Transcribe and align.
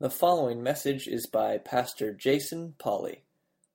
The 0.00 0.10
following 0.10 0.62
message 0.62 1.08
is 1.08 1.26
by 1.26 1.58
Pastor 1.58 2.14
Jason 2.14 2.74
Polly. 2.78 3.24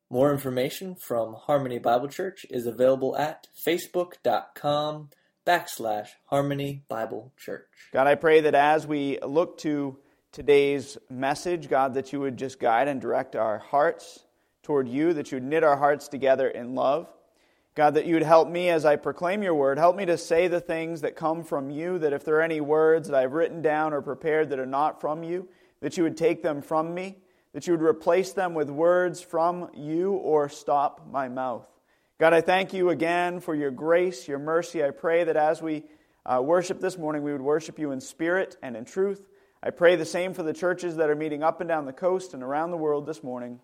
More 0.09 0.31
information 0.31 0.95
from 0.95 1.33
Harmony 1.33 1.79
Bible 1.79 2.07
Church 2.07 2.45
is 2.49 2.65
available 2.65 3.17
at 3.17 3.47
facebook.com 3.67 5.09
backslash 5.45 6.07
Harmony 6.27 6.85
Bible 6.87 7.33
Church. 7.35 7.67
God, 7.91 8.07
I 8.07 8.15
pray 8.15 8.39
that 8.39 8.55
as 8.55 8.87
we 8.87 9.19
look 9.21 9.57
to 9.59 9.97
today's 10.31 10.97
message, 11.09 11.67
God, 11.67 11.93
that 11.95 12.13
you 12.13 12.21
would 12.21 12.37
just 12.37 12.57
guide 12.57 12.87
and 12.87 13.01
direct 13.01 13.35
our 13.35 13.57
hearts 13.57 14.23
toward 14.61 14.87
you, 14.87 15.11
that 15.15 15.29
you 15.29 15.35
would 15.35 15.43
knit 15.43 15.65
our 15.65 15.75
hearts 15.75 16.07
together 16.07 16.47
in 16.47 16.73
love. 16.73 17.09
God, 17.75 17.95
that 17.95 18.05
you 18.05 18.13
would 18.13 18.23
help 18.23 18.47
me 18.47 18.69
as 18.69 18.85
I 18.85 18.95
proclaim 18.95 19.43
your 19.43 19.55
word. 19.55 19.77
Help 19.77 19.97
me 19.97 20.05
to 20.05 20.17
say 20.17 20.47
the 20.47 20.61
things 20.61 21.01
that 21.01 21.17
come 21.17 21.43
from 21.43 21.69
you, 21.69 21.99
that 21.99 22.13
if 22.13 22.23
there 22.23 22.35
are 22.35 22.41
any 22.41 22.61
words 22.61 23.09
that 23.09 23.17
I've 23.17 23.33
written 23.33 23.61
down 23.61 23.91
or 23.91 24.01
prepared 24.01 24.51
that 24.51 24.59
are 24.59 24.65
not 24.65 25.01
from 25.01 25.21
you, 25.23 25.49
that 25.83 25.97
you 25.97 26.03
would 26.03 26.15
take 26.15 26.41
them 26.41 26.61
from 26.61 26.93
me, 26.93 27.17
that 27.51 27.67
you 27.67 27.73
would 27.73 27.81
replace 27.81 28.31
them 28.31 28.53
with 28.53 28.69
words 28.69 29.19
from 29.19 29.69
you 29.75 30.13
or 30.13 30.47
stop 30.47 31.05
my 31.11 31.27
mouth. 31.27 31.67
God, 32.17 32.33
I 32.33 32.39
thank 32.39 32.71
you 32.71 32.89
again 32.89 33.41
for 33.41 33.53
your 33.53 33.69
grace, 33.69 34.25
your 34.25 34.39
mercy. 34.39 34.81
I 34.81 34.91
pray 34.91 35.25
that 35.25 35.35
as 35.35 35.61
we 35.61 35.83
uh, 36.25 36.41
worship 36.41 36.79
this 36.79 36.97
morning, 36.97 37.21
we 37.21 37.33
would 37.33 37.41
worship 37.41 37.77
you 37.77 37.91
in 37.91 37.99
spirit 37.99 38.55
and 38.63 38.77
in 38.77 38.85
truth. 38.85 39.27
I 39.61 39.71
pray 39.71 39.97
the 39.97 40.05
same 40.05 40.33
for 40.33 40.41
the 40.41 40.53
churches 40.53 40.95
that 40.95 41.09
are 41.09 41.15
meeting 41.17 41.43
up 41.43 41.59
and 41.59 41.67
down 41.67 41.85
the 41.85 41.91
coast 41.91 42.33
and 42.33 42.41
around 42.41 42.71
the 42.71 42.77
world 42.77 43.05
this 43.05 43.21
morning. 43.21 43.59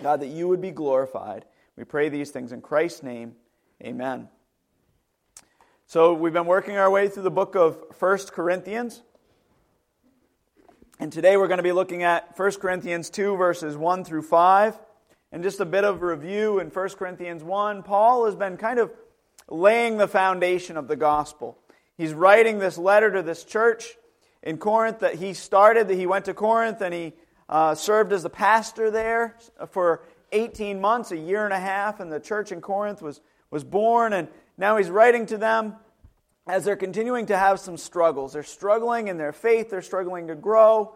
God, 0.00 0.20
that 0.20 0.28
you 0.28 0.46
would 0.46 0.60
be 0.60 0.70
glorified. 0.70 1.44
We 1.76 1.82
pray 1.82 2.08
these 2.08 2.30
things 2.30 2.52
in 2.52 2.60
Christ's 2.60 3.02
name. 3.02 3.34
Amen. 3.82 4.28
So, 5.88 6.14
we've 6.14 6.32
been 6.32 6.46
working 6.46 6.76
our 6.76 6.90
way 6.90 7.08
through 7.08 7.24
the 7.24 7.32
book 7.32 7.56
of 7.56 7.82
1 7.98 8.18
Corinthians. 8.30 9.02
And 11.00 11.12
today 11.12 11.36
we're 11.36 11.46
going 11.46 11.58
to 11.58 11.62
be 11.62 11.70
looking 11.70 12.02
at 12.02 12.36
1 12.36 12.52
Corinthians 12.54 13.08
2, 13.10 13.36
verses 13.36 13.76
1 13.76 14.02
through 14.02 14.22
5. 14.22 14.76
And 15.30 15.44
just 15.44 15.60
a 15.60 15.64
bit 15.64 15.84
of 15.84 16.02
review 16.02 16.58
in 16.58 16.70
1 16.70 16.88
Corinthians 16.90 17.44
1, 17.44 17.84
Paul 17.84 18.24
has 18.24 18.34
been 18.34 18.56
kind 18.56 18.80
of 18.80 18.90
laying 19.48 19.98
the 19.98 20.08
foundation 20.08 20.76
of 20.76 20.88
the 20.88 20.96
gospel. 20.96 21.56
He's 21.96 22.12
writing 22.12 22.58
this 22.58 22.76
letter 22.76 23.12
to 23.12 23.22
this 23.22 23.44
church 23.44 23.96
in 24.42 24.58
Corinth 24.58 24.98
that 24.98 25.14
he 25.14 25.34
started, 25.34 25.86
that 25.86 25.94
he 25.94 26.06
went 26.06 26.24
to 26.24 26.34
Corinth 26.34 26.80
and 26.80 26.92
he 26.92 27.12
uh, 27.48 27.76
served 27.76 28.12
as 28.12 28.24
a 28.24 28.30
pastor 28.30 28.90
there 28.90 29.36
for 29.68 30.02
18 30.32 30.80
months, 30.80 31.12
a 31.12 31.16
year 31.16 31.44
and 31.44 31.54
a 31.54 31.60
half, 31.60 32.00
and 32.00 32.10
the 32.10 32.18
church 32.18 32.50
in 32.50 32.60
Corinth 32.60 33.02
was, 33.02 33.20
was 33.52 33.62
born. 33.62 34.12
And 34.12 34.26
now 34.56 34.76
he's 34.78 34.90
writing 34.90 35.26
to 35.26 35.38
them 35.38 35.76
as 36.48 36.64
they're 36.64 36.76
continuing 36.76 37.26
to 37.26 37.36
have 37.36 37.60
some 37.60 37.76
struggles. 37.76 38.32
They're 38.32 38.42
struggling 38.42 39.08
in 39.08 39.18
their 39.18 39.32
faith, 39.32 39.68
they're 39.70 39.82
struggling 39.82 40.28
to 40.28 40.34
grow. 40.34 40.94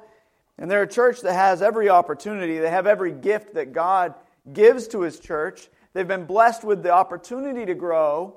And 0.58 0.70
they're 0.70 0.83
a 0.83 0.89
church 0.89 1.20
that 1.20 1.34
has 1.34 1.62
every 1.62 1.89
opportunity, 1.89 2.58
they 2.58 2.70
have 2.70 2.86
every 2.86 3.12
gift 3.12 3.55
that 3.55 3.73
God 3.73 4.14
gives 4.50 4.89
to 4.89 5.03
His 5.03 5.20
church. 5.20 5.69
They've 5.92 6.08
been 6.08 6.25
blessed 6.25 6.64
with 6.64 6.83
the 6.83 6.91
opportunity 6.91 7.67
to 7.67 7.75
grow, 7.75 8.36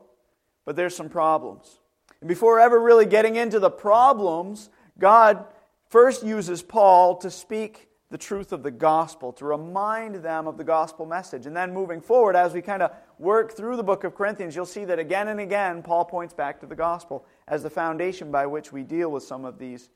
but 0.65 0.75
there's 0.75 0.95
some 0.95 1.09
problems. 1.09 1.79
And 2.19 2.27
before 2.27 2.59
ever 2.59 2.79
really 2.79 3.05
getting 3.05 3.37
into 3.37 3.59
the 3.59 3.69
problems, 3.69 4.69
God 4.99 5.45
first 5.89 6.23
uses 6.23 6.61
Paul 6.61 7.17
to 7.17 7.31
speak 7.31 7.87
the 8.15 8.19
truth 8.19 8.53
of 8.53 8.63
the 8.63 8.71
gospel, 8.71 9.33
to 9.33 9.43
remind 9.43 10.15
them 10.15 10.47
of 10.47 10.55
the 10.55 10.63
gospel 10.63 11.05
message. 11.05 11.45
And 11.45 11.53
then 11.53 11.73
moving 11.73 11.99
forward, 11.99 12.37
as 12.37 12.53
we 12.53 12.61
kind 12.61 12.81
of 12.81 12.91
work 13.19 13.51
through 13.51 13.75
the 13.75 13.83
book 13.83 14.05
of 14.05 14.15
Corinthians, 14.15 14.55
you'll 14.55 14.65
see 14.65 14.85
that 14.85 14.99
again 14.99 15.27
and 15.27 15.41
again, 15.41 15.83
Paul 15.83 16.05
points 16.05 16.33
back 16.33 16.61
to 16.61 16.65
the 16.65 16.77
gospel 16.77 17.25
as 17.45 17.61
the 17.61 17.69
foundation 17.69 18.31
by 18.31 18.45
which 18.45 18.71
we 18.71 18.83
deal 18.83 19.11
with 19.11 19.23
some 19.23 19.43
of 19.43 19.59
these 19.59 19.89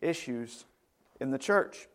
issues 0.00 0.64
in 1.20 1.30
the 1.30 1.36
church. 1.36 1.86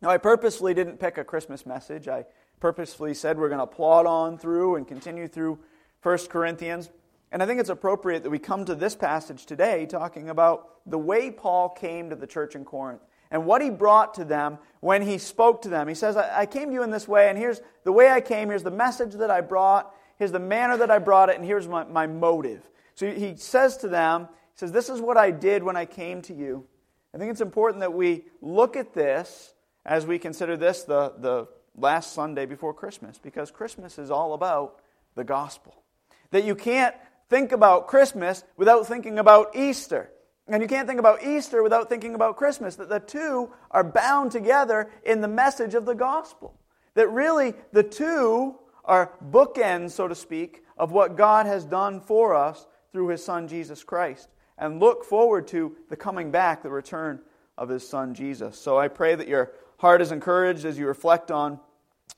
Now, 0.00 0.10
I 0.10 0.18
purposely 0.18 0.72
didn't 0.72 1.00
pick 1.00 1.18
a 1.18 1.24
Christmas 1.24 1.66
message. 1.66 2.06
I 2.06 2.24
purposefully 2.60 3.12
said 3.12 3.40
we're 3.40 3.48
going 3.48 3.58
to 3.58 3.66
plod 3.66 4.06
on 4.06 4.38
through 4.38 4.76
and 4.76 4.86
continue 4.86 5.26
through 5.26 5.58
1 6.04 6.18
Corinthians. 6.28 6.90
And 7.32 7.42
I 7.42 7.46
think 7.46 7.58
it's 7.58 7.70
appropriate 7.70 8.22
that 8.22 8.30
we 8.30 8.38
come 8.38 8.64
to 8.66 8.76
this 8.76 8.94
passage 8.94 9.46
today 9.46 9.84
talking 9.84 10.30
about 10.30 10.76
the 10.86 10.96
way 10.96 11.32
Paul 11.32 11.70
came 11.70 12.08
to 12.10 12.14
the 12.14 12.28
church 12.28 12.54
in 12.54 12.64
Corinth 12.64 13.02
and 13.30 13.44
what 13.44 13.62
he 13.62 13.70
brought 13.70 14.14
to 14.14 14.24
them 14.24 14.58
when 14.80 15.02
he 15.02 15.18
spoke 15.18 15.62
to 15.62 15.68
them. 15.68 15.88
He 15.88 15.94
says, 15.94 16.16
I, 16.16 16.46
came 16.46 16.68
to 16.68 16.74
you 16.74 16.82
in 16.82 16.90
this 16.90 17.08
way, 17.08 17.28
and 17.28 17.36
here's 17.36 17.60
the 17.84 17.92
way 17.92 18.10
I 18.10 18.20
came, 18.20 18.48
here's 18.48 18.62
the 18.62 18.70
message 18.70 19.14
that 19.14 19.30
I 19.30 19.40
brought, 19.40 19.94
here's 20.18 20.32
the 20.32 20.38
manner 20.38 20.76
that 20.76 20.90
I 20.90 20.98
brought 20.98 21.28
it, 21.28 21.36
and 21.36 21.44
here's 21.44 21.68
my, 21.68 21.84
my 21.84 22.06
motive. 22.06 22.68
So 22.94 23.10
he 23.10 23.36
says 23.36 23.76
to 23.78 23.88
them, 23.88 24.28
He 24.54 24.58
says, 24.58 24.72
This 24.72 24.88
is 24.88 25.00
what 25.00 25.16
I 25.16 25.30
did 25.30 25.62
when 25.62 25.76
I 25.76 25.84
came 25.84 26.22
to 26.22 26.34
you. 26.34 26.66
I 27.14 27.18
think 27.18 27.30
it's 27.30 27.40
important 27.40 27.80
that 27.80 27.92
we 27.92 28.24
look 28.40 28.76
at 28.76 28.94
this 28.94 29.54
as 29.84 30.06
we 30.06 30.18
consider 30.18 30.56
this 30.56 30.82
the, 30.82 31.14
the 31.18 31.48
last 31.76 32.12
Sunday 32.12 32.46
before 32.46 32.74
Christmas, 32.74 33.18
because 33.18 33.50
Christmas 33.50 33.98
is 33.98 34.10
all 34.10 34.34
about 34.34 34.80
the 35.14 35.24
gospel. 35.24 35.82
That 36.30 36.44
you 36.44 36.54
can't 36.54 36.94
think 37.28 37.52
about 37.52 37.86
Christmas 37.86 38.44
without 38.56 38.86
thinking 38.86 39.18
about 39.18 39.56
Easter. 39.56 40.10
And 40.48 40.62
you 40.62 40.68
can't 40.68 40.88
think 40.88 40.98
about 40.98 41.22
Easter 41.22 41.62
without 41.62 41.88
thinking 41.88 42.14
about 42.14 42.36
Christmas, 42.36 42.76
that 42.76 42.88
the 42.88 43.00
two 43.00 43.50
are 43.70 43.84
bound 43.84 44.32
together 44.32 44.90
in 45.04 45.20
the 45.20 45.28
message 45.28 45.74
of 45.74 45.84
the 45.84 45.94
gospel. 45.94 46.58
That 46.94 47.08
really 47.08 47.54
the 47.72 47.82
two 47.82 48.56
are 48.84 49.12
bookends, 49.30 49.90
so 49.90 50.08
to 50.08 50.14
speak, 50.14 50.64
of 50.78 50.90
what 50.90 51.16
God 51.16 51.46
has 51.46 51.64
done 51.64 52.00
for 52.00 52.34
us 52.34 52.66
through 52.92 53.08
his 53.08 53.22
Son 53.22 53.46
Jesus 53.46 53.84
Christ. 53.84 54.28
And 54.56 54.80
look 54.80 55.04
forward 55.04 55.46
to 55.48 55.76
the 55.90 55.96
coming 55.96 56.30
back, 56.30 56.62
the 56.62 56.70
return 56.70 57.20
of 57.58 57.68
his 57.68 57.86
Son 57.86 58.14
Jesus. 58.14 58.58
So 58.58 58.78
I 58.78 58.88
pray 58.88 59.14
that 59.14 59.28
your 59.28 59.52
heart 59.78 60.00
is 60.00 60.12
encouraged 60.12 60.64
as 60.64 60.78
you 60.78 60.86
reflect 60.86 61.30
on 61.30 61.60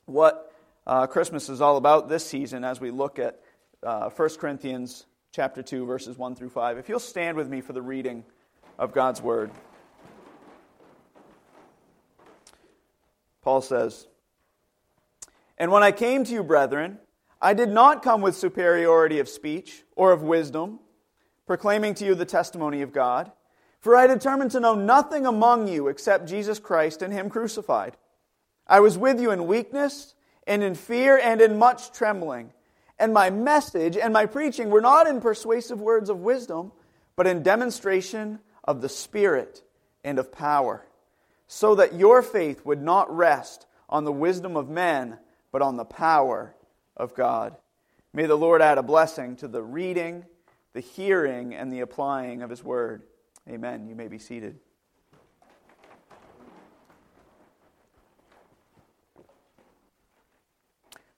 what 0.05 0.53
uh, 0.87 1.05
Christmas 1.07 1.49
is 1.49 1.61
all 1.61 1.77
about 1.77 2.09
this 2.09 2.25
season 2.25 2.63
as 2.63 2.79
we 2.79 2.91
look 2.91 3.19
at 3.19 3.39
uh, 3.83 4.09
1 4.09 4.29
Corinthians 4.39 5.05
chapter 5.31 5.63
2, 5.63 5.85
verses 5.85 6.17
1 6.17 6.35
through 6.35 6.49
5. 6.49 6.77
If 6.77 6.89
you'll 6.89 6.99
stand 6.99 7.37
with 7.37 7.47
me 7.47 7.61
for 7.61 7.71
the 7.71 7.81
reading 7.81 8.25
of 8.77 8.93
God's 8.93 9.21
word. 9.21 9.49
Paul 13.41 13.61
says, 13.61 14.07
And 15.57 15.71
when 15.71 15.83
I 15.83 15.93
came 15.93 16.25
to 16.25 16.33
you, 16.33 16.43
brethren, 16.43 16.99
I 17.41 17.53
did 17.53 17.69
not 17.69 18.03
come 18.03 18.21
with 18.21 18.35
superiority 18.35 19.19
of 19.19 19.29
speech 19.29 19.83
or 19.95 20.11
of 20.11 20.21
wisdom, 20.21 20.79
proclaiming 21.47 21.93
to 21.95 22.05
you 22.05 22.13
the 22.13 22.25
testimony 22.25 22.81
of 22.81 22.91
God. 22.91 23.31
For 23.79 23.95
I 23.95 24.07
determined 24.07 24.51
to 24.51 24.59
know 24.59 24.75
nothing 24.75 25.25
among 25.25 25.67
you 25.67 25.87
except 25.87 26.27
Jesus 26.27 26.59
Christ 26.59 27.01
and 27.01 27.13
Him 27.13 27.29
crucified. 27.29 27.95
I 28.67 28.81
was 28.81 28.97
with 28.97 29.19
you 29.19 29.31
in 29.31 29.47
weakness 29.47 30.13
and 30.45 30.61
in 30.61 30.75
fear 30.75 31.17
and 31.17 31.39
in 31.39 31.57
much 31.57 31.93
trembling 31.93 32.51
and 33.01 33.13
my 33.13 33.31
message 33.31 33.97
and 33.97 34.13
my 34.13 34.27
preaching 34.27 34.69
were 34.69 34.79
not 34.79 35.07
in 35.07 35.21
persuasive 35.21 35.81
words 35.81 36.07
of 36.09 36.19
wisdom, 36.19 36.71
but 37.15 37.25
in 37.25 37.41
demonstration 37.41 38.39
of 38.63 38.81
the 38.81 38.89
Spirit 38.89 39.63
and 40.03 40.19
of 40.19 40.31
power, 40.31 40.85
so 41.47 41.73
that 41.75 41.95
your 41.95 42.21
faith 42.21 42.63
would 42.63 42.81
not 42.81 43.13
rest 43.13 43.65
on 43.89 44.05
the 44.05 44.11
wisdom 44.11 44.55
of 44.55 44.69
men, 44.69 45.17
but 45.51 45.63
on 45.63 45.77
the 45.77 45.83
power 45.83 46.55
of 46.95 47.15
God. 47.15 47.55
May 48.13 48.27
the 48.27 48.37
Lord 48.37 48.61
add 48.61 48.77
a 48.77 48.83
blessing 48.83 49.35
to 49.37 49.47
the 49.47 49.63
reading, 49.63 50.23
the 50.73 50.79
hearing, 50.79 51.55
and 51.55 51.73
the 51.73 51.79
applying 51.79 52.43
of 52.43 52.51
His 52.51 52.63
word. 52.63 53.01
Amen. 53.49 53.87
You 53.87 53.95
may 53.95 54.09
be 54.09 54.19
seated. 54.19 54.59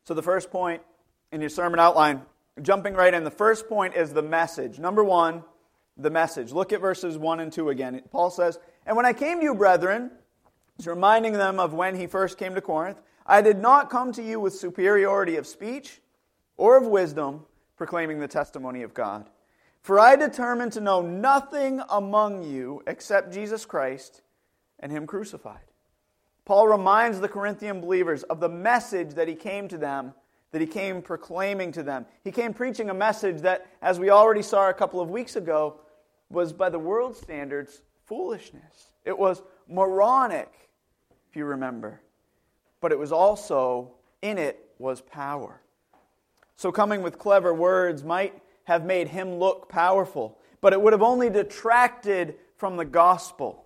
So, 0.06 0.14
the 0.14 0.24
first 0.24 0.50
point 0.50 0.82
in 1.34 1.42
your 1.42 1.50
sermon 1.50 1.80
outline, 1.80 2.22
jumping 2.62 2.94
right 2.94 3.14
in, 3.14 3.24
the 3.24 3.32
first 3.32 3.68
point 3.68 3.96
is 3.96 4.14
the 4.14 4.22
message. 4.22 4.78
Number 4.78 5.04
one, 5.04 5.44
the 5.98 6.12
message. 6.12 6.52
Look 6.52 6.72
at 6.72 6.80
verses 6.80 7.18
1 7.18 7.40
and 7.40 7.52
2 7.52 7.70
again. 7.70 8.00
Paul 8.12 8.30
says, 8.30 8.60
And 8.86 8.96
when 8.96 9.08
I 9.08 9.14
came 9.14 9.40
to 9.40 9.44
you, 9.44 9.56
brethren, 9.56 10.12
he's 10.78 10.86
reminding 10.86 11.34
them 11.34 11.60
of 11.60 11.74
when 11.74 11.96
he 11.96 12.06
first 12.06 12.38
came 12.38 12.54
to 12.54 12.62
Corinth, 12.62 13.02
I 13.26 13.42
did 13.42 13.58
not 13.58 13.90
come 13.90 14.12
to 14.14 14.24
you 14.24 14.40
with 14.40 14.54
superiority 14.54 15.38
of 15.38 15.48
speech 15.48 16.02
or 16.56 16.78
of 16.78 16.86
wisdom, 16.86 17.46
proclaiming 17.78 18.20
the 18.20 18.28
testimony 18.28 18.84
of 18.84 18.94
God. 18.94 19.28
For 19.82 20.00
I 20.00 20.16
determined 20.16 20.74
to 20.74 20.82
know 20.82 21.02
nothing 21.02 21.82
among 21.90 22.44
you 22.44 22.84
except 22.86 23.34
Jesus 23.34 23.66
Christ 23.66 24.22
and 24.80 24.92
Him 24.92 25.08
crucified. 25.08 25.66
Paul 26.46 26.68
reminds 26.68 27.20
the 27.20 27.28
Corinthian 27.28 27.82
believers 27.82 28.22
of 28.24 28.40
the 28.40 28.50
message 28.50 29.16
that 29.16 29.28
he 29.28 29.36
came 29.36 29.68
to 29.70 29.78
them 29.78 30.14
that 30.54 30.62
he 30.62 30.68
came 30.68 31.02
proclaiming 31.02 31.72
to 31.74 31.84
them. 31.84 32.06
He 32.24 32.32
came 32.32 32.54
preaching 32.54 32.92
a 32.92 32.94
message 32.94 33.42
that, 33.42 33.66
as 33.82 34.00
we 34.00 34.12
already 34.12 34.44
saw 34.44 34.70
a 34.70 34.74
couple 34.74 35.02
of 35.02 35.10
weeks 35.10 35.36
ago, 35.36 35.82
was 36.30 36.54
by 36.54 36.70
the 36.70 36.80
world 36.80 37.18
standards 37.18 37.82
foolishness. 38.06 38.94
It 39.04 39.18
was 39.18 39.42
moronic, 39.68 40.52
if 41.28 41.36
you 41.36 41.46
remember. 41.46 42.02
But 42.82 42.92
it 42.92 43.00
was 43.00 43.12
also, 43.12 43.94
in 44.22 44.38
it, 44.38 44.70
was 44.78 45.02
power. 45.02 45.60
So 46.56 46.72
coming 46.72 47.02
with 47.02 47.18
clever 47.18 47.52
words 47.52 48.04
might 48.04 48.40
have 48.66 48.86
made 48.86 49.08
him 49.08 49.40
look 49.40 49.70
powerful, 49.70 50.38
but 50.62 50.72
it 50.72 50.80
would 50.80 50.94
have 50.94 51.02
only 51.02 51.32
detracted 51.32 52.36
from 52.58 52.78
the 52.78 52.86
gospel. 52.86 53.66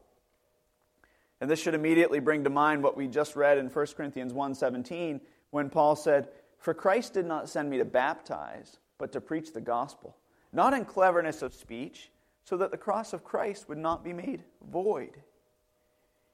And 1.41 1.51
this 1.51 1.59
should 1.59 1.75
immediately 1.75 2.21
bring 2.21 2.45
to 2.45 2.49
mind 2.49 2.81
what 2.81 2.95
we 2.95 3.07
just 3.07 3.35
read 3.35 3.57
in 3.57 3.69
1 3.69 3.87
Corinthians 3.97 4.31
1:17 4.31 5.19
when 5.51 5.69
Paul 5.69 5.97
said, 5.97 6.29
"For 6.67 6.73
Christ 6.73 7.13
did 7.13 7.25
not 7.25 7.47
send 7.47 7.69
me 7.69 7.77
to 7.77 7.85
baptize, 7.85 8.81
but 8.97 9.13
to 9.13 9.21
preach 9.21 9.53
the 9.53 9.61
gospel, 9.61 10.17
not 10.51 10.73
in 10.73 10.83
cleverness 10.83 11.41
of 11.41 11.53
speech, 11.53 12.11
so 12.43 12.57
that 12.57 12.71
the 12.71 12.77
cross 12.77 13.13
of 13.13 13.23
Christ 13.23 13.69
would 13.69 13.77
not 13.77 14.03
be 14.03 14.11
made 14.11 14.43
void." 14.59 15.23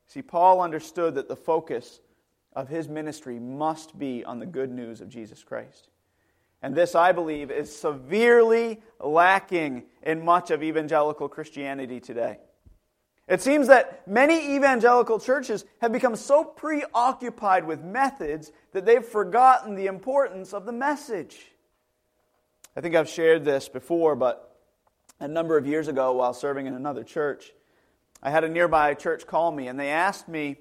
See, 0.08 0.24
Paul 0.24 0.60
understood 0.60 1.14
that 1.14 1.28
the 1.28 1.36
focus 1.36 2.02
of 2.54 2.68
his 2.68 2.90
ministry 2.90 3.38
must 3.38 4.00
be 4.00 4.26
on 4.26 4.40
the 4.40 4.48
good 4.48 4.72
news 4.72 5.02
of 5.02 5.08
Jesus 5.08 5.44
Christ. 5.44 5.92
And 6.64 6.74
this, 6.74 6.96
I 6.96 7.12
believe, 7.12 7.52
is 7.52 7.76
severely 7.76 8.82
lacking 9.00 9.88
in 10.02 10.26
much 10.26 10.50
of 10.50 10.64
evangelical 10.64 11.30
Christianity 11.30 12.00
today. 12.00 12.40
It 13.28 13.42
seems 13.42 13.68
that 13.68 14.06
many 14.08 14.56
evangelical 14.56 15.18
churches 15.18 15.64
have 15.82 15.94
become 15.94 16.16
so 16.16 16.44
preoccupied 16.44 17.66
with 17.66 17.82
methods 17.82 18.52
that 18.74 18.86
they've 18.86 19.04
forgotten 19.04 19.76
the 19.76 19.86
importance 19.86 20.54
of 20.54 20.66
the 20.66 20.74
message. 20.74 21.38
I 22.76 22.82
think 22.82 22.96
I've 22.96 23.10
shared 23.10 23.46
this 23.46 23.70
before, 23.70 24.16
but 24.16 24.60
a 25.20 25.28
number 25.28 25.58
of 25.58 25.66
years 25.66 25.88
ago, 25.88 26.12
while 26.14 26.34
serving 26.34 26.66
in 26.66 26.74
another 26.74 27.04
church, 27.04 27.54
I 28.22 28.30
had 28.30 28.44
a 28.44 28.50
nearby 28.50 28.94
church 28.94 29.26
call 29.26 29.52
me 29.52 29.68
and 29.68 29.80
they 29.80 29.90
asked 29.90 30.28
me, 30.28 30.58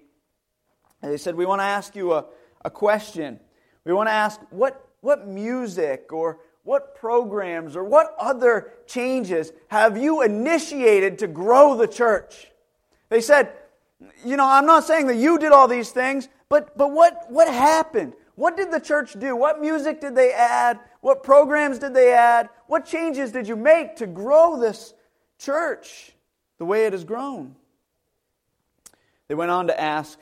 they 1.01 1.17
said, 1.17 1.35
We 1.35 1.47
want 1.47 1.61
to 1.61 1.65
ask 1.65 1.97
you 1.97 2.13
a, 2.13 2.27
a 2.65 2.71
question. 2.71 3.41
We 3.85 3.93
want 3.93 4.09
to 4.09 4.13
ask, 4.13 4.41
what, 4.51 4.89
what 5.01 5.27
music 5.27 6.13
or 6.13 6.39
what 6.63 6.95
programs 6.95 7.75
or 7.75 7.83
what 7.83 8.15
other 8.21 8.73
changes 8.87 9.53
have 9.67 9.99
you 9.99 10.23
initiated 10.23 11.19
to 11.19 11.27
grow 11.27 11.77
the 11.77 11.89
church? 11.89 12.52
They 13.13 13.21
said, 13.21 13.53
you 14.25 14.39
know, 14.39 14.47
I'm 14.49 14.65
not 14.65 14.85
saying 14.85 15.07
that 15.09 15.17
you 15.17 15.39
did 15.39 15.53
all 15.53 15.69
these 15.69 15.91
things, 15.91 16.31
but, 16.49 16.79
but 16.79 16.93
what, 16.93 17.31
what 17.31 17.47
happened? 17.47 18.15
What 18.37 18.57
did 18.57 18.73
the 18.73 18.81
church 18.81 19.13
do? 19.19 19.37
What 19.37 19.61
music 19.61 20.01
did 20.01 20.15
they 20.15 20.33
add? 20.33 20.81
What 21.03 21.23
programs 21.23 21.79
did 21.79 21.93
they 21.93 22.15
add? 22.15 22.49
What 22.69 22.87
changes 22.87 23.31
did 23.31 23.47
you 23.47 23.55
make 23.55 23.97
to 23.97 24.07
grow 24.07 24.59
this 24.59 24.95
church 25.39 26.13
the 26.57 26.65
way 26.65 26.87
it 26.87 26.95
has 26.95 27.05
grown? 27.05 27.55
They 29.29 29.35
went 29.35 29.51
on 29.51 29.67
to 29.67 29.79
ask 29.79 30.19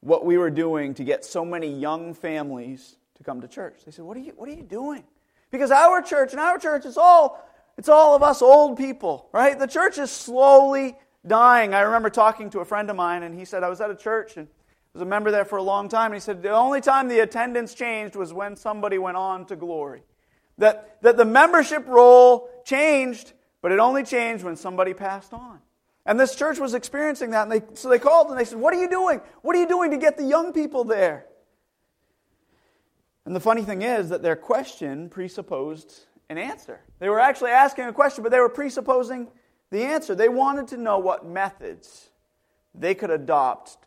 what 0.00 0.24
we 0.24 0.38
were 0.38 0.50
doing 0.50 0.94
to 0.94 1.04
get 1.04 1.26
so 1.26 1.44
many 1.44 1.70
young 1.70 2.14
families 2.14 2.96
to 3.16 3.22
come 3.22 3.42
to 3.42 3.48
church. 3.48 3.82
They 3.84 3.92
said, 3.92 4.06
What 4.06 4.16
are 4.16 4.20
you, 4.20 4.32
what 4.36 4.48
are 4.48 4.54
you 4.54 4.62
doing? 4.62 5.04
Because 5.50 5.70
our 5.70 6.00
church, 6.00 6.32
and 6.32 6.40
our 6.40 6.58
church, 6.58 6.86
is 6.86 6.96
all, 6.96 7.46
it's 7.76 7.90
all 7.90 8.16
of 8.16 8.22
us 8.22 8.40
old 8.40 8.78
people, 8.78 9.28
right? 9.32 9.58
The 9.58 9.66
church 9.66 9.98
is 9.98 10.10
slowly 10.10 10.96
dying. 11.26 11.74
I 11.74 11.80
remember 11.80 12.10
talking 12.10 12.50
to 12.50 12.60
a 12.60 12.64
friend 12.64 12.90
of 12.90 12.96
mine, 12.96 13.22
and 13.22 13.38
he 13.38 13.44
said, 13.44 13.62
I 13.62 13.68
was 13.68 13.80
at 13.80 13.90
a 13.90 13.96
church 13.96 14.36
and 14.36 14.48
was 14.92 15.02
a 15.02 15.06
member 15.06 15.30
there 15.30 15.44
for 15.44 15.56
a 15.56 15.62
long 15.62 15.88
time, 15.88 16.06
and 16.06 16.14
he 16.14 16.20
said, 16.20 16.42
the 16.42 16.50
only 16.50 16.80
time 16.80 17.08
the 17.08 17.20
attendance 17.20 17.74
changed 17.74 18.14
was 18.14 18.32
when 18.32 18.56
somebody 18.56 18.98
went 18.98 19.16
on 19.16 19.46
to 19.46 19.56
glory. 19.56 20.02
That, 20.58 21.00
that 21.02 21.16
the 21.16 21.24
membership 21.24 21.86
roll 21.86 22.50
changed, 22.64 23.32
but 23.62 23.72
it 23.72 23.78
only 23.78 24.04
changed 24.04 24.44
when 24.44 24.56
somebody 24.56 24.92
passed 24.92 25.32
on. 25.32 25.60
And 26.04 26.18
this 26.18 26.34
church 26.34 26.58
was 26.58 26.74
experiencing 26.74 27.30
that, 27.30 27.44
and 27.44 27.52
they, 27.52 27.62
so 27.74 27.88
they 27.88 27.98
called 27.98 28.28
and 28.28 28.38
they 28.38 28.44
said, 28.44 28.58
What 28.58 28.74
are 28.74 28.80
you 28.80 28.90
doing? 28.90 29.20
What 29.42 29.54
are 29.54 29.60
you 29.60 29.68
doing 29.68 29.92
to 29.92 29.96
get 29.96 30.16
the 30.16 30.24
young 30.24 30.52
people 30.52 30.82
there? 30.82 31.26
And 33.24 33.36
the 33.36 33.40
funny 33.40 33.62
thing 33.62 33.82
is 33.82 34.08
that 34.08 34.20
their 34.20 34.34
question 34.34 35.08
presupposed 35.08 36.06
an 36.28 36.38
answer. 36.38 36.80
They 36.98 37.08
were 37.08 37.20
actually 37.20 37.52
asking 37.52 37.84
a 37.84 37.92
question, 37.92 38.24
but 38.24 38.32
they 38.32 38.40
were 38.40 38.48
presupposing 38.48 39.28
the 39.72 39.84
answer. 39.84 40.14
They 40.14 40.28
wanted 40.28 40.68
to 40.68 40.76
know 40.76 40.98
what 40.98 41.26
methods 41.26 42.10
they 42.74 42.94
could 42.94 43.10
adopt 43.10 43.78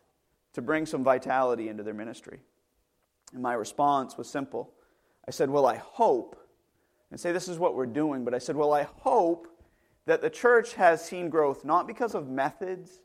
to 0.52 0.60
bring 0.60 0.84
some 0.84 1.04
vitality 1.04 1.68
into 1.68 1.82
their 1.82 1.94
ministry. 1.94 2.40
And 3.32 3.42
my 3.42 3.54
response 3.54 4.18
was 4.18 4.28
simple. 4.28 4.72
I 5.26 5.30
said, 5.30 5.48
Well, 5.48 5.64
I 5.64 5.76
hope, 5.76 6.36
and 7.10 7.18
say 7.18 7.32
this 7.32 7.48
is 7.48 7.58
what 7.58 7.74
we're 7.74 7.86
doing, 7.86 8.24
but 8.24 8.34
I 8.34 8.38
said, 8.38 8.56
Well, 8.56 8.72
I 8.72 8.82
hope 8.82 9.48
that 10.06 10.22
the 10.22 10.30
church 10.30 10.74
has 10.74 11.04
seen 11.04 11.30
growth 11.30 11.64
not 11.64 11.86
because 11.86 12.14
of 12.14 12.28
methods 12.28 13.00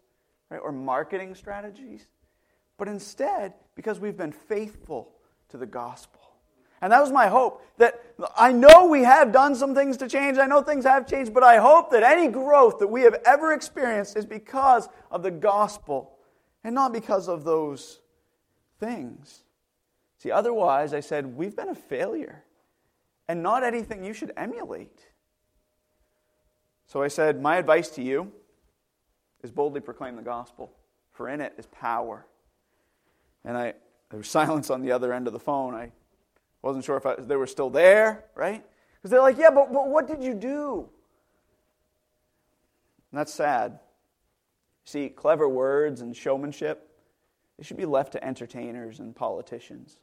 right, 0.49 0.59
or 0.59 0.71
marketing 0.71 1.35
strategies, 1.35 2.07
but 2.77 2.87
instead 2.87 3.53
because 3.75 3.99
we've 3.99 4.17
been 4.17 4.31
faithful 4.31 5.13
to 5.49 5.57
the 5.57 5.65
gospel. 5.65 6.20
And 6.81 6.91
that 6.91 7.01
was 7.01 7.11
my 7.11 7.27
hope. 7.27 7.63
That 7.77 8.01
I 8.35 8.51
know 8.51 8.87
we 8.87 9.03
have 9.03 9.31
done 9.31 9.55
some 9.55 9.75
things 9.75 9.97
to 9.97 10.07
change. 10.07 10.37
I 10.37 10.47
know 10.47 10.61
things 10.61 10.85
have 10.85 11.07
changed, 11.07 11.33
but 11.33 11.43
I 11.43 11.57
hope 11.57 11.91
that 11.91 12.03
any 12.03 12.27
growth 12.27 12.79
that 12.79 12.87
we 12.87 13.01
have 13.03 13.15
ever 13.25 13.53
experienced 13.53 14.17
is 14.17 14.25
because 14.25 14.89
of 15.11 15.21
the 15.23 15.31
gospel 15.31 16.17
and 16.63 16.73
not 16.73 16.91
because 16.91 17.27
of 17.27 17.43
those 17.43 17.99
things. 18.79 19.43
See, 20.17 20.31
otherwise, 20.31 20.93
I 20.93 20.99
said, 20.99 21.35
we've 21.35 21.55
been 21.55 21.69
a 21.69 21.75
failure 21.75 22.43
and 23.27 23.41
not 23.41 23.63
anything 23.63 24.03
you 24.03 24.13
should 24.13 24.31
emulate. 24.35 25.07
So 26.87 27.01
I 27.01 27.07
said, 27.07 27.41
my 27.41 27.57
advice 27.57 27.89
to 27.91 28.03
you 28.03 28.31
is 29.43 29.51
boldly 29.51 29.79
proclaim 29.79 30.15
the 30.15 30.21
gospel, 30.21 30.71
for 31.13 31.29
in 31.29 31.41
it 31.41 31.53
is 31.57 31.65
power. 31.67 32.25
And 33.45 33.57
I, 33.57 33.73
there 34.09 34.17
was 34.17 34.27
silence 34.29 34.69
on 34.69 34.81
the 34.81 34.91
other 34.91 35.13
end 35.13 35.27
of 35.27 35.33
the 35.33 35.39
phone. 35.39 35.73
I 35.73 35.91
wasn't 36.61 36.85
sure 36.85 36.97
if 36.97 37.05
I, 37.05 37.15
they 37.15 37.35
were 37.35 37.47
still 37.47 37.69
there, 37.69 38.25
right? 38.35 38.63
Because 38.95 39.11
they're 39.11 39.21
like, 39.21 39.37
yeah, 39.37 39.49
but, 39.49 39.73
but 39.73 39.87
what 39.87 40.07
did 40.07 40.23
you 40.23 40.33
do? 40.33 40.89
And 43.11 43.19
that's 43.19 43.33
sad. 43.33 43.79
See, 44.85 45.09
clever 45.09 45.47
words 45.49 46.01
and 46.01 46.15
showmanship, 46.15 46.87
they 47.57 47.63
should 47.63 47.77
be 47.77 47.85
left 47.85 48.13
to 48.13 48.23
entertainers 48.23 48.99
and 48.99 49.15
politicians. 49.15 49.97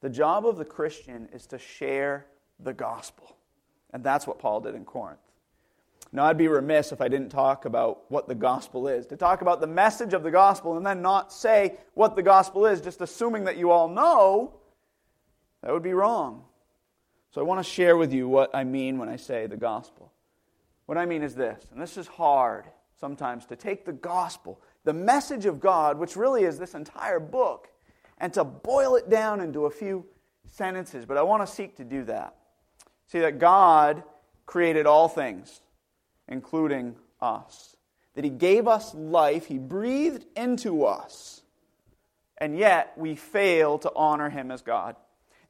The 0.00 0.10
job 0.10 0.46
of 0.46 0.56
the 0.56 0.64
Christian 0.64 1.28
is 1.32 1.46
to 1.46 1.58
share 1.58 2.26
the 2.60 2.72
gospel. 2.72 3.36
And 3.92 4.04
that's 4.04 4.26
what 4.26 4.38
Paul 4.38 4.60
did 4.60 4.74
in 4.74 4.84
Corinth. 4.84 5.20
Now, 6.12 6.24
I'd 6.24 6.38
be 6.38 6.48
remiss 6.48 6.92
if 6.92 7.00
I 7.00 7.08
didn't 7.08 7.30
talk 7.30 7.64
about 7.64 8.10
what 8.10 8.28
the 8.28 8.34
gospel 8.34 8.88
is. 8.88 9.06
To 9.08 9.16
talk 9.16 9.42
about 9.42 9.60
the 9.60 9.66
message 9.66 10.14
of 10.14 10.22
the 10.22 10.30
gospel 10.30 10.76
and 10.76 10.86
then 10.86 11.02
not 11.02 11.32
say 11.32 11.76
what 11.94 12.14
the 12.14 12.22
gospel 12.22 12.66
is, 12.66 12.80
just 12.80 13.00
assuming 13.00 13.44
that 13.44 13.56
you 13.56 13.70
all 13.70 13.88
know, 13.88 14.54
that 15.62 15.72
would 15.72 15.82
be 15.82 15.94
wrong. 15.94 16.44
So 17.30 17.40
I 17.40 17.44
want 17.44 17.64
to 17.64 17.70
share 17.70 17.96
with 17.96 18.12
you 18.12 18.28
what 18.28 18.54
I 18.54 18.64
mean 18.64 18.98
when 18.98 19.08
I 19.08 19.16
say 19.16 19.46
the 19.46 19.56
gospel. 19.56 20.12
What 20.86 20.96
I 20.96 21.04
mean 21.04 21.22
is 21.22 21.34
this, 21.34 21.66
and 21.72 21.80
this 21.80 21.96
is 21.96 22.06
hard 22.06 22.64
sometimes 22.98 23.44
to 23.46 23.56
take 23.56 23.84
the 23.84 23.92
gospel, 23.92 24.60
the 24.84 24.92
message 24.92 25.44
of 25.44 25.60
God, 25.60 25.98
which 25.98 26.16
really 26.16 26.44
is 26.44 26.58
this 26.58 26.74
entire 26.74 27.20
book, 27.20 27.68
and 28.18 28.32
to 28.32 28.44
boil 28.44 28.96
it 28.96 29.10
down 29.10 29.40
into 29.40 29.66
a 29.66 29.70
few 29.70 30.06
sentences. 30.48 31.04
But 31.04 31.18
I 31.18 31.22
want 31.22 31.46
to 31.46 31.52
seek 31.52 31.76
to 31.76 31.84
do 31.84 32.04
that. 32.04 32.36
See, 33.08 33.18
that 33.18 33.38
God 33.38 34.02
created 34.46 34.86
all 34.86 35.08
things, 35.08 35.60
including 36.28 36.96
us. 37.20 37.76
That 38.14 38.24
He 38.24 38.30
gave 38.30 38.66
us 38.66 38.94
life, 38.94 39.46
He 39.46 39.58
breathed 39.58 40.24
into 40.36 40.86
us, 40.86 41.42
and 42.38 42.56
yet 42.56 42.92
we 42.96 43.14
fail 43.14 43.78
to 43.80 43.92
honor 43.94 44.30
Him 44.30 44.50
as 44.50 44.62
God 44.62 44.96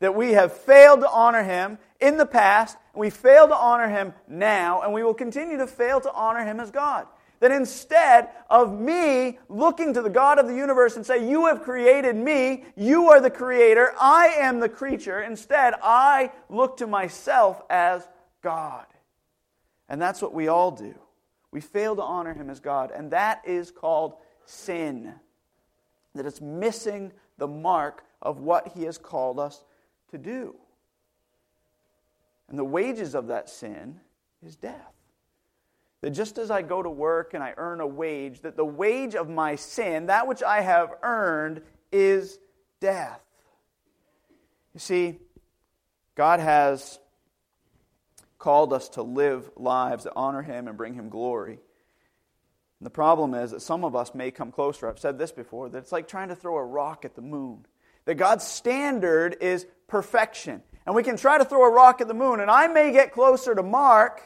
that 0.01 0.15
we 0.15 0.33
have 0.33 0.53
failed 0.53 1.01
to 1.01 1.11
honor 1.11 1.43
him 1.43 1.79
in 2.01 2.17
the 2.17 2.27
past, 2.27 2.77
and 2.93 3.01
we 3.01 3.11
fail 3.11 3.49
to 3.49 3.55
honor 3.55 3.89
him 3.89 4.13
now, 4.29 4.83
and 4.83 4.93
we 4.93 5.03
will 5.03 5.15
continue 5.15 5.57
to 5.59 5.67
fail 5.67 6.01
to 6.01 6.13
honor 6.13 6.45
him 6.45 6.61
as 6.61 6.71
God. 6.71 7.07
That 7.41 7.51
instead 7.51 8.31
of 8.49 8.79
me 8.79 9.39
looking 9.49 9.93
to 9.95 10.03
the 10.03 10.11
God 10.11 10.39
of 10.39 10.47
the 10.47 10.55
universe 10.55 10.97
and 10.97 11.05
say, 11.05 11.29
You 11.29 11.47
have 11.47 11.63
created 11.63 12.17
me, 12.17 12.65
you 12.77 13.11
are 13.11 13.21
the 13.21 13.31
creator, 13.31 13.93
I 14.01 14.29
am 14.39 14.61
the 14.61 14.69
creature, 14.69 15.21
instead 15.21 15.75
I 15.83 16.33
look 16.49 16.79
to 16.79 16.87
myself 16.87 17.63
as 17.69 18.09
God. 18.43 18.87
And 19.89 20.01
that's 20.01 20.23
what 20.23 20.35
we 20.35 20.49
all 20.49 20.71
do. 20.71 20.95
We 21.51 21.61
fail 21.61 21.95
to 21.97 22.03
honor 22.03 22.35
him 22.35 22.51
as 22.51 22.61
God, 22.61 22.91
and 22.91 23.11
that 23.13 23.43
is 23.47 23.71
called 23.71 24.17
sin. 24.47 25.15
That 26.15 26.27
it's 26.27 26.41
missing 26.41 27.13
the 27.39 27.49
mark 27.49 28.03
of 28.23 28.41
what 28.41 28.69
he 28.69 28.85
has 28.85 28.97
called 28.97 29.39
us 29.39 29.63
to 30.11 30.19
do. 30.19 30.55
And 32.49 32.59
the 32.59 32.65
wages 32.65 33.15
of 33.15 33.29
that 33.29 33.49
sin 33.49 34.01
is 34.45 34.57
death. 34.57 34.93
That 36.03 36.11
just 36.11 36.39
as 36.39 36.51
I 36.51 36.63
go 36.63 36.83
to 36.83 36.91
work 36.91 37.35
and 37.35 37.43
I 37.43 37.55
earn 37.57 37.81
a 37.81 37.87
wage, 37.87 38.43
that 38.43 38.57
the 38.57 38.65
wage 38.65 39.15
of 39.15 39.29
my 39.29 39.57
sin, 39.57 40.07
that 40.07 40.29
which 40.29 40.43
I 40.43 40.61
have 40.61 40.91
earned, 41.03 41.63
is 41.91 42.39
death. 42.81 43.21
You 44.75 44.81
see, 44.81 45.19
God 46.15 46.39
has 46.39 46.99
called 48.39 48.73
us 48.73 48.91
to 48.91 49.03
live 49.03 49.51
lives 49.57 50.05
that 50.05 50.13
honor 50.15 50.43
Him 50.43 50.69
and 50.69 50.77
bring 50.77 50.95
Him 50.95 51.09
glory. 51.09 51.59
And 52.79 52.87
the 52.87 52.91
problem 52.91 53.35
is 53.35 53.53
that 53.53 53.63
some 53.63 53.85
of 53.85 53.97
us 53.97 54.15
may 54.15 54.31
come 54.31 54.53
closer. 54.53 54.89
I've 54.89 54.99
said 54.99 55.19
this 55.19 55.33
before 55.33 55.71
that 55.71 55.79
it's 55.79 55.93
like 55.93 56.09
trying 56.09 56.29
to 56.29 56.37
throw 56.37 56.57
a 56.57 56.65
rock 56.65 57.05
at 57.05 57.15
the 57.17 57.23
moon. 57.23 57.65
That 58.07 58.15
God's 58.15 58.45
standard 58.45 59.37
is 59.41 59.67
perfection. 59.87 60.63
And 60.87 60.95
we 60.95 61.03
can 61.03 61.17
try 61.17 61.39
to 61.39 61.45
throw 61.45 61.65
a 61.65 61.71
rock 61.71 62.01
at 62.01 62.09
the 62.09 62.15
moon, 62.15 62.41
and 62.41 62.51
I 62.51 62.69
may 62.69 62.93
get 62.93 63.13
closer 63.13 63.55
to 63.55 63.63
Mark, 63.63 64.23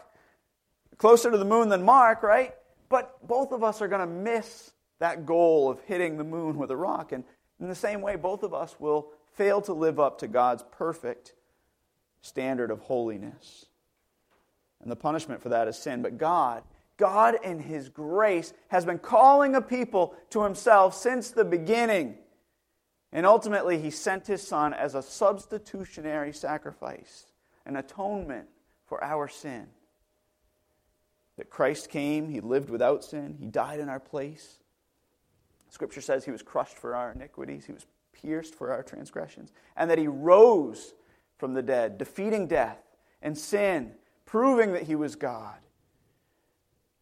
closer 0.99 1.31
to 1.31 1.39
the 1.39 1.45
moon 1.45 1.71
than 1.71 1.83
Mark, 1.83 2.23
right? 2.23 2.55
But 2.89 3.27
both 3.27 3.53
of 3.53 3.65
us 3.65 3.81
are 3.81 3.89
going 3.89 4.07
to 4.07 4.07
miss 4.07 4.73
that 4.99 5.25
goal 5.25 5.71
of 5.71 5.81
hitting 5.87 6.19
the 6.19 6.25
moon 6.25 6.59
with 6.59 6.71
a 6.71 6.77
rock. 6.77 7.13
And 7.13 7.25
in 7.59 7.69
the 7.69 7.75
same 7.75 8.03
way, 8.03 8.17
both 8.17 8.43
of 8.43 8.53
us 8.55 8.77
will 8.79 9.09
fail 9.35 9.61
to 9.63 9.73
live 9.73 9.99
up 9.99 10.19
to 10.19 10.29
God's 10.29 10.63
perfect 10.73 11.35
standard 12.21 12.71
of 12.71 12.81
holiness. 12.81 13.67
And 14.83 14.91
the 14.91 14.97
punishment 14.97 15.43
for 15.43 15.51
that 15.51 15.69
is 15.69 15.77
sin. 15.77 16.03
But 16.03 16.19
God, 16.19 16.63
God 16.97 17.37
in 17.43 17.59
His 17.59 17.89
grace, 17.89 18.53
has 18.69 18.85
been 18.85 18.99
calling 18.99 19.55
a 19.55 19.63
people 19.63 20.15
to 20.31 20.43
Himself 20.43 20.95
since 20.95 21.31
the 21.31 21.45
beginning. 21.45 22.19
And 23.13 23.27
ultimately, 23.27 23.79
He 23.79 23.91
sent 23.91 24.27
His 24.27 24.47
Son 24.47 24.73
as 24.73 24.95
a 24.95 25.03
substitutionary 25.03 26.33
sacrifice, 26.33 27.27
an 27.67 27.77
atonement 27.77 28.49
for 28.87 29.03
our 29.03 29.29
sin. 29.29 29.67
That 31.37 31.51
Christ 31.51 31.89
came, 31.89 32.29
He 32.29 32.41
lived 32.41 32.71
without 32.71 33.05
sin, 33.05 33.37
He 33.39 33.47
died 33.47 33.81
in 33.81 33.89
our 33.89 34.01
place. 34.01 34.59
Scripture 35.69 36.01
says 36.01 36.25
He 36.25 36.31
was 36.31 36.43
crushed 36.43 36.79
for 36.79 36.95
our 36.95 37.13
iniquities, 37.13 37.65
He 37.65 37.73
was 37.73 37.87
pierced 38.13 38.55
for 38.55 38.73
our 38.73 38.83
transgressions, 38.83 39.53
and 39.77 39.91
that 39.91 39.99
He 39.99 40.07
rose 40.07 40.95
from 41.39 41.55
the 41.55 41.63
dead, 41.63 41.99
defeating 41.99 42.47
death 42.47 42.79
and 43.23 43.37
sin, 43.37 43.93
proving 44.27 44.73
that 44.73 44.85
He 44.85 44.95
was 44.95 45.17
God. 45.17 45.59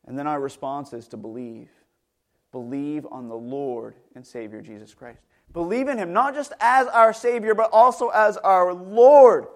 And 0.06 0.18
then 0.18 0.26
our 0.26 0.40
response 0.40 0.94
is 0.94 1.08
to 1.08 1.18
believe. 1.18 1.68
Believe 2.50 3.06
on 3.10 3.28
the 3.28 3.36
Lord 3.36 3.94
and 4.14 4.26
Savior 4.26 4.62
Jesus 4.62 4.94
Christ. 4.94 5.20
Believe 5.52 5.88
in 5.88 5.98
Him, 5.98 6.12
not 6.12 6.34
just 6.34 6.52
as 6.60 6.86
our 6.88 7.12
Savior, 7.12 7.54
but 7.54 7.70
also 7.72 8.08
as 8.08 8.36
our 8.38 8.72
Lord. 8.72 9.46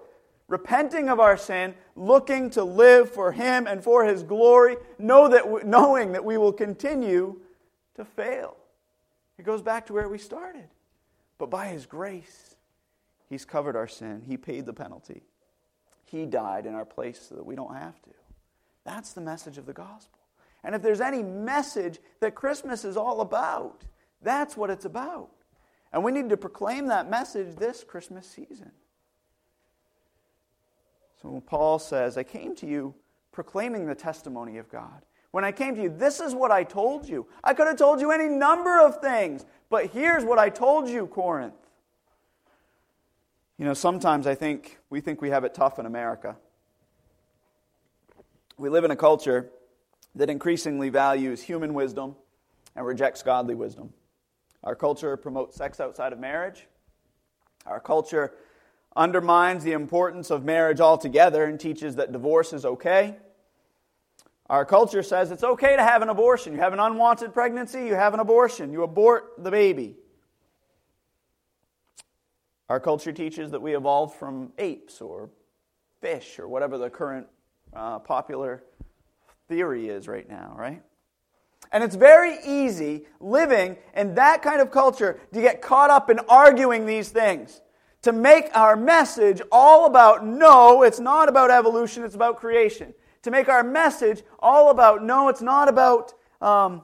Repenting 0.47 1.09
of 1.09 1.19
our 1.19 1.37
sin, 1.37 1.73
looking 1.95 2.49
to 2.51 2.63
live 2.63 3.09
for 3.09 3.31
Him 3.31 3.65
and 3.65 3.83
for 3.83 4.05
His 4.05 4.23
glory, 4.23 4.77
know 4.99 5.27
that, 5.29 5.65
knowing 5.65 6.11
that 6.11 6.25
we 6.25 6.37
will 6.37 6.53
continue 6.53 7.39
to 7.95 8.05
fail. 8.05 8.57
It 9.37 9.45
goes 9.45 9.61
back 9.61 9.87
to 9.87 9.93
where 9.93 10.09
we 10.09 10.17
started. 10.17 10.67
But 11.37 11.49
by 11.49 11.67
His 11.67 11.85
grace, 11.85 12.55
He's 13.29 13.45
covered 13.45 13.75
our 13.75 13.87
sin, 13.87 14.21
He 14.27 14.37
paid 14.37 14.65
the 14.65 14.73
penalty. 14.73 15.23
He 16.05 16.25
died 16.25 16.65
in 16.65 16.75
our 16.75 16.85
place 16.85 17.27
so 17.29 17.35
that 17.35 17.45
we 17.45 17.55
don't 17.55 17.75
have 17.75 17.99
to. 18.03 18.09
That's 18.83 19.13
the 19.13 19.21
message 19.21 19.57
of 19.57 19.65
the 19.65 19.73
gospel. 19.73 20.19
And 20.63 20.75
if 20.75 20.81
there's 20.81 21.01
any 21.01 21.23
message 21.23 21.99
that 22.19 22.35
Christmas 22.35 22.85
is 22.85 22.97
all 22.97 23.21
about, 23.21 23.83
that's 24.21 24.55
what 24.55 24.69
it's 24.69 24.85
about. 24.85 25.29
And 25.93 26.03
we 26.03 26.11
need 26.11 26.29
to 26.29 26.37
proclaim 26.37 26.87
that 26.87 27.09
message 27.09 27.55
this 27.55 27.83
Christmas 27.83 28.27
season. 28.27 28.71
So 31.21 31.41
Paul 31.45 31.79
says, 31.79 32.17
I 32.17 32.23
came 32.23 32.55
to 32.55 32.65
you 32.65 32.95
proclaiming 33.31 33.85
the 33.85 33.95
testimony 33.95 34.57
of 34.57 34.69
God. 34.69 35.03
When 35.31 35.43
I 35.43 35.51
came 35.51 35.75
to 35.75 35.83
you, 35.83 35.89
this 35.89 36.19
is 36.19 36.35
what 36.35 36.51
I 36.51 36.63
told 36.63 37.07
you. 37.07 37.27
I 37.43 37.53
could 37.53 37.67
have 37.67 37.77
told 37.77 38.01
you 38.01 38.11
any 38.11 38.27
number 38.27 38.79
of 38.79 39.01
things, 39.01 39.45
but 39.69 39.87
here's 39.87 40.25
what 40.25 40.37
I 40.37 40.49
told 40.49 40.89
you, 40.89 41.07
Corinth. 41.07 41.53
You 43.57 43.65
know, 43.65 43.73
sometimes 43.73 44.27
I 44.27 44.35
think 44.35 44.79
we 44.89 44.99
think 44.99 45.21
we 45.21 45.29
have 45.29 45.43
it 45.43 45.53
tough 45.53 45.79
in 45.79 45.85
America. 45.85 46.35
We 48.57 48.69
live 48.69 48.83
in 48.83 48.91
a 48.91 48.95
culture 48.95 49.49
that 50.15 50.29
increasingly 50.29 50.89
values 50.89 51.41
human 51.41 51.73
wisdom 51.73 52.15
and 52.75 52.85
rejects 52.85 53.23
godly 53.23 53.55
wisdom. 53.55 53.93
Our 54.63 54.75
culture 54.75 55.17
promotes 55.17 55.57
sex 55.57 55.79
outside 55.79 56.13
of 56.13 56.19
marriage. 56.19 56.67
Our 57.65 57.79
culture 57.79 58.33
undermines 58.95 59.63
the 59.63 59.71
importance 59.71 60.29
of 60.29 60.43
marriage 60.43 60.79
altogether 60.79 61.45
and 61.45 61.59
teaches 61.59 61.95
that 61.95 62.11
divorce 62.11 62.53
is 62.53 62.65
okay. 62.65 63.15
Our 64.49 64.65
culture 64.65 65.03
says 65.03 65.31
it's 65.31 65.43
okay 65.43 65.75
to 65.75 65.83
have 65.83 66.01
an 66.01 66.09
abortion. 66.09 66.53
You 66.53 66.59
have 66.59 66.73
an 66.73 66.79
unwanted 66.79 67.33
pregnancy, 67.33 67.85
you 67.85 67.95
have 67.95 68.13
an 68.13 68.19
abortion, 68.19 68.71
you 68.71 68.83
abort 68.83 69.33
the 69.37 69.51
baby. 69.51 69.95
Our 72.69 72.79
culture 72.79 73.11
teaches 73.11 73.51
that 73.51 73.61
we 73.61 73.75
evolved 73.75 74.15
from 74.15 74.51
apes 74.57 75.01
or 75.01 75.29
fish 76.01 76.39
or 76.39 76.47
whatever 76.47 76.77
the 76.77 76.89
current 76.89 77.27
uh, 77.73 77.99
popular 77.99 78.63
theory 79.47 79.89
is 79.89 80.07
right 80.07 80.27
now, 80.27 80.55
right? 80.57 80.81
And 81.73 81.83
it's 81.83 81.95
very 81.95 82.37
easy 82.45 83.07
living 83.19 83.77
in 83.95 84.13
that 84.15 84.43
kind 84.43 84.61
of 84.61 84.69
culture 84.69 85.19
to 85.33 85.41
get 85.41 85.61
caught 85.61 85.89
up 85.89 86.11
in 86.11 86.19
arguing 86.29 86.85
these 86.85 87.09
things. 87.09 87.61
To 88.03 88.11
make 88.11 88.55
our 88.55 88.75
message 88.75 89.41
all 89.51 89.87
about 89.87 90.25
no, 90.25 90.83
it's 90.83 90.99
not 90.99 91.29
about 91.29 91.49
evolution, 91.49 92.03
it's 92.03 92.15
about 92.15 92.37
creation. 92.37 92.93
To 93.23 93.31
make 93.31 93.49
our 93.49 93.63
message 93.63 94.21
all 94.39 94.69
about 94.69 95.03
no, 95.03 95.29
it's 95.29 95.41
not 95.41 95.67
about 95.67 96.13
um, 96.41 96.83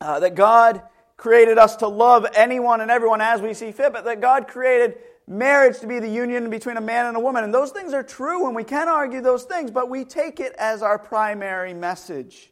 uh, 0.00 0.18
that 0.18 0.34
God 0.34 0.82
created 1.16 1.56
us 1.56 1.76
to 1.76 1.86
love 1.88 2.26
anyone 2.34 2.80
and 2.80 2.90
everyone 2.90 3.20
as 3.20 3.40
we 3.40 3.54
see 3.54 3.70
fit, 3.70 3.92
but 3.92 4.04
that 4.04 4.20
God 4.20 4.48
created 4.48 4.98
marriage 5.28 5.78
to 5.80 5.86
be 5.86 6.00
the 6.00 6.08
union 6.08 6.50
between 6.50 6.76
a 6.76 6.80
man 6.80 7.06
and 7.06 7.16
a 7.16 7.20
woman. 7.20 7.44
And 7.44 7.54
those 7.54 7.70
things 7.70 7.92
are 7.92 8.02
true, 8.02 8.46
and 8.46 8.56
we 8.56 8.64
can 8.64 8.88
argue 8.88 9.20
those 9.20 9.44
things, 9.44 9.70
but 9.70 9.88
we 9.88 10.04
take 10.04 10.40
it 10.40 10.54
as 10.58 10.82
our 10.82 10.98
primary 10.98 11.74
message. 11.74 12.50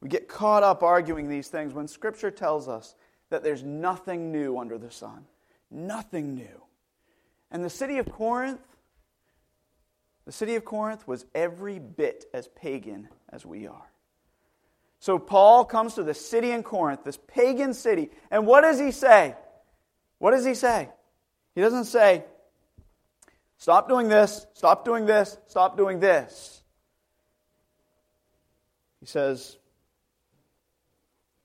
We 0.00 0.08
get 0.08 0.28
caught 0.28 0.62
up 0.62 0.82
arguing 0.82 1.28
these 1.28 1.48
things 1.48 1.74
when 1.74 1.86
Scripture 1.86 2.30
tells 2.30 2.68
us 2.68 2.94
that 3.28 3.42
there's 3.42 3.62
nothing 3.62 4.32
new 4.32 4.58
under 4.58 4.78
the 4.78 4.90
sun. 4.90 5.26
Nothing 5.70 6.34
new. 6.34 6.62
And 7.50 7.64
the 7.64 7.70
city 7.70 7.98
of 7.98 8.10
Corinth, 8.10 8.60
the 10.24 10.32
city 10.32 10.54
of 10.56 10.64
Corinth 10.64 11.06
was 11.06 11.26
every 11.34 11.78
bit 11.78 12.24
as 12.32 12.48
pagan 12.48 13.08
as 13.30 13.44
we 13.44 13.66
are. 13.66 13.90
So 15.00 15.18
Paul 15.18 15.64
comes 15.64 15.94
to 15.94 16.02
the 16.02 16.14
city 16.14 16.50
in 16.50 16.62
Corinth, 16.62 17.04
this 17.04 17.18
pagan 17.26 17.72
city, 17.72 18.10
and 18.30 18.46
what 18.46 18.60
does 18.62 18.78
he 18.78 18.90
say? 18.90 19.34
What 20.18 20.32
does 20.32 20.44
he 20.44 20.54
say? 20.54 20.90
He 21.54 21.60
doesn't 21.62 21.86
say, 21.86 22.24
stop 23.56 23.88
doing 23.88 24.08
this, 24.08 24.46
stop 24.52 24.84
doing 24.84 25.06
this, 25.06 25.38
stop 25.46 25.76
doing 25.76 26.00
this. 26.00 26.62
He 29.00 29.06
says, 29.06 29.56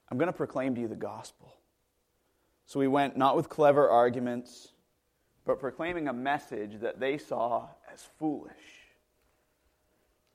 I'm 0.10 0.18
going 0.18 0.28
to 0.28 0.34
proclaim 0.34 0.76
to 0.76 0.82
you 0.82 0.88
the 0.88 0.96
gospel. 0.96 1.54
So 2.66 2.80
we 2.80 2.88
went 2.88 3.16
not 3.18 3.36
with 3.36 3.50
clever 3.50 3.90
arguments, 3.90 4.70
but 5.46 5.60
proclaiming 5.60 6.08
a 6.08 6.14
message 6.14 6.80
that 6.82 7.00
they 7.00 7.18
saw 7.18 7.68
as 7.94 8.08
foolish. 8.18 8.54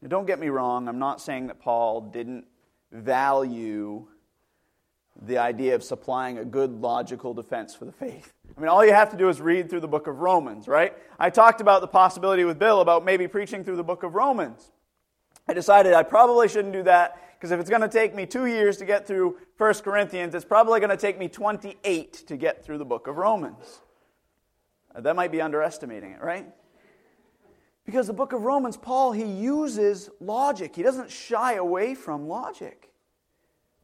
Now, 0.01 0.09
don't 0.09 0.27
get 0.27 0.39
me 0.39 0.49
wrong, 0.49 0.89
I'm 0.89 0.99
not 0.99 1.21
saying 1.21 1.49
that 1.49 1.61
Paul 1.61 2.01
didn't 2.01 2.47
value 2.93 4.07
the 5.23 5.39
idea 5.39 5.75
of 5.75 5.85
supplying 5.85 6.39
a 6.39 6.45
good 6.45 6.81
logical 6.81 7.35
defense 7.35 7.75
for 7.75 7.85
the 7.85 7.93
faith. 7.93 8.33
I 8.57 8.61
mean, 8.61 8.69
all 8.69 8.85
you 8.85 8.95
have 8.95 9.11
to 9.11 9.17
do 9.17 9.29
is 9.29 9.41
read 9.41 9.69
through 9.69 9.81
the 9.81 9.89
book 9.89 10.07
of 10.07 10.21
Romans, 10.21 10.67
right? 10.67 10.97
I 11.19 11.31
talked 11.31 11.61
about 11.61 11.83
the 11.83 11.89
possibility 11.89 12.45
with 12.45 12.59
Bill 12.59 12.81
about 12.81 13.05
maybe 13.05 13.29
preaching 13.29 13.63
through 13.63 13.77
the 13.77 13.85
book 13.85 14.03
of 14.03 14.15
Romans. 14.15 14.71
I 15.47 15.53
decided 15.53 15.93
I 15.93 16.05
probably 16.05 16.49
shouldn't 16.49 16.73
do 16.73 16.85
that 16.85 17.19
because 17.41 17.53
if 17.53 17.61
it's 17.61 17.71
going 17.71 17.81
to 17.81 17.89
take 17.89 18.15
me 18.15 18.27
two 18.27 18.45
years 18.45 18.77
to 18.77 18.85
get 18.85 19.07
through 19.07 19.39
1 19.57 19.75
Corinthians, 19.77 20.35
it's 20.35 20.45
probably 20.45 20.79
going 20.79 20.91
to 20.91 20.97
take 20.99 21.19
me 21.19 21.27
28 21.27 22.13
to 22.27 22.37
get 22.37 22.63
through 22.63 22.77
the 22.77 22.85
book 22.85 23.07
of 23.07 23.17
Romans. 23.17 23.81
Uh, 24.95 25.01
that 25.01 25.17
might 25.17 25.33
be 25.33 25.41
underestimating 25.41 26.11
it, 26.11 26.21
right? 26.21 26.47
Because 27.87 28.09
the 28.09 28.13
book 28.13 28.35
of 28.35 28.43
Romans, 28.43 28.77
Paul, 28.77 29.13
he 29.13 29.25
uses 29.25 30.11
logic. 30.21 30.77
He 30.77 30.83
doesn't 30.83 31.11
shy 31.11 31.55
away 31.55 31.95
from 31.95 32.29
logic. 32.29 32.93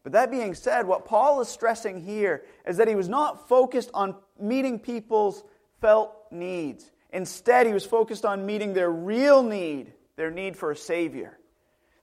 But 0.02 0.12
that 0.12 0.30
being 0.30 0.54
said, 0.54 0.86
what 0.86 1.06
Paul 1.06 1.40
is 1.40 1.48
stressing 1.48 2.04
here 2.04 2.44
is 2.66 2.76
that 2.76 2.88
he 2.88 2.94
was 2.94 3.08
not 3.08 3.48
focused 3.48 3.90
on 3.94 4.16
meeting 4.38 4.78
people's 4.78 5.42
felt 5.80 6.12
needs. 6.30 6.90
Instead, 7.10 7.66
he 7.66 7.72
was 7.72 7.86
focused 7.86 8.26
on 8.26 8.44
meeting 8.44 8.75
their 8.75 8.90
real 8.90 9.42
need, 9.42 9.94
their 10.16 10.30
need 10.30 10.58
for 10.58 10.72
a 10.72 10.76
Savior. 10.76 11.38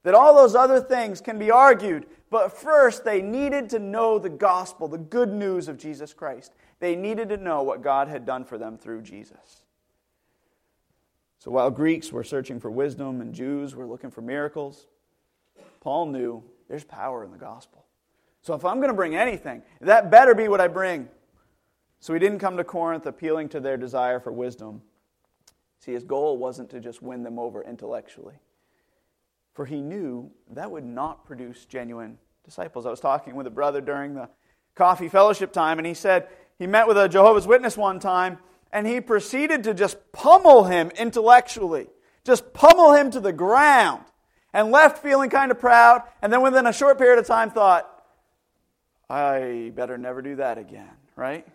That 0.04 0.16
all 0.16 0.36
those 0.36 0.54
other 0.54 0.82
things 0.82 1.22
can 1.22 1.40
be 1.40 1.50
argued, 1.50 2.06
but 2.30 2.58
first 2.58 3.06
they 3.06 3.22
needed 3.22 3.70
to 3.70 3.80
know 3.80 4.20
the 4.20 4.30
gospel, 4.30 4.88
the 4.88 4.98
good 4.98 5.32
news 5.32 5.68
of 5.70 5.78
Jesus 5.78 6.14
Christ. 6.14 6.54
They 6.80 6.96
needed 6.96 7.30
to 7.30 7.38
know 7.38 7.64
what 7.64 7.82
God 7.82 8.10
had 8.10 8.26
done 8.26 8.44
for 8.44 8.58
them 8.58 8.78
through 8.78 9.04
Jesus. 9.04 9.64
So 11.40 11.52
while 11.52 11.72
Greeks 11.72 12.12
were 12.12 12.24
searching 12.24 12.60
for 12.60 12.70
wisdom 12.70 13.22
and 13.22 13.34
Jews 13.34 13.76
were 13.76 13.86
looking 13.86 14.12
for 14.12 14.22
miracles, 14.22 14.88
Paul 15.80 16.08
knew 16.08 16.44
there's 16.68 16.84
power 16.84 17.24
in 17.24 17.32
the 17.32 17.38
gospel. 17.38 17.86
So 18.42 18.54
if 18.54 18.66
I'm 18.66 18.78
going 18.78 18.90
to 18.90 18.96
bring 18.96 19.16
anything, 19.16 19.62
that 19.80 20.12
better 20.12 20.36
be 20.36 20.50
what 20.50 20.60
I 20.60 20.68
bring. 20.68 21.08
So 22.02 22.14
he 22.14 22.20
didn't 22.20 22.40
come 22.40 22.58
to 22.58 22.64
Corinth 22.66 23.06
appealing 23.06 23.48
to 23.50 23.62
their 23.62 23.78
desire 23.78 24.20
for 24.20 24.34
wisdom. 24.34 24.82
See, 25.80 25.94
his 25.94 26.04
goal 26.04 26.38
wasn't 26.38 26.70
to 26.72 26.82
just 26.82 27.02
win 27.02 27.24
them 27.24 27.40
over 27.40 27.64
intellectually 27.64 28.36
for 29.54 29.66
he 29.66 29.82
knew 29.82 30.32
that 30.52 30.72
would 30.72 30.86
not 30.86 31.26
produce 31.26 31.66
genuine 31.66 32.18
disciples. 32.44 32.86
I 32.86 32.90
was 32.90 33.00
talking 33.00 33.36
with 33.36 33.48
a 33.48 33.52
brother 33.52 33.82
during 33.82 34.16
the 34.16 34.30
coffee 34.76 35.10
fellowship 35.10 35.54
time, 35.54 35.78
and 35.78 35.88
he 35.88 35.94
said 35.94 36.28
he 36.58 36.68
met 36.68 36.88
with 36.88 36.98
a 36.98 37.08
Jehovah's 37.08 37.48
Witness 37.48 37.78
one 37.78 38.00
time, 38.00 38.40
and 38.72 38.88
he 38.88 39.00
proceeded 39.00 39.64
to 39.66 39.74
just 39.74 40.12
pummel 40.12 40.64
him 40.64 40.92
intellectually, 40.98 41.88
just 42.26 42.54
pummel 42.54 42.94
him 42.94 43.12
to 43.12 43.20
the 43.20 43.34
ground, 43.34 44.04
and 44.54 44.72
left 44.72 45.02
feeling 45.02 45.30
kind 45.30 45.52
of 45.52 45.60
proud, 45.60 46.04
and 46.22 46.34
then 46.34 46.42
within 46.42 46.66
a 46.66 46.74
short 46.74 46.98
period 46.98 47.20
of 47.20 47.28
time 47.28 47.52
thought, 47.52 47.90
I 49.10 49.72
better 49.76 49.98
never 49.98 50.22
do 50.22 50.38
that 50.38 50.58
again, 50.58 50.90
right? 51.16 51.46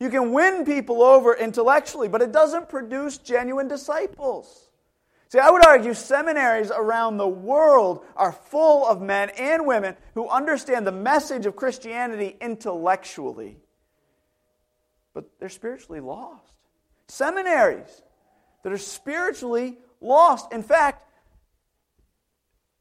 You 0.00 0.10
can 0.10 0.32
win 0.32 0.64
people 0.64 1.02
over 1.02 1.34
intellectually, 1.34 2.08
but 2.08 2.20
it 2.20 2.32
doesn't 2.32 2.68
produce 2.68 3.18
genuine 3.18 3.68
disciples. 3.68 4.63
See, 5.28 5.38
I 5.38 5.50
would 5.50 5.66
argue 5.66 5.94
seminaries 5.94 6.70
around 6.70 7.16
the 7.16 7.28
world 7.28 8.04
are 8.16 8.32
full 8.32 8.86
of 8.86 9.00
men 9.00 9.30
and 9.30 9.66
women 9.66 9.96
who 10.14 10.28
understand 10.28 10.86
the 10.86 10.92
message 10.92 11.46
of 11.46 11.56
Christianity 11.56 12.36
intellectually, 12.40 13.58
but 15.12 15.24
they're 15.40 15.48
spiritually 15.48 16.00
lost. 16.00 16.54
Seminaries 17.08 18.02
that 18.62 18.72
are 18.72 18.78
spiritually 18.78 19.78
lost. 20.00 20.52
In 20.52 20.62
fact, 20.62 21.04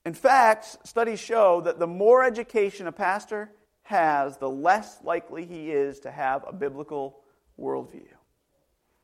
in 0.06 0.14
fact, 0.14 0.78
studies 0.86 1.20
show 1.20 1.62
that 1.62 1.80
the 1.80 1.88
more 1.88 2.24
education 2.24 2.88
a 2.88 2.92
pastor 2.92 3.52
has, 3.84 4.38
the 4.38 4.50
less 4.50 5.00
likely 5.04 5.46
he 5.46 5.72
is 5.72 6.00
to 6.02 6.12
have 6.12 6.44
a 6.48 6.54
biblical 6.54 7.20
worldview. 7.60 8.08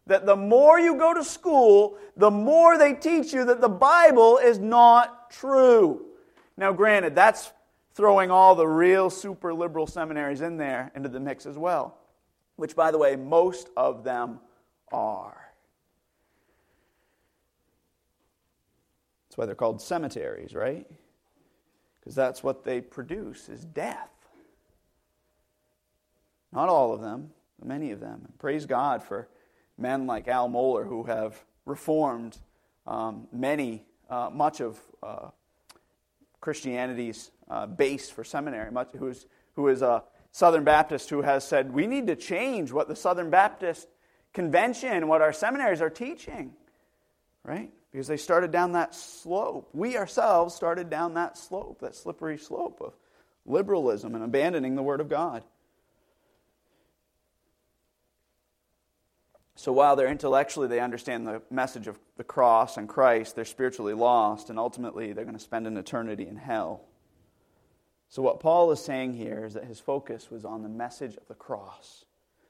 That 0.09 0.25
the 0.25 0.35
more 0.35 0.79
you 0.79 0.95
go 0.95 1.13
to 1.13 1.23
school, 1.23 1.95
the 2.17 2.31
more 2.31 2.79
they 2.79 2.93
teach 2.93 3.31
you 3.31 3.45
that 3.45 3.61
the 3.61 3.69
Bible 3.69 4.39
is 4.39 4.57
not 4.57 5.29
true. 5.29 6.03
Now, 6.57 6.73
granted, 6.73 7.13
that's 7.13 7.51
throwing 7.93 8.31
all 8.31 8.55
the 8.55 8.67
real 8.67 9.11
super 9.11 9.53
liberal 9.53 9.85
seminaries 9.85 10.41
in 10.41 10.57
there 10.57 10.91
into 10.95 11.09
the 11.09 11.19
mix 11.19 11.45
as 11.45 11.59
well, 11.59 11.95
which, 12.55 12.75
by 12.75 12.89
the 12.89 12.97
way, 12.97 13.15
most 13.15 13.69
of 13.77 14.03
them 14.03 14.39
are. 14.91 15.51
That's 19.29 19.37
why 19.37 19.45
they're 19.45 19.53
called 19.53 19.79
cemeteries, 19.79 20.55
right? 20.55 20.87
Because 21.99 22.15
that's 22.15 22.41
what 22.43 22.63
they 22.63 22.81
produce 22.81 23.47
is 23.47 23.63
death. 23.63 24.09
Not 26.51 26.67
all 26.67 26.93
of 26.93 26.99
them, 26.99 27.29
but 27.59 27.67
many 27.67 27.91
of 27.91 27.99
them. 27.99 28.27
praise 28.39 28.65
God 28.65 29.03
for 29.03 29.27
men 29.79 30.07
like 30.07 30.27
Al 30.27 30.49
Mohler 30.49 30.87
who 30.87 31.03
have 31.03 31.43
reformed 31.65 32.37
um, 32.85 33.27
many, 33.31 33.83
uh, 34.09 34.29
much 34.31 34.61
of 34.61 34.79
uh, 35.01 35.29
Christianity's 36.41 37.31
uh, 37.49 37.65
base 37.65 38.09
for 38.09 38.23
seminary, 38.23 38.71
much, 38.71 38.89
who 38.97 39.07
is, 39.07 39.25
who 39.55 39.67
is 39.67 39.81
a 39.81 40.03
Southern 40.31 40.63
Baptist 40.63 41.09
who 41.09 41.21
has 41.21 41.43
said, 41.43 41.73
we 41.73 41.87
need 41.87 42.07
to 42.07 42.15
change 42.15 42.71
what 42.71 42.87
the 42.87 42.95
Southern 42.95 43.29
Baptist 43.29 43.87
Convention, 44.33 45.07
what 45.07 45.21
our 45.21 45.33
seminaries 45.33 45.81
are 45.81 45.89
teaching, 45.89 46.53
right? 47.43 47.71
Because 47.91 48.07
they 48.07 48.17
started 48.17 48.51
down 48.51 48.73
that 48.73 48.93
slope. 48.93 49.69
We 49.73 49.97
ourselves 49.97 50.53
started 50.53 50.89
down 50.89 51.15
that 51.15 51.37
slope, 51.37 51.79
that 51.81 51.95
slippery 51.95 52.37
slope 52.37 52.79
of 52.79 52.93
liberalism 53.45 54.13
and 54.13 54.23
abandoning 54.23 54.75
the 54.75 54.83
Word 54.83 55.01
of 55.01 55.09
God. 55.09 55.43
So 59.59 59.73
while 59.73 59.97
they're 59.97 60.07
intellectually, 60.07 60.69
they 60.69 60.79
understand 60.79 61.27
the 61.27 61.41
message 61.51 61.87
of 61.87 61.99
the 62.15 62.23
cross 62.23 62.77
and 62.77 62.87
Christ, 62.87 63.35
they're 63.35 63.43
spiritually 63.43 63.93
lost, 63.93 64.49
and 64.49 64.57
ultimately 64.57 65.11
they're 65.11 65.25
going 65.25 65.35
to 65.35 65.43
spend 65.43 65.67
an 65.67 65.75
eternity 65.75 66.25
in 66.25 66.37
hell. 66.37 66.85
So, 68.07 68.21
what 68.21 68.39
Paul 68.39 68.71
is 68.71 68.79
saying 68.79 69.15
here 69.15 69.43
is 69.43 69.55
that 69.55 69.65
his 69.65 69.81
focus 69.81 70.31
was 70.31 70.45
on 70.45 70.63
the 70.63 70.69
message 70.69 71.17
of 71.17 71.27
the 71.27 71.33
cross. 71.33 72.05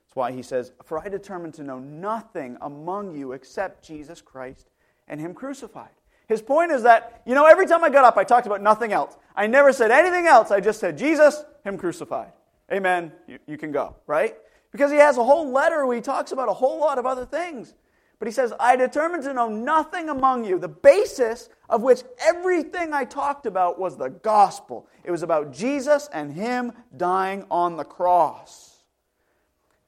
That's 0.05 0.15
why 0.15 0.31
he 0.31 0.43
says, 0.43 0.71
For 0.83 0.99
I 0.99 1.09
determined 1.09 1.55
to 1.55 1.63
know 1.63 1.79
nothing 1.79 2.59
among 2.61 3.17
you 3.17 3.31
except 3.31 3.83
Jesus 3.83 4.21
Christ 4.21 4.69
and 5.07 5.19
Him 5.19 5.33
crucified. 5.33 5.89
His 6.27 6.43
point 6.43 6.71
is 6.71 6.83
that, 6.83 7.23
you 7.25 7.33
know, 7.33 7.47
every 7.47 7.65
time 7.65 7.83
I 7.83 7.89
got 7.89 8.05
up, 8.05 8.17
I 8.17 8.23
talked 8.23 8.45
about 8.45 8.61
nothing 8.61 8.93
else. 8.93 9.17
I 9.35 9.47
never 9.47 9.73
said 9.73 9.89
anything 9.89 10.27
else. 10.27 10.51
I 10.51 10.59
just 10.59 10.79
said, 10.79 10.95
Jesus, 10.95 11.43
Him 11.63 11.75
crucified. 11.79 12.33
Amen. 12.71 13.11
You, 13.27 13.39
you 13.47 13.57
can 13.57 13.71
go, 13.71 13.95
right? 14.05 14.35
Because 14.71 14.91
he 14.91 14.97
has 14.97 15.17
a 15.17 15.23
whole 15.23 15.51
letter 15.51 15.85
where 15.85 15.95
he 15.95 16.01
talks 16.01 16.31
about 16.31 16.49
a 16.49 16.53
whole 16.53 16.79
lot 16.79 16.97
of 16.97 17.05
other 17.05 17.25
things. 17.25 17.73
But 18.19 18.27
he 18.27 18.33
says, 18.33 18.53
I 18.59 18.75
determined 18.75 19.23
to 19.23 19.33
know 19.33 19.47
nothing 19.47 20.09
among 20.09 20.43
you, 20.43 20.59
the 20.59 20.67
basis 20.67 21.49
of 21.69 21.81
which 21.81 22.03
everything 22.19 22.93
I 22.93 23.05
talked 23.05 23.45
about 23.45 23.79
was 23.79 23.95
the 23.95 24.09
gospel. 24.09 24.87
It 25.05 25.11
was 25.11 25.23
about 25.23 25.53
Jesus 25.53 26.09
and 26.11 26.33
him 26.33 26.73
dying 26.97 27.45
on 27.49 27.77
the 27.77 27.85
cross. 27.85 28.83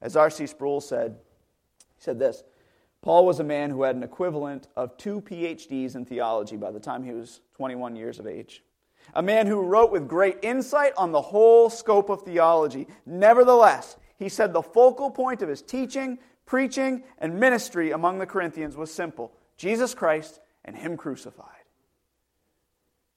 As 0.02 0.16
R.C. 0.16 0.48
Sproul 0.48 0.80
said, 0.80 1.18
he 1.98 2.04
said 2.04 2.18
this 2.18 2.44
Paul 3.02 3.26
was 3.26 3.40
a 3.40 3.44
man 3.44 3.70
who 3.70 3.84
had 3.84 3.96
an 3.96 4.04
equivalent 4.04 4.68
of 4.78 4.96
two 4.98 5.22
PhDs 5.22 5.96
in 5.96 6.06
theology 6.06 6.56
by 6.56 6.72
the 6.72 6.80
time 6.80 7.04
he 7.04 7.12
was 7.12 7.42
21 7.56 7.96
years 7.96 8.18
of 8.18 8.28
age. 8.28 8.64
A 9.16 9.22
man 9.22 9.46
who 9.46 9.62
wrote 9.62 9.92
with 9.92 10.08
great 10.08 10.38
insight 10.42 10.94
on 10.96 11.12
the 11.12 11.22
whole 11.22 11.70
scope 11.70 12.10
of 12.10 12.22
theology. 12.22 12.88
Nevertheless, 13.06 13.98
he 14.22 14.30
said 14.30 14.54
the 14.54 14.62
focal 14.62 15.10
point 15.10 15.42
of 15.42 15.50
his 15.50 15.64
teaching, 15.64 16.20
preaching, 16.46 17.04
and 17.18 17.40
ministry 17.40 17.90
among 17.90 18.20
the 18.20 18.28
Corinthians 18.28 18.78
was 18.78 18.94
simple 18.94 19.32
Jesus 19.58 19.96
Christ 19.96 20.40
and 20.64 20.76
Him 20.76 20.96
crucified. 20.96 21.48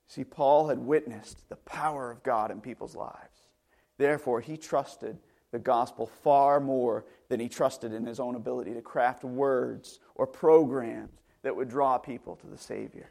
See, 0.09 0.25
Paul 0.25 0.69
had 0.69 0.79
witnessed 0.79 1.47
the 1.51 1.57
power 1.57 2.11
of 2.11 2.23
God 2.23 2.51
in 2.51 2.62
people's 2.62 2.97
lives. 2.97 3.51
Therefore, 3.99 4.40
he 4.40 4.57
trusted 4.57 5.19
the 5.51 5.59
gospel 5.59 6.07
far 6.07 6.59
more 6.59 7.05
than 7.29 7.38
he 7.38 7.51
trusted 7.51 7.93
in 7.93 8.07
his 8.07 8.19
own 8.19 8.35
ability 8.35 8.73
to 8.73 8.81
craft 8.81 9.25
words 9.25 10.01
or 10.14 10.27
programs 10.27 11.21
that 11.43 11.55
would 11.55 11.69
draw 11.69 11.99
people 11.99 12.37
to 12.37 12.47
the 12.47 12.57
Savior. 12.57 13.11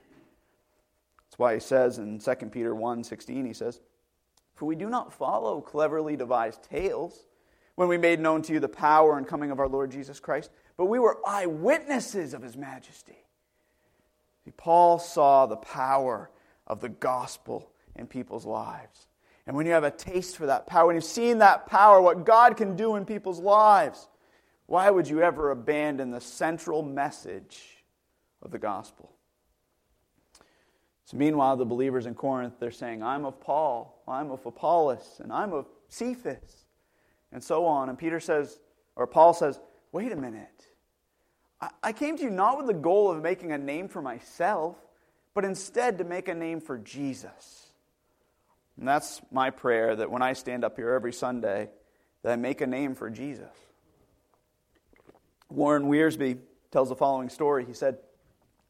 That's 1.25 1.37
why 1.37 1.53
he 1.53 1.59
says 1.59 1.99
in 1.99 2.17
2 2.17 2.35
Peter 2.47 2.73
1 2.73 3.03
16, 3.03 3.45
he 3.45 3.53
says, 3.53 3.81
For 4.55 4.65
we 4.65 4.75
do 4.75 4.89
not 4.89 5.13
follow 5.13 5.61
cleverly 5.61 6.15
devised 6.15 6.63
tales 6.63 7.27
when 7.75 7.87
we 7.87 7.97
made 7.97 8.19
known 8.19 8.41
to 8.43 8.53
you 8.53 8.59
the 8.59 8.69
power 8.69 9.17
and 9.17 9.27
coming 9.27 9.51
of 9.51 9.59
our 9.59 9.67
Lord 9.67 9.91
Jesus 9.91 10.19
Christ, 10.19 10.51
but 10.77 10.85
we 10.85 10.99
were 10.99 11.19
eyewitnesses 11.25 12.33
of 12.33 12.41
his 12.41 12.55
majesty. 12.55 13.17
See, 14.45 14.51
Paul 14.51 14.99
saw 14.99 15.45
the 15.45 15.55
power 15.57 16.29
of 16.67 16.81
the 16.81 16.89
gospel 16.89 17.71
in 17.95 18.07
people's 18.07 18.45
lives. 18.45 19.07
And 19.45 19.55
when 19.55 19.65
you 19.65 19.73
have 19.73 19.83
a 19.83 19.91
taste 19.91 20.37
for 20.37 20.45
that 20.45 20.67
power, 20.67 20.87
when 20.87 20.95
you've 20.95 21.03
seen 21.03 21.39
that 21.39 21.67
power, 21.67 22.01
what 22.01 22.25
God 22.25 22.55
can 22.57 22.75
do 22.75 22.95
in 22.95 23.05
people's 23.05 23.39
lives, 23.39 24.07
why 24.67 24.89
would 24.89 25.07
you 25.07 25.21
ever 25.21 25.51
abandon 25.51 26.11
the 26.11 26.21
central 26.21 26.81
message 26.81 27.83
of 28.41 28.51
the 28.51 28.59
gospel? 28.59 29.11
So, 31.05 31.17
meanwhile, 31.17 31.57
the 31.57 31.65
believers 31.65 32.05
in 32.05 32.15
Corinth, 32.15 32.53
they're 32.59 32.71
saying, 32.71 33.03
I'm 33.03 33.25
of 33.25 33.41
Paul, 33.41 34.01
I'm 34.07 34.31
of 34.31 34.45
Apollos, 34.45 35.19
and 35.21 35.33
I'm 35.33 35.51
of 35.51 35.67
Cephas 35.89 36.62
and 37.33 37.43
so 37.43 37.65
on. 37.65 37.89
And 37.89 37.97
Peter 37.97 38.19
says, 38.19 38.59
or 38.95 39.07
Paul 39.07 39.33
says, 39.33 39.59
wait 39.91 40.11
a 40.11 40.15
minute. 40.15 40.47
I 41.81 41.93
came 41.93 42.17
to 42.17 42.23
you 42.23 42.29
not 42.29 42.57
with 42.57 42.67
the 42.67 42.73
goal 42.73 43.11
of 43.11 43.21
making 43.21 43.51
a 43.51 43.57
name 43.57 43.87
for 43.87 44.01
myself, 44.01 44.75
but 45.33 45.45
instead 45.45 45.97
to 45.97 46.03
make 46.03 46.27
a 46.27 46.33
name 46.33 46.61
for 46.61 46.77
Jesus. 46.77 47.67
And 48.77 48.87
that's 48.87 49.21
my 49.31 49.49
prayer 49.49 49.95
that 49.95 50.11
when 50.11 50.21
I 50.21 50.33
stand 50.33 50.63
up 50.63 50.75
here 50.75 50.91
every 50.91 51.13
Sunday, 51.13 51.69
that 52.21 52.31
I 52.31 52.35
make 52.35 52.61
a 52.61 52.67
name 52.67 52.95
for 52.95 53.09
Jesus. 53.09 53.51
Warren 55.49 55.83
Wiersbe 55.83 56.39
tells 56.71 56.89
the 56.89 56.95
following 56.95 57.29
story. 57.29 57.65
He 57.65 57.73
said, 57.73 57.97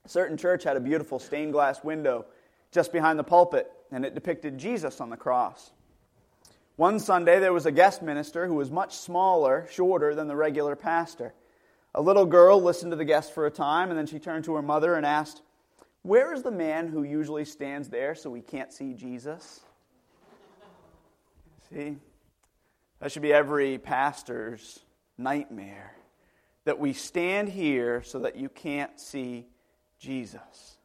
A 0.05 0.09
certain 0.09 0.37
church 0.37 0.63
had 0.63 0.77
a 0.77 0.81
beautiful 0.81 1.17
stained 1.17 1.53
glass 1.53 1.83
window 1.83 2.25
just 2.71 2.91
behind 2.91 3.17
the 3.17 3.23
pulpit, 3.23 3.71
and 3.91 4.05
it 4.05 4.13
depicted 4.13 4.57
Jesus 4.57 4.99
on 4.99 5.09
the 5.09 5.17
cross. 5.17 5.71
One 6.75 6.99
Sunday, 6.99 7.39
there 7.39 7.53
was 7.53 7.67
a 7.67 7.71
guest 7.71 8.01
minister 8.01 8.47
who 8.47 8.55
was 8.55 8.71
much 8.71 8.97
smaller, 8.97 9.67
shorter 9.69 10.15
than 10.15 10.27
the 10.27 10.35
regular 10.35 10.75
pastor. 10.75 11.33
A 11.93 12.01
little 12.01 12.25
girl 12.25 12.59
listened 12.59 12.91
to 12.91 12.95
the 12.95 13.05
guest 13.05 13.33
for 13.33 13.45
a 13.45 13.51
time, 13.51 13.89
and 13.89 13.97
then 13.97 14.07
she 14.07 14.17
turned 14.17 14.45
to 14.45 14.55
her 14.55 14.61
mother 14.63 14.95
and 14.95 15.05
asked, 15.05 15.43
Where 16.01 16.33
is 16.33 16.41
the 16.41 16.51
man 16.51 16.87
who 16.87 17.03
usually 17.03 17.45
stands 17.45 17.89
there 17.89 18.15
so 18.15 18.31
we 18.31 18.41
can't 18.41 18.73
see 18.73 18.93
Jesus? 18.93 19.61
See, 21.69 21.97
that 22.99 23.11
should 23.11 23.21
be 23.21 23.33
every 23.33 23.77
pastor's 23.77 24.79
nightmare 25.15 25.95
that 26.65 26.79
we 26.79 26.93
stand 26.93 27.49
here 27.49 28.01
so 28.01 28.19
that 28.19 28.35
you 28.35 28.49
can't 28.49 28.99
see 28.99 29.45
Jesus. 29.99 30.77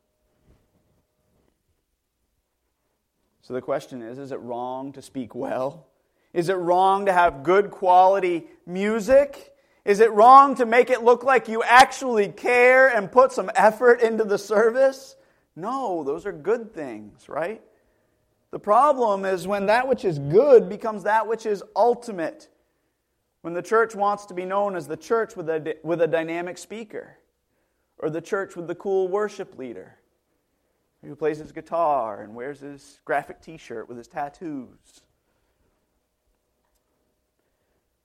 So 3.49 3.55
the 3.55 3.63
question 3.63 4.03
is 4.03 4.19
is 4.19 4.31
it 4.31 4.41
wrong 4.41 4.93
to 4.93 5.01
speak 5.01 5.35
well? 5.35 5.87
Is 6.35 6.51
it 6.51 6.57
wrong 6.57 7.07
to 7.07 7.15
have 7.15 7.43
good 7.43 7.71
quality 7.71 8.47
music? 8.67 9.55
Is 9.87 10.01
it 10.01 10.13
wrong 10.13 10.55
to 10.57 10.67
make 10.67 10.91
it 10.91 11.03
look 11.03 11.25
like 11.25 11.49
you 11.49 11.63
actually 11.63 12.29
care 12.29 12.95
and 12.95 13.11
put 13.11 13.33
some 13.33 13.51
effort 13.55 14.03
into 14.03 14.25
the 14.25 14.37
service? 14.37 15.17
No, 15.57 16.05
those 16.05 16.27
are 16.27 16.33
good 16.33 16.75
things, 16.75 17.27
right? 17.27 17.63
The 18.51 18.59
problem 18.59 19.25
is 19.25 19.47
when 19.47 19.65
that 19.65 19.89
which 19.89 20.05
is 20.05 20.19
good 20.19 20.69
becomes 20.69 21.05
that 21.05 21.27
which 21.27 21.47
is 21.47 21.65
ultimate. 21.75 22.51
When 23.41 23.55
the 23.55 23.63
church 23.63 23.95
wants 23.95 24.27
to 24.27 24.35
be 24.35 24.45
known 24.45 24.77
as 24.77 24.87
the 24.87 24.97
church 24.99 25.37
with 25.37 25.49
a, 25.49 25.75
with 25.83 26.03
a 26.03 26.07
dynamic 26.07 26.59
speaker, 26.59 27.17
or 27.97 28.11
the 28.11 28.21
church 28.21 28.57
with 28.57 28.67
the 28.67 28.75
cool 28.75 29.09
worship 29.09 29.57
leader, 29.57 29.98
who 31.03 31.15
plays 31.15 31.39
his 31.39 31.53
guitar 31.53 32.23
and 32.23 32.35
wears 32.35 32.61
his 32.61 33.01
graphic 33.05 33.41
t 33.41 33.57
shirt 33.57 33.89
with 33.89 33.97
his 33.97 34.09
tattoos. 34.09 35.03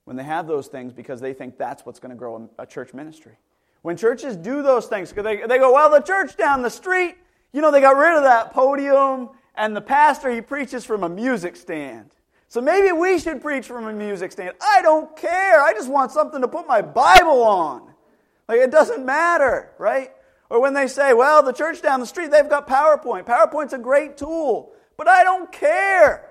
when 0.04 0.16
they 0.16 0.22
have 0.22 0.46
those 0.46 0.66
things 0.66 0.92
because 0.92 1.20
they 1.20 1.32
think 1.32 1.56
that's 1.58 1.84
what's 1.84 1.98
going 1.98 2.10
to 2.10 2.16
grow 2.16 2.48
a, 2.58 2.66
church 2.66 2.92
ministry. 2.94 3.36
When 3.82 3.96
churches 3.96 4.36
do 4.36 4.62
those 4.62 4.86
things, 4.86 5.12
they, 5.12 5.22
they 5.22 5.58
go, 5.58 5.72
well, 5.72 5.90
the 5.90 6.00
church 6.00 6.36
down 6.36 6.62
the 6.62 6.70
street, 6.70 7.16
you 7.52 7.60
know, 7.60 7.70
they 7.70 7.80
got 7.80 7.96
rid 7.96 8.16
of 8.16 8.22
that 8.22 8.52
podium, 8.52 9.30
and 9.54 9.76
the 9.76 9.80
pastor, 9.80 10.30
he 10.30 10.40
preaches 10.40 10.84
from 10.84 11.04
a 11.04 11.08
music 11.08 11.56
stand. 11.56 12.10
So 12.48 12.60
maybe 12.60 12.92
we 12.92 13.18
should 13.18 13.40
preach 13.40 13.66
from 13.66 13.86
a 13.86 13.92
music 13.92 14.32
stand. 14.32 14.52
I 14.60 14.82
don't 14.82 15.16
care. 15.16 15.60
I 15.62 15.72
just 15.72 15.88
want 15.88 16.12
something 16.12 16.40
to 16.40 16.48
put 16.48 16.66
my 16.66 16.82
Bible 16.82 17.42
on. 17.42 17.92
Like, 18.48 18.58
it 18.58 18.70
doesn't 18.70 19.04
matter, 19.04 19.72
right? 19.78 20.12
Or 20.54 20.60
when 20.60 20.72
they 20.72 20.86
say, 20.86 21.14
well, 21.14 21.42
the 21.42 21.52
church 21.52 21.82
down 21.82 21.98
the 21.98 22.06
street, 22.06 22.30
they've 22.30 22.48
got 22.48 22.68
PowerPoint. 22.68 23.26
PowerPoint's 23.26 23.72
a 23.72 23.78
great 23.78 24.16
tool, 24.16 24.70
but 24.96 25.08
I 25.08 25.24
don't 25.24 25.50
care. 25.50 26.30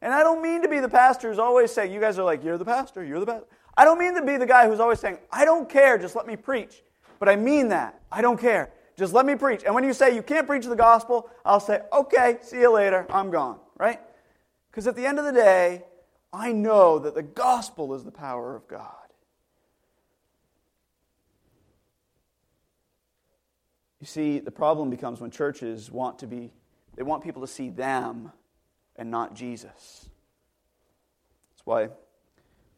And 0.00 0.10
I 0.10 0.22
don't 0.22 0.40
mean 0.40 0.62
to 0.62 0.68
be 0.68 0.80
the 0.80 0.88
pastor 0.88 1.28
who's 1.28 1.38
always 1.38 1.70
saying, 1.70 1.92
you 1.92 2.00
guys 2.00 2.18
are 2.18 2.24
like, 2.24 2.42
you're 2.42 2.56
the 2.56 2.64
pastor, 2.64 3.04
you're 3.04 3.20
the 3.20 3.26
pastor. 3.26 3.46
I 3.76 3.84
don't 3.84 3.98
mean 3.98 4.14
to 4.14 4.24
be 4.24 4.38
the 4.38 4.46
guy 4.46 4.66
who's 4.66 4.80
always 4.80 5.00
saying, 5.00 5.18
I 5.30 5.44
don't 5.44 5.68
care, 5.68 5.98
just 5.98 6.16
let 6.16 6.26
me 6.26 6.34
preach. 6.34 6.82
But 7.18 7.28
I 7.28 7.36
mean 7.36 7.68
that. 7.68 8.00
I 8.10 8.22
don't 8.22 8.40
care. 8.40 8.72
Just 8.96 9.12
let 9.12 9.26
me 9.26 9.34
preach. 9.34 9.64
And 9.66 9.74
when 9.74 9.84
you 9.84 9.92
say 9.92 10.14
you 10.14 10.22
can't 10.22 10.46
preach 10.46 10.64
the 10.64 10.74
gospel, 10.74 11.28
I'll 11.44 11.60
say, 11.60 11.82
okay, 11.92 12.38
see 12.40 12.60
you 12.60 12.72
later, 12.72 13.04
I'm 13.10 13.30
gone, 13.30 13.58
right? 13.76 14.00
Because 14.70 14.86
at 14.86 14.96
the 14.96 15.04
end 15.04 15.18
of 15.18 15.26
the 15.26 15.32
day, 15.32 15.84
I 16.32 16.52
know 16.52 16.98
that 17.00 17.14
the 17.14 17.22
gospel 17.22 17.92
is 17.92 18.02
the 18.02 18.12
power 18.12 18.56
of 18.56 18.66
God. 18.66 19.07
You 24.00 24.06
see, 24.06 24.38
the 24.38 24.50
problem 24.50 24.90
becomes 24.90 25.20
when 25.20 25.30
churches 25.30 25.90
want 25.90 26.20
to 26.20 26.26
be, 26.26 26.52
they 26.96 27.02
want 27.02 27.22
people 27.24 27.42
to 27.42 27.48
see 27.48 27.70
them 27.70 28.32
and 28.96 29.10
not 29.10 29.34
Jesus. 29.34 30.08
That's 31.52 31.66
why 31.66 31.88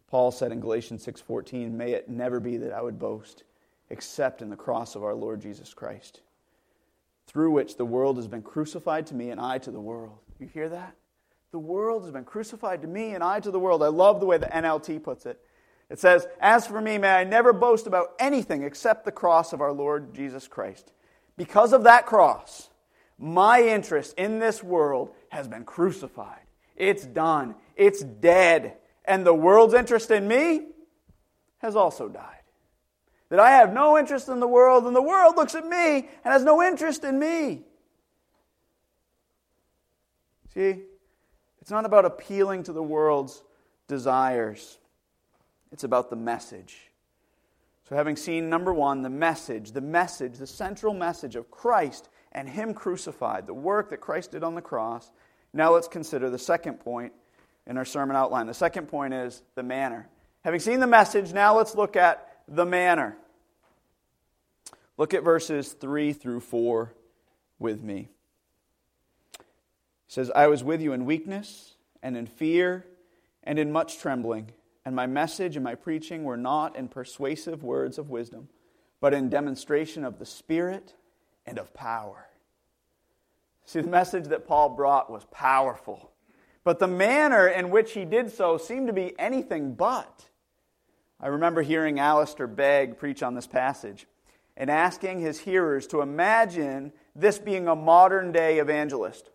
Paul 0.08 0.30
said 0.30 0.52
in 0.52 0.60
Galatians 0.60 1.02
6:14, 1.02 1.76
"May 1.76 1.92
it 1.92 2.08
never 2.08 2.40
be 2.40 2.56
that 2.56 2.72
I 2.72 2.82
would 2.82 2.98
boast 2.98 3.44
except 3.88 4.42
in 4.42 4.50
the 4.50 4.56
cross 4.56 4.94
of 4.94 5.04
our 5.04 5.14
Lord 5.14 5.40
Jesus 5.40 5.74
Christ, 5.74 6.22
through 7.26 7.50
which 7.52 7.76
the 7.76 7.84
world 7.84 8.16
has 8.16 8.28
been 8.28 8.42
crucified 8.42 9.06
to 9.08 9.14
me 9.14 9.30
and 9.30 9.40
I 9.40 9.58
to 9.58 9.70
the 9.70 9.80
world." 9.80 10.18
You 10.38 10.46
hear 10.46 10.68
that? 10.68 10.96
The 11.50 11.58
world 11.58 12.02
has 12.02 12.12
been 12.12 12.24
crucified 12.24 12.82
to 12.82 12.88
me 12.88 13.14
and 13.14 13.24
I 13.24 13.40
to 13.40 13.50
the 13.50 13.58
world. 13.58 13.82
I 13.82 13.88
love 13.88 14.20
the 14.20 14.26
way 14.26 14.38
the 14.38 14.54
NLT 14.54 14.98
puts 14.98 15.26
it. 15.26 15.44
It 15.88 15.98
says, 15.98 16.26
As 16.40 16.66
for 16.66 16.80
me, 16.80 16.98
may 16.98 17.08
I 17.08 17.24
never 17.24 17.52
boast 17.52 17.86
about 17.88 18.14
anything 18.20 18.62
except 18.62 19.04
the 19.04 19.12
cross 19.12 19.52
of 19.52 19.60
our 19.60 19.72
Lord 19.72 20.14
Jesus 20.14 20.46
Christ. 20.46 20.92
Because 21.40 21.72
of 21.72 21.84
that 21.84 22.04
cross, 22.04 22.68
my 23.18 23.62
interest 23.62 24.12
in 24.18 24.40
this 24.40 24.62
world 24.62 25.14
has 25.30 25.48
been 25.48 25.64
crucified. 25.64 26.42
It's 26.76 27.06
done. 27.06 27.54
It's 27.76 28.02
dead. 28.02 28.76
And 29.06 29.24
the 29.24 29.32
world's 29.32 29.72
interest 29.72 30.10
in 30.10 30.28
me 30.28 30.66
has 31.60 31.76
also 31.76 32.10
died. 32.10 32.42
That 33.30 33.40
I 33.40 33.52
have 33.52 33.72
no 33.72 33.96
interest 33.96 34.28
in 34.28 34.38
the 34.38 34.46
world, 34.46 34.84
and 34.84 34.94
the 34.94 35.00
world 35.00 35.36
looks 35.36 35.54
at 35.54 35.64
me 35.64 36.10
and 36.24 36.30
has 36.30 36.44
no 36.44 36.62
interest 36.62 37.04
in 37.04 37.18
me. 37.18 37.62
See, 40.52 40.82
it's 41.62 41.70
not 41.70 41.86
about 41.86 42.04
appealing 42.04 42.64
to 42.64 42.74
the 42.74 42.82
world's 42.82 43.42
desires, 43.88 44.76
it's 45.72 45.84
about 45.84 46.10
the 46.10 46.16
message. 46.16 46.89
So, 47.90 47.96
having 47.96 48.16
seen 48.16 48.48
number 48.48 48.72
one, 48.72 49.02
the 49.02 49.10
message, 49.10 49.72
the 49.72 49.80
message, 49.80 50.38
the 50.38 50.46
central 50.46 50.94
message 50.94 51.36
of 51.36 51.50
Christ 51.50 52.08
and 52.30 52.48
Him 52.48 52.72
crucified, 52.72 53.46
the 53.46 53.52
work 53.52 53.90
that 53.90 54.00
Christ 54.00 54.30
did 54.30 54.44
on 54.44 54.54
the 54.54 54.62
cross, 54.62 55.10
now 55.52 55.74
let's 55.74 55.88
consider 55.88 56.30
the 56.30 56.38
second 56.38 56.74
point 56.80 57.12
in 57.66 57.76
our 57.76 57.84
sermon 57.84 58.16
outline. 58.16 58.46
The 58.46 58.54
second 58.54 58.86
point 58.86 59.12
is 59.12 59.42
the 59.56 59.64
manner. 59.64 60.08
Having 60.44 60.60
seen 60.60 60.80
the 60.80 60.86
message, 60.86 61.32
now 61.32 61.56
let's 61.56 61.74
look 61.74 61.96
at 61.96 62.38
the 62.46 62.64
manner. 62.64 63.16
Look 64.96 65.12
at 65.12 65.24
verses 65.24 65.72
3 65.72 66.12
through 66.12 66.40
4 66.40 66.94
with 67.58 67.82
me 67.82 68.08
says, 70.10 70.30
I 70.34 70.48
was 70.48 70.64
with 70.64 70.80
you 70.80 70.92
in 70.92 71.04
weakness 71.04 71.74
and 72.02 72.16
in 72.16 72.26
fear 72.26 72.84
and 73.44 73.60
in 73.60 73.70
much 73.70 73.98
trembling, 73.98 74.50
and 74.84 74.96
my 74.96 75.06
message 75.06 75.56
and 75.56 75.64
my 75.64 75.74
preaching 75.74 76.24
were 76.24 76.36
not 76.36 76.76
in 76.76 76.88
persuasive 76.88 77.62
words 77.62 77.98
of 77.98 78.10
wisdom, 78.10 78.48
but 79.00 79.14
in 79.14 79.28
demonstration 79.28 80.04
of 80.04 80.18
the 80.18 80.26
Spirit 80.26 80.94
and 81.46 81.58
of 81.58 81.74
power. 81.74 82.26
See, 83.64 83.80
the 83.80 83.88
message 83.88 84.24
that 84.28 84.46
Paul 84.46 84.70
brought 84.70 85.10
was 85.10 85.26
powerful, 85.30 86.10
but 86.64 86.78
the 86.78 86.88
manner 86.88 87.46
in 87.46 87.70
which 87.70 87.92
he 87.92 88.04
did 88.04 88.30
so 88.32 88.58
seemed 88.58 88.86
to 88.88 88.92
be 88.92 89.18
anything 89.18 89.74
but. 89.74 90.26
I 91.20 91.28
remember 91.28 91.62
hearing 91.62 92.00
Alistair 92.00 92.46
Begg 92.46 92.98
preach 92.98 93.22
on 93.22 93.34
this 93.34 93.46
passage 93.46 94.06
and 94.56 94.70
asking 94.70 95.20
his 95.20 95.40
hearers 95.40 95.86
to 95.88 96.00
imagine 96.00 96.92
this 97.14 97.38
being 97.38 97.68
a 97.68 97.76
modern 97.76 98.32
day 98.32 98.58
evangelist. 98.58 99.30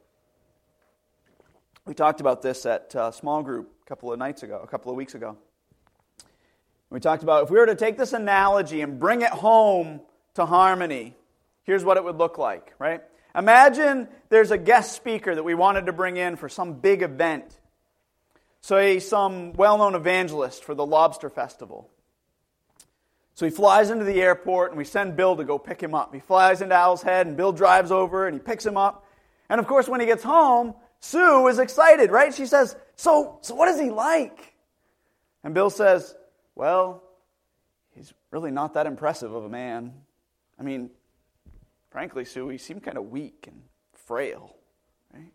We 1.86 1.94
talked 1.94 2.20
about 2.20 2.42
this 2.42 2.66
at 2.66 2.96
uh, 2.96 3.12
small 3.12 3.44
group 3.44 3.72
a 3.84 3.86
couple 3.88 4.12
of 4.12 4.18
nights 4.18 4.42
ago, 4.42 4.60
a 4.64 4.68
couple 4.68 4.92
of 4.92 4.98
weeks 4.98 5.14
ago. 5.14 5.38
We 6.90 7.00
talked 7.00 7.22
about 7.22 7.44
if 7.44 7.52
we 7.52 7.60
were 7.60 7.68
to 7.68 7.76
take 7.76 7.96
this 7.96 8.14
analogy 8.14 8.82
and 8.82 9.00
bring 9.00 9.22
it 9.22 9.30
home 9.30 10.02
to 10.34 10.48
harmony, 10.48 11.14
here's 11.64 11.84
what 11.84 11.98
it 11.98 12.04
would 12.04 12.18
look 12.18 12.40
like, 12.40 12.74
right? 12.80 13.02
Imagine 13.36 14.08
there's 14.30 14.50
a 14.50 14.58
guest 14.58 14.94
speaker 14.94 15.36
that 15.36 15.44
we 15.44 15.54
wanted 15.54 15.86
to 15.86 15.94
bring 15.94 16.18
in 16.18 16.38
for 16.38 16.50
some 16.50 16.74
big 16.74 17.04
event. 17.04 17.56
Say, 18.62 19.00
some 19.00 19.54
well 19.54 19.78
known 19.78 19.94
evangelist 19.94 20.64
for 20.64 20.74
the 20.74 20.86
Lobster 20.86 21.30
Festival. 21.30 21.90
So 23.36 23.46
he 23.46 23.52
flies 23.52 23.92
into 23.92 24.06
the 24.06 24.22
airport 24.22 24.72
and 24.72 24.78
we 24.78 24.86
send 24.86 25.16
Bill 25.16 25.36
to 25.36 25.44
go 25.44 25.60
pick 25.60 25.82
him 25.82 25.94
up. 25.94 26.16
He 26.16 26.20
flies 26.20 26.62
into 26.64 26.74
Owl's 26.74 27.04
Head 27.04 27.28
and 27.28 27.38
Bill 27.38 27.52
drives 27.52 27.92
over 27.92 28.26
and 28.26 28.34
he 28.34 28.40
picks 28.40 28.66
him 28.66 28.78
up. 28.78 29.06
And 29.50 29.60
of 29.60 29.68
course, 29.68 29.88
when 29.88 30.00
he 30.00 30.08
gets 30.08 30.24
home, 30.24 30.74
Sue 31.06 31.48
is 31.48 31.60
excited, 31.60 32.10
right? 32.10 32.34
She 32.34 32.48
says, 32.48 32.76
So, 32.96 33.38
so 33.42 33.54
what 33.54 33.68
is 33.68 33.80
he 33.80 33.92
like? 33.92 34.56
And 35.44 35.54
Bill 35.54 35.70
says, 35.70 36.16
Well, 36.56 37.04
he's 37.92 38.12
really 38.32 38.50
not 38.50 38.74
that 38.74 38.88
impressive 38.88 39.32
of 39.32 39.46
a 39.46 39.50
man. 39.50 39.94
I 40.60 40.64
mean, 40.64 40.90
frankly, 41.92 42.26
Sue, 42.26 42.50
he 42.50 42.58
seemed 42.58 42.82
kind 42.82 42.98
of 42.98 43.12
weak 43.12 43.46
and 43.48 43.62
frail. 43.94 44.56
Right? 45.14 45.32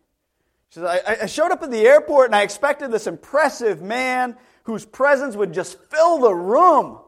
She 0.71 0.81
says, 0.81 0.85
I, 0.85 1.19
I 1.23 1.27
showed 1.27 1.53
up 1.53 1.63
at 1.63 1.71
the 1.71 1.87
airport 1.87 2.27
and 2.27 2.35
I 2.35 2.43
expected 2.43 2.91
this 2.91 3.07
impressive 3.07 3.81
man 3.81 4.37
whose 4.65 4.85
presence 4.85 5.37
would 5.37 5.53
just 5.53 5.79
fill 5.89 6.19
the 6.19 6.35
room. 6.35 6.99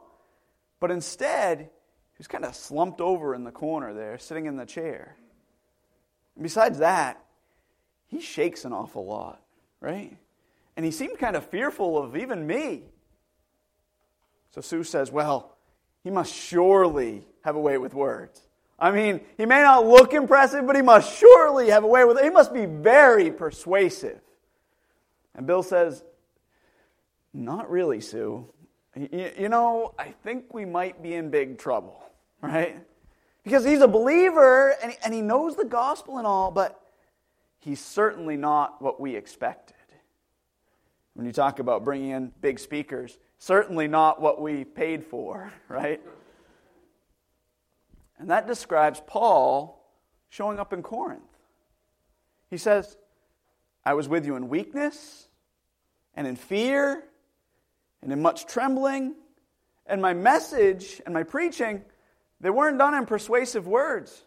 But 0.78 0.92
instead, 0.92 1.58
he 1.58 2.18
was 2.18 2.28
kind 2.28 2.44
of 2.44 2.54
slumped 2.54 3.00
over 3.00 3.34
in 3.34 3.42
the 3.42 3.50
corner 3.50 3.92
there, 3.92 4.18
sitting 4.18 4.46
in 4.46 4.56
the 4.56 4.66
chair. 4.66 5.16
And 6.36 6.44
besides 6.44 6.78
that, 6.78 7.22
he 8.12 8.20
shakes 8.20 8.66
an 8.66 8.74
awful 8.74 9.06
lot, 9.06 9.40
right? 9.80 10.14
And 10.76 10.84
he 10.84 10.92
seemed 10.92 11.18
kind 11.18 11.34
of 11.34 11.46
fearful 11.46 11.96
of 11.96 12.14
even 12.14 12.46
me. 12.46 12.82
So 14.50 14.60
Sue 14.60 14.84
says, 14.84 15.10
Well, 15.10 15.56
he 16.04 16.10
must 16.10 16.32
surely 16.32 17.24
have 17.42 17.56
a 17.56 17.60
way 17.60 17.78
with 17.78 17.94
words. 17.94 18.42
I 18.78 18.90
mean, 18.90 19.22
he 19.38 19.46
may 19.46 19.62
not 19.62 19.86
look 19.86 20.12
impressive, 20.12 20.66
but 20.66 20.76
he 20.76 20.82
must 20.82 21.16
surely 21.16 21.70
have 21.70 21.84
a 21.84 21.86
way 21.86 22.04
with 22.04 22.18
it. 22.18 22.24
He 22.24 22.30
must 22.30 22.52
be 22.52 22.66
very 22.66 23.30
persuasive. 23.30 24.20
And 25.34 25.46
Bill 25.46 25.62
says, 25.62 26.04
Not 27.32 27.70
really, 27.70 28.02
Sue. 28.02 28.46
You 28.94 29.48
know, 29.48 29.94
I 29.98 30.08
think 30.22 30.52
we 30.52 30.66
might 30.66 31.02
be 31.02 31.14
in 31.14 31.30
big 31.30 31.56
trouble, 31.56 32.04
right? 32.42 32.78
Because 33.42 33.64
he's 33.64 33.80
a 33.80 33.88
believer 33.88 34.74
and 35.02 35.14
he 35.14 35.22
knows 35.22 35.56
the 35.56 35.64
gospel 35.64 36.18
and 36.18 36.26
all, 36.26 36.50
but 36.50 36.81
he's 37.62 37.80
certainly 37.80 38.36
not 38.36 38.82
what 38.82 39.00
we 39.00 39.14
expected. 39.16 39.76
When 41.14 41.26
you 41.26 41.32
talk 41.32 41.58
about 41.58 41.84
bringing 41.84 42.10
in 42.10 42.32
big 42.40 42.58
speakers, 42.58 43.16
certainly 43.38 43.86
not 43.86 44.20
what 44.20 44.40
we 44.40 44.64
paid 44.64 45.04
for, 45.04 45.52
right? 45.68 46.00
And 48.18 48.30
that 48.30 48.46
describes 48.46 49.00
Paul 49.06 49.84
showing 50.28 50.58
up 50.58 50.72
in 50.72 50.82
Corinth. 50.82 51.22
He 52.50 52.56
says, 52.56 52.96
I 53.84 53.94
was 53.94 54.08
with 54.08 54.26
you 54.26 54.36
in 54.36 54.48
weakness 54.48 55.28
and 56.14 56.26
in 56.26 56.36
fear 56.36 57.04
and 58.02 58.12
in 58.12 58.20
much 58.20 58.46
trembling, 58.46 59.14
and 59.86 60.02
my 60.02 60.14
message 60.14 61.00
and 61.04 61.14
my 61.14 61.22
preaching, 61.22 61.82
they 62.40 62.50
weren't 62.50 62.78
done 62.78 62.94
in 62.94 63.06
persuasive 63.06 63.68
words. 63.68 64.24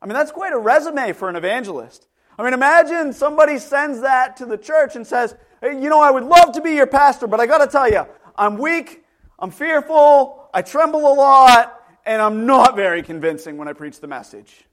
I 0.00 0.06
mean, 0.06 0.14
that's 0.14 0.32
quite 0.32 0.52
a 0.52 0.58
resume 0.58 1.12
for 1.12 1.28
an 1.28 1.36
evangelist. 1.36 2.08
I 2.38 2.42
mean, 2.42 2.54
imagine 2.54 3.12
somebody 3.12 3.58
sends 3.58 4.00
that 4.00 4.36
to 4.38 4.46
the 4.46 4.56
church 4.56 4.96
and 4.96 5.06
says, 5.06 5.36
hey, 5.60 5.80
you 5.80 5.90
know, 5.90 6.00
I 6.00 6.10
would 6.10 6.24
love 6.24 6.52
to 6.52 6.60
be 6.60 6.72
your 6.72 6.86
pastor, 6.86 7.26
but 7.26 7.40
I 7.40 7.46
got 7.46 7.58
to 7.58 7.66
tell 7.66 7.90
you, 7.90 8.06
I'm 8.36 8.56
weak, 8.56 9.04
I'm 9.38 9.50
fearful, 9.50 10.48
I 10.54 10.62
tremble 10.62 11.00
a 11.00 11.14
lot, 11.14 11.78
and 12.06 12.22
I'm 12.22 12.46
not 12.46 12.74
very 12.74 13.02
convincing 13.02 13.58
when 13.58 13.68
I 13.68 13.74
preach 13.74 14.00
the 14.00 14.06
message. 14.06 14.64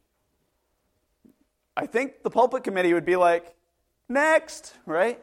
I 1.75 1.85
think 1.85 2.23
the 2.23 2.29
pulpit 2.29 2.63
committee 2.63 2.93
would 2.93 3.05
be 3.05 3.15
like, 3.15 3.55
next, 4.07 4.73
right? 4.85 5.19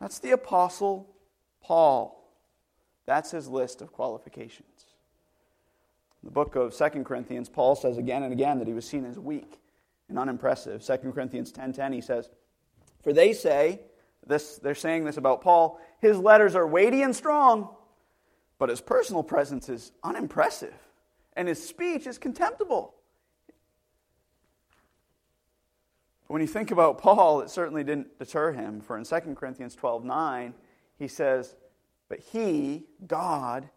That's 0.00 0.18
the 0.18 0.32
Apostle 0.32 1.08
Paul. 1.62 2.14
That's 3.06 3.30
his 3.30 3.48
list 3.48 3.80
of 3.80 3.92
qualifications. 3.92 4.66
In 6.22 6.26
the 6.26 6.32
book 6.32 6.56
of 6.56 6.76
2 6.76 7.04
Corinthians, 7.04 7.48
Paul 7.48 7.76
says 7.76 7.96
again 7.96 8.22
and 8.22 8.32
again 8.32 8.58
that 8.58 8.66
he 8.66 8.74
was 8.74 8.86
seen 8.86 9.04
as 9.04 9.18
weak 9.18 9.58
and 10.08 10.18
unimpressive. 10.18 10.82
2 10.82 11.12
Corinthians 11.12 11.52
10:10 11.52 11.92
he 11.92 12.00
says, 12.00 12.30
"For 13.02 13.12
they 13.12 13.32
say, 13.32 13.82
this 14.26 14.58
they're 14.58 14.74
saying 14.74 15.04
this 15.04 15.16
about 15.16 15.40
Paul, 15.40 15.80
his 16.00 16.18
letters 16.18 16.54
are 16.54 16.66
weighty 16.66 17.02
and 17.02 17.14
strong, 17.14 17.74
but 18.58 18.68
his 18.68 18.80
personal 18.80 19.22
presence 19.22 19.68
is 19.68 19.92
unimpressive, 20.02 20.74
and 21.34 21.48
his 21.48 21.66
speech 21.66 22.06
is 22.06 22.18
contemptible." 22.18 22.94
When 26.26 26.42
you 26.42 26.48
think 26.48 26.70
about 26.70 26.98
Paul, 26.98 27.40
it 27.40 27.48
certainly 27.48 27.84
didn't 27.84 28.18
deter 28.18 28.52
him, 28.52 28.80
for 28.80 28.98
in 28.98 29.04
2 29.04 29.36
Corinthians 29.36 29.74
12:9, 29.74 30.54
he 30.96 31.08
says, 31.08 31.56
"But 32.08 32.18
he, 32.18 32.86
God, 33.06 33.70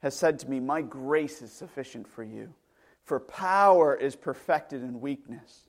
has 0.00 0.14
said 0.14 0.38
to 0.38 0.48
me, 0.48 0.60
My 0.60 0.82
grace 0.82 1.42
is 1.42 1.52
sufficient 1.52 2.08
for 2.08 2.22
you, 2.22 2.54
for 3.04 3.18
power 3.20 3.94
is 3.94 4.16
perfected 4.16 4.82
in 4.82 5.00
weakness. 5.00 5.67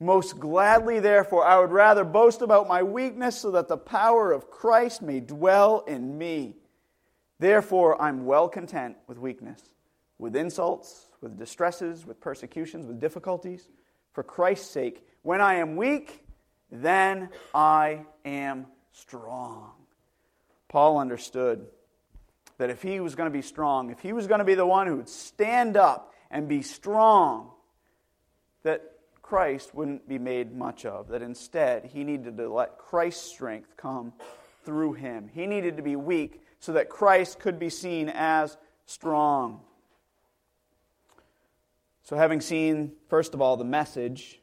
Most 0.00 0.38
gladly, 0.38 1.00
therefore, 1.00 1.44
I 1.44 1.58
would 1.58 1.70
rather 1.70 2.04
boast 2.04 2.42
about 2.42 2.68
my 2.68 2.82
weakness 2.82 3.38
so 3.38 3.52
that 3.52 3.68
the 3.68 3.76
power 3.76 4.32
of 4.32 4.50
Christ 4.50 5.02
may 5.02 5.20
dwell 5.20 5.84
in 5.86 6.18
me. 6.18 6.56
Therefore, 7.38 8.00
I'm 8.00 8.26
well 8.26 8.48
content 8.48 8.96
with 9.06 9.18
weakness, 9.18 9.60
with 10.18 10.36
insults, 10.36 11.08
with 11.20 11.38
distresses, 11.38 12.06
with 12.06 12.20
persecutions, 12.20 12.86
with 12.86 13.00
difficulties. 13.00 13.68
For 14.12 14.22
Christ's 14.22 14.70
sake, 14.70 15.06
when 15.22 15.40
I 15.40 15.54
am 15.54 15.76
weak, 15.76 16.24
then 16.70 17.28
I 17.54 18.04
am 18.24 18.66
strong. 18.92 19.72
Paul 20.68 20.98
understood 20.98 21.66
that 22.58 22.70
if 22.70 22.82
he 22.82 23.00
was 23.00 23.14
going 23.14 23.30
to 23.30 23.32
be 23.32 23.42
strong, 23.42 23.90
if 23.90 24.00
he 24.00 24.12
was 24.12 24.26
going 24.26 24.38
to 24.38 24.44
be 24.44 24.54
the 24.54 24.66
one 24.66 24.86
who 24.86 24.96
would 24.96 25.08
stand 25.08 25.76
up 25.76 26.12
and 26.30 26.48
be 26.48 26.62
strong, 26.62 27.50
that 28.62 28.93
Christ 29.34 29.74
wouldn't 29.74 30.08
be 30.08 30.16
made 30.16 30.54
much 30.54 30.86
of. 30.86 31.08
That 31.08 31.20
instead, 31.20 31.86
he 31.86 32.04
needed 32.04 32.36
to 32.36 32.48
let 32.48 32.78
Christ's 32.78 33.28
strength 33.32 33.76
come 33.76 34.12
through 34.64 34.92
him. 34.92 35.28
He 35.34 35.48
needed 35.48 35.76
to 35.76 35.82
be 35.82 35.96
weak 35.96 36.40
so 36.60 36.74
that 36.74 36.88
Christ 36.88 37.40
could 37.40 37.58
be 37.58 37.68
seen 37.68 38.08
as 38.14 38.56
strong. 38.86 39.62
So, 42.04 42.16
having 42.16 42.40
seen, 42.40 42.92
first 43.08 43.34
of 43.34 43.40
all, 43.40 43.56
the 43.56 43.64
message, 43.64 44.38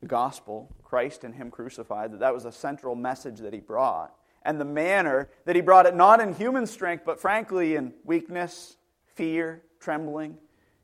the 0.00 0.08
gospel, 0.08 0.74
Christ 0.82 1.22
and 1.22 1.32
Him 1.32 1.48
crucified, 1.48 2.10
that 2.10 2.18
that 2.18 2.34
was 2.34 2.46
a 2.46 2.52
central 2.52 2.96
message 2.96 3.38
that 3.38 3.52
He 3.52 3.60
brought, 3.60 4.12
and 4.42 4.60
the 4.60 4.64
manner 4.64 5.28
that 5.44 5.54
he 5.54 5.62
brought 5.62 5.86
it 5.86 5.94
not 5.94 6.18
in 6.18 6.34
human 6.34 6.66
strength, 6.66 7.04
but 7.06 7.20
frankly 7.20 7.76
in 7.76 7.94
weakness, 8.02 8.76
fear, 9.14 9.62
trembling, 9.78 10.36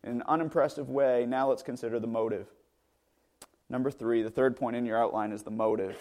in 0.04 0.10
an 0.12 0.22
unimpressive 0.28 0.88
way. 0.88 1.26
Now 1.26 1.48
let's 1.48 1.64
consider 1.64 1.98
the 1.98 2.06
motive. 2.06 2.46
Number 3.68 3.90
three, 3.90 4.22
the 4.22 4.30
third 4.30 4.56
point 4.56 4.76
in 4.76 4.86
your 4.86 4.98
outline 4.98 5.32
is 5.32 5.42
the 5.42 5.50
motive. 5.50 5.96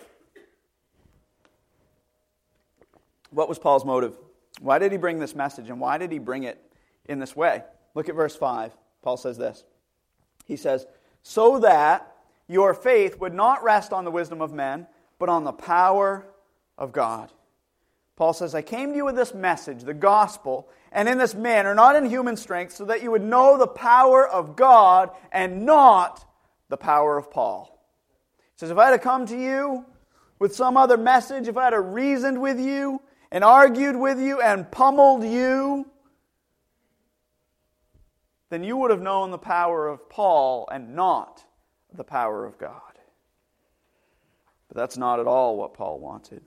What 3.31 3.49
was 3.49 3.57
Paul's 3.57 3.85
motive? 3.85 4.15
Why 4.59 4.79
did 4.79 4.91
he 4.91 4.97
bring 4.97 5.19
this 5.19 5.35
message 5.35 5.69
and 5.69 5.79
why 5.79 5.97
did 5.97 6.11
he 6.11 6.19
bring 6.19 6.43
it 6.43 6.61
in 7.05 7.19
this 7.19 7.35
way? 7.35 7.63
Look 7.95 8.09
at 8.09 8.15
verse 8.15 8.35
5. 8.35 8.75
Paul 9.01 9.17
says 9.17 9.37
this. 9.37 9.63
He 10.45 10.55
says, 10.55 10.85
So 11.23 11.59
that 11.59 12.15
your 12.47 12.73
faith 12.73 13.19
would 13.19 13.33
not 13.33 13.63
rest 13.63 13.93
on 13.93 14.05
the 14.05 14.11
wisdom 14.11 14.41
of 14.41 14.53
men, 14.53 14.87
but 15.17 15.29
on 15.29 15.43
the 15.43 15.53
power 15.53 16.25
of 16.77 16.91
God. 16.91 17.31
Paul 18.15 18.33
says, 18.33 18.53
I 18.53 18.61
came 18.61 18.91
to 18.91 18.95
you 18.95 19.05
with 19.05 19.15
this 19.15 19.33
message, 19.33 19.83
the 19.83 19.93
gospel, 19.93 20.69
and 20.91 21.09
in 21.09 21.17
this 21.17 21.33
manner, 21.33 21.73
not 21.73 21.95
in 21.95 22.05
human 22.05 22.37
strength, 22.37 22.73
so 22.73 22.85
that 22.85 23.01
you 23.01 23.09
would 23.09 23.23
know 23.23 23.57
the 23.57 23.67
power 23.67 24.27
of 24.27 24.55
God 24.55 25.09
and 25.31 25.65
not 25.65 26.23
the 26.73 26.77
power 26.77 27.19
of 27.19 27.29
Paul. 27.29 27.79
He 28.55 28.59
says, 28.59 28.71
If 28.71 28.79
I 28.79 28.89
had 28.89 29.03
come 29.03 29.27
to 29.27 29.39
you 29.39 29.85
with 30.39 30.55
some 30.55 30.75
other 30.75 30.97
message, 30.97 31.47
if 31.47 31.55
I 31.55 31.65
had 31.65 31.75
reasoned 31.75 32.41
with 32.41 32.59
you 32.59 32.99
and 33.31 33.43
argued 33.43 33.95
with 33.95 34.19
you 34.19 34.41
and 34.41 34.71
pummeled 34.71 35.23
you, 35.23 35.85
then 38.49 38.63
you 38.63 38.75
would 38.77 38.89
have 38.89 39.03
known 39.03 39.29
the 39.29 39.37
power 39.37 39.87
of 39.87 40.09
Paul 40.09 40.67
and 40.71 40.95
not 40.95 41.43
the 41.93 42.03
power 42.03 42.43
of 42.43 42.57
God. 42.57 42.81
But 44.67 44.75
that's 44.75 44.97
not 44.97 45.19
at 45.19 45.27
all 45.27 45.57
what 45.57 45.75
Paul 45.75 45.99
wanted. 45.99 46.41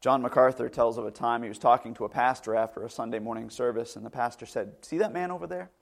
John 0.00 0.22
MacArthur 0.22 0.68
tells 0.68 0.98
of 0.98 1.04
a 1.04 1.10
time 1.10 1.42
he 1.42 1.48
was 1.48 1.58
talking 1.58 1.94
to 1.94 2.04
a 2.04 2.08
pastor 2.08 2.54
after 2.54 2.84
a 2.84 2.90
Sunday 2.90 3.18
morning 3.18 3.50
service, 3.50 3.96
and 3.96 4.06
the 4.06 4.10
pastor 4.10 4.46
said, 4.46 4.74
See 4.82 4.98
that 4.98 5.12
man 5.12 5.32
over 5.32 5.48
there? 5.48 5.72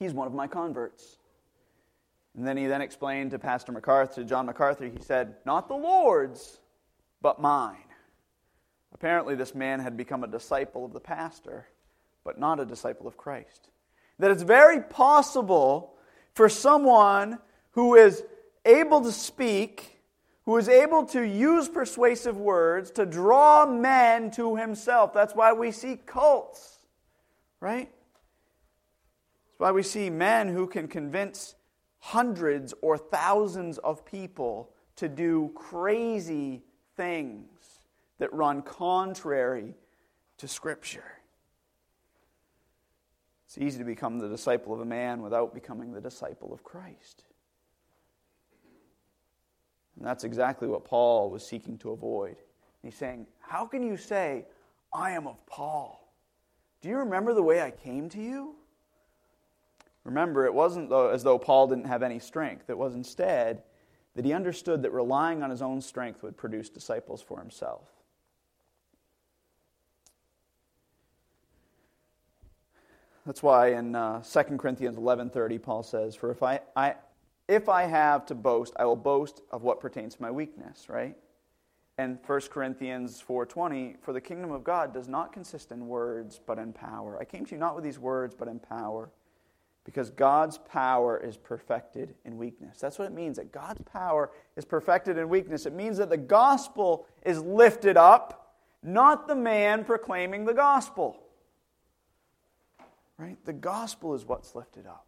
He's 0.00 0.12
one 0.12 0.26
of 0.26 0.34
my 0.34 0.48
converts. 0.48 1.19
And 2.40 2.48
then 2.48 2.56
he 2.56 2.68
then 2.68 2.80
explained 2.80 3.32
to 3.32 3.38
Pastor 3.38 3.70
MacArthur, 3.70 4.22
to 4.22 4.24
John 4.24 4.46
MacArthur, 4.46 4.86
he 4.86 4.98
said, 4.98 5.34
Not 5.44 5.68
the 5.68 5.74
Lord's, 5.74 6.58
but 7.20 7.38
mine. 7.38 7.84
Apparently, 8.94 9.34
this 9.34 9.54
man 9.54 9.78
had 9.78 9.94
become 9.94 10.24
a 10.24 10.26
disciple 10.26 10.86
of 10.86 10.94
the 10.94 11.00
pastor, 11.00 11.66
but 12.24 12.40
not 12.40 12.58
a 12.58 12.64
disciple 12.64 13.06
of 13.06 13.18
Christ. 13.18 13.68
That 14.18 14.30
it's 14.30 14.42
very 14.42 14.80
possible 14.80 15.98
for 16.32 16.48
someone 16.48 17.40
who 17.72 17.94
is 17.94 18.24
able 18.64 19.02
to 19.02 19.12
speak 19.12 19.98
who 20.46 20.56
is 20.56 20.70
able 20.70 21.04
to 21.08 21.22
use 21.22 21.68
persuasive 21.68 22.38
words 22.38 22.90
to 22.92 23.04
draw 23.04 23.66
men 23.66 24.30
to 24.30 24.56
himself. 24.56 25.12
That's 25.12 25.34
why 25.34 25.52
we 25.52 25.72
see 25.72 25.98
cults, 26.06 26.78
right? 27.60 27.90
That's 27.90 29.58
why 29.58 29.72
we 29.72 29.82
see 29.82 30.08
men 30.08 30.48
who 30.48 30.66
can 30.66 30.88
convince 30.88 31.54
hundreds 32.00 32.74
or 32.82 32.98
thousands 32.98 33.78
of 33.78 34.04
people 34.04 34.70
to 34.96 35.08
do 35.08 35.50
crazy 35.54 36.62
things 36.96 37.80
that 38.18 38.32
run 38.32 38.62
contrary 38.62 39.74
to 40.38 40.48
Scripture. 40.48 41.12
It's 43.46 43.58
easy 43.58 43.78
to 43.78 43.84
become 43.84 44.18
the 44.18 44.28
disciple 44.28 44.72
of 44.72 44.80
a 44.80 44.84
man 44.84 45.22
without 45.22 45.54
becoming 45.54 45.92
the 45.92 46.00
disciple 46.00 46.52
of 46.52 46.62
Christ. 46.62 47.24
And 49.96 50.06
that's 50.06 50.24
exactly 50.24 50.68
what 50.68 50.84
Paul 50.84 51.30
was 51.30 51.46
seeking 51.46 51.76
to 51.78 51.90
avoid. 51.90 52.36
He's 52.82 52.94
saying, 52.94 53.26
How 53.40 53.66
can 53.66 53.82
you 53.82 53.96
say, 53.96 54.46
I 54.94 55.10
am 55.12 55.26
of 55.26 55.44
Paul? 55.46 56.14
Do 56.80 56.88
you 56.88 56.96
remember 56.96 57.34
the 57.34 57.42
way 57.42 57.60
I 57.60 57.70
came 57.70 58.08
to 58.10 58.20
you? 58.20 58.54
Remember, 60.04 60.46
it 60.46 60.54
wasn't 60.54 60.92
as 60.92 61.22
though 61.22 61.38
Paul 61.38 61.66
didn't 61.66 61.84
have 61.86 62.02
any 62.02 62.18
strength. 62.18 62.70
It 62.70 62.78
was 62.78 62.94
instead 62.94 63.62
that 64.14 64.24
he 64.24 64.32
understood 64.32 64.82
that 64.82 64.92
relying 64.92 65.42
on 65.42 65.50
his 65.50 65.62
own 65.62 65.80
strength 65.80 66.22
would 66.22 66.36
produce 66.36 66.68
disciples 66.68 67.22
for 67.22 67.38
himself. 67.38 67.88
That's 73.26 73.42
why 73.42 73.72
in 73.72 73.94
uh, 73.94 74.22
2 74.22 74.56
Corinthians 74.56 74.96
11:30 74.96 75.62
Paul 75.62 75.82
says, 75.82 76.16
"For 76.16 76.30
if 76.30 76.42
I, 76.42 76.60
I 76.74 76.96
if 77.46 77.68
I 77.68 77.82
have 77.82 78.26
to 78.26 78.34
boast, 78.34 78.74
I 78.76 78.84
will 78.86 78.96
boast 78.96 79.42
of 79.50 79.62
what 79.62 79.80
pertains 79.80 80.14
to 80.14 80.22
my 80.22 80.30
weakness, 80.30 80.88
right? 80.88 81.16
And 81.98 82.18
1 82.26 82.40
Corinthians 82.50 83.20
4:20, 83.20 84.00
for 84.00 84.12
the 84.12 84.20
kingdom 84.20 84.52
of 84.52 84.64
God 84.64 84.94
does 84.94 85.06
not 85.06 85.32
consist 85.32 85.70
in 85.70 85.86
words, 85.86 86.40
but 86.44 86.58
in 86.58 86.72
power. 86.72 87.18
I 87.20 87.24
came 87.24 87.44
to 87.44 87.52
you 87.52 87.58
not 87.58 87.74
with 87.74 87.84
these 87.84 87.98
words, 87.98 88.34
but 88.34 88.48
in 88.48 88.58
power, 88.58 89.10
because 89.84 90.10
God's 90.10 90.58
power 90.58 91.18
is 91.18 91.36
perfected 91.36 92.14
in 92.24 92.36
weakness. 92.36 92.78
That's 92.78 92.98
what 92.98 93.06
it 93.06 93.14
means 93.14 93.36
that 93.36 93.52
God's 93.52 93.82
power 93.82 94.30
is 94.56 94.64
perfected 94.64 95.16
in 95.16 95.28
weakness. 95.28 95.66
It 95.66 95.72
means 95.72 95.98
that 95.98 96.10
the 96.10 96.16
gospel 96.16 97.06
is 97.24 97.40
lifted 97.40 97.96
up, 97.96 98.56
not 98.82 99.26
the 99.26 99.34
man 99.34 99.84
proclaiming 99.84 100.44
the 100.44 100.54
gospel. 100.54 101.18
Right? 103.18 103.36
The 103.44 103.52
gospel 103.52 104.14
is 104.14 104.24
what's 104.24 104.54
lifted 104.54 104.86
up. 104.86 105.06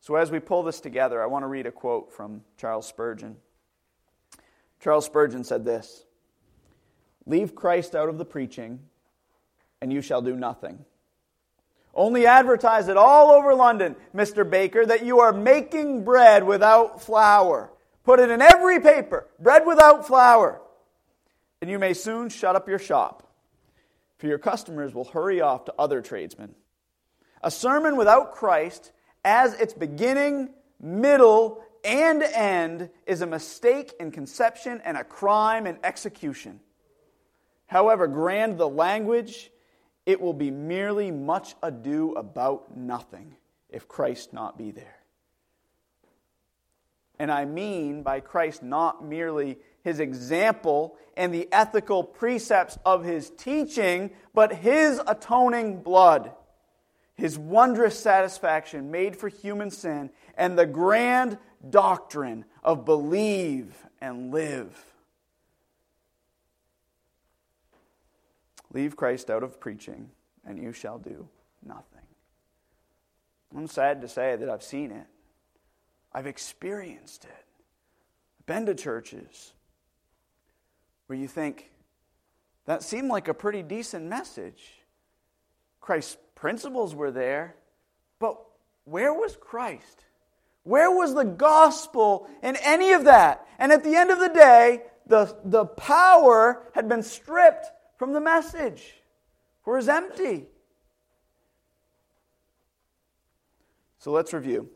So, 0.00 0.14
as 0.14 0.30
we 0.30 0.38
pull 0.38 0.62
this 0.62 0.80
together, 0.80 1.22
I 1.22 1.26
want 1.26 1.42
to 1.42 1.48
read 1.48 1.66
a 1.66 1.72
quote 1.72 2.12
from 2.12 2.42
Charles 2.56 2.86
Spurgeon. 2.86 3.36
Charles 4.80 5.06
Spurgeon 5.06 5.44
said 5.44 5.64
this 5.64 6.04
Leave 7.26 7.54
Christ 7.54 7.94
out 7.94 8.08
of 8.08 8.18
the 8.18 8.24
preaching, 8.24 8.80
and 9.80 9.92
you 9.92 10.00
shall 10.00 10.22
do 10.22 10.36
nothing. 10.36 10.84
Only 11.94 12.26
advertise 12.26 12.88
it 12.88 12.96
all 12.96 13.30
over 13.30 13.54
London, 13.54 13.96
Mr. 14.14 14.48
Baker, 14.48 14.86
that 14.86 15.04
you 15.04 15.20
are 15.20 15.32
making 15.32 16.04
bread 16.04 16.44
without 16.44 17.02
flour. 17.02 17.70
Put 18.04 18.20
it 18.20 18.30
in 18.30 18.40
every 18.40 18.80
paper 18.80 19.26
bread 19.38 19.66
without 19.66 20.06
flour. 20.06 20.60
And 21.60 21.68
you 21.68 21.78
may 21.78 21.94
soon 21.94 22.28
shut 22.28 22.54
up 22.54 22.68
your 22.68 22.78
shop, 22.78 23.28
for 24.18 24.28
your 24.28 24.38
customers 24.38 24.94
will 24.94 25.04
hurry 25.04 25.40
off 25.40 25.64
to 25.64 25.74
other 25.78 26.00
tradesmen. 26.00 26.54
A 27.42 27.50
sermon 27.50 27.96
without 27.96 28.32
Christ 28.32 28.92
as 29.24 29.54
its 29.54 29.72
beginning, 29.72 30.50
middle, 30.80 31.62
and 31.84 32.22
end 32.22 32.90
is 33.06 33.20
a 33.20 33.26
mistake 33.26 33.92
in 33.98 34.10
conception 34.10 34.80
and 34.84 34.96
a 34.96 35.04
crime 35.04 35.66
in 35.66 35.78
execution. 35.82 36.60
However 37.66 38.06
grand 38.06 38.58
the 38.58 38.68
language, 38.68 39.50
it 40.08 40.22
will 40.22 40.32
be 40.32 40.50
merely 40.50 41.10
much 41.10 41.54
ado 41.62 42.14
about 42.14 42.74
nothing 42.74 43.36
if 43.68 43.86
Christ 43.86 44.32
not 44.32 44.56
be 44.56 44.70
there. 44.70 44.96
And 47.18 47.30
I 47.30 47.44
mean 47.44 48.02
by 48.02 48.20
Christ 48.20 48.62
not 48.62 49.04
merely 49.04 49.58
his 49.84 50.00
example 50.00 50.96
and 51.14 51.34
the 51.34 51.46
ethical 51.52 52.02
precepts 52.02 52.78
of 52.86 53.04
his 53.04 53.28
teaching, 53.28 54.12
but 54.32 54.50
his 54.54 54.98
atoning 55.06 55.82
blood, 55.82 56.32
his 57.14 57.38
wondrous 57.38 58.00
satisfaction 58.00 58.90
made 58.90 59.14
for 59.14 59.28
human 59.28 59.70
sin, 59.70 60.08
and 60.38 60.58
the 60.58 60.64
grand 60.64 61.36
doctrine 61.68 62.46
of 62.64 62.86
believe 62.86 63.76
and 64.00 64.32
live. 64.32 64.74
Leave 68.72 68.96
Christ 68.96 69.30
out 69.30 69.42
of 69.42 69.60
preaching, 69.60 70.10
and 70.46 70.58
you 70.58 70.72
shall 70.72 70.98
do 70.98 71.28
nothing. 71.64 71.84
I'm 73.56 73.66
sad 73.66 74.00
to 74.02 74.08
say 74.08 74.36
that 74.36 74.48
I've 74.48 74.62
seen 74.62 74.90
it. 74.90 75.06
I've 76.12 76.26
experienced 76.26 77.24
it. 77.24 77.30
I've 78.40 78.46
been 78.46 78.66
to 78.66 78.74
churches 78.74 79.52
where 81.06 81.18
you 81.18 81.26
think, 81.26 81.70
that 82.66 82.82
seemed 82.82 83.08
like 83.08 83.28
a 83.28 83.34
pretty 83.34 83.62
decent 83.62 84.04
message. 84.04 84.74
Christ's 85.80 86.18
principles 86.34 86.94
were 86.94 87.10
there, 87.10 87.56
but 88.18 88.38
where 88.84 89.12
was 89.14 89.36
Christ? 89.36 90.04
Where 90.64 90.90
was 90.90 91.14
the 91.14 91.24
gospel 91.24 92.28
in 92.42 92.56
any 92.56 92.92
of 92.92 93.04
that? 93.04 93.46
And 93.58 93.72
at 93.72 93.84
the 93.84 93.96
end 93.96 94.10
of 94.10 94.18
the 94.18 94.28
day, 94.28 94.82
the, 95.06 95.34
the 95.44 95.64
power 95.64 96.62
had 96.74 96.90
been 96.90 97.02
stripped 97.02 97.70
from 97.98 98.12
the 98.12 98.20
message, 98.20 98.94
for 99.62 99.74
it 99.74 99.80
was 99.80 99.88
empty. 99.88 100.46
So 103.98 104.12
let's 104.12 104.32
review. 104.32 104.70